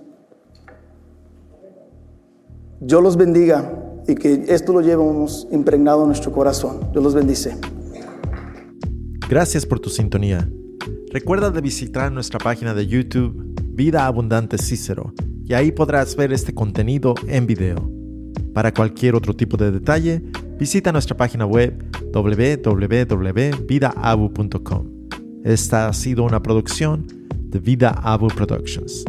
Yo 2.79 3.01
los 3.01 3.17
bendiga 3.17 3.71
y 4.07 4.15
que 4.15 4.45
esto 4.47 4.73
lo 4.73 4.81
llevemos 4.81 5.47
impregnado 5.51 6.01
en 6.01 6.07
nuestro 6.07 6.31
corazón. 6.31 6.91
Dios 6.91 7.03
los 7.03 7.15
bendice. 7.15 7.57
Gracias 9.27 9.65
por 9.65 9.79
tu 9.79 9.89
sintonía. 9.89 10.47
Recuerda 11.11 11.49
de 11.49 11.61
visitar 11.61 12.11
nuestra 12.11 12.37
página 12.37 12.75
de 12.75 12.85
YouTube 12.85 13.55
Vida 13.73 14.05
Abundante 14.05 14.57
Cícero 14.57 15.13
y 15.43 15.53
ahí 15.53 15.71
podrás 15.71 16.15
ver 16.15 16.31
este 16.31 16.53
contenido 16.53 17.15
en 17.27 17.47
video. 17.47 17.91
Para 18.53 18.73
cualquier 18.73 19.15
otro 19.15 19.35
tipo 19.35 19.57
de 19.57 19.71
detalle, 19.71 20.21
visita 20.57 20.91
nuestra 20.91 21.15
página 21.17 21.45
web 21.45 21.83
www.vidaabu.com. 22.13 24.85
Esta 25.43 25.87
ha 25.87 25.93
sido 25.93 26.23
una 26.23 26.41
producción 26.41 27.05
de 27.49 27.59
Vida 27.59 27.89
Abu 28.03 28.27
Productions. 28.27 29.05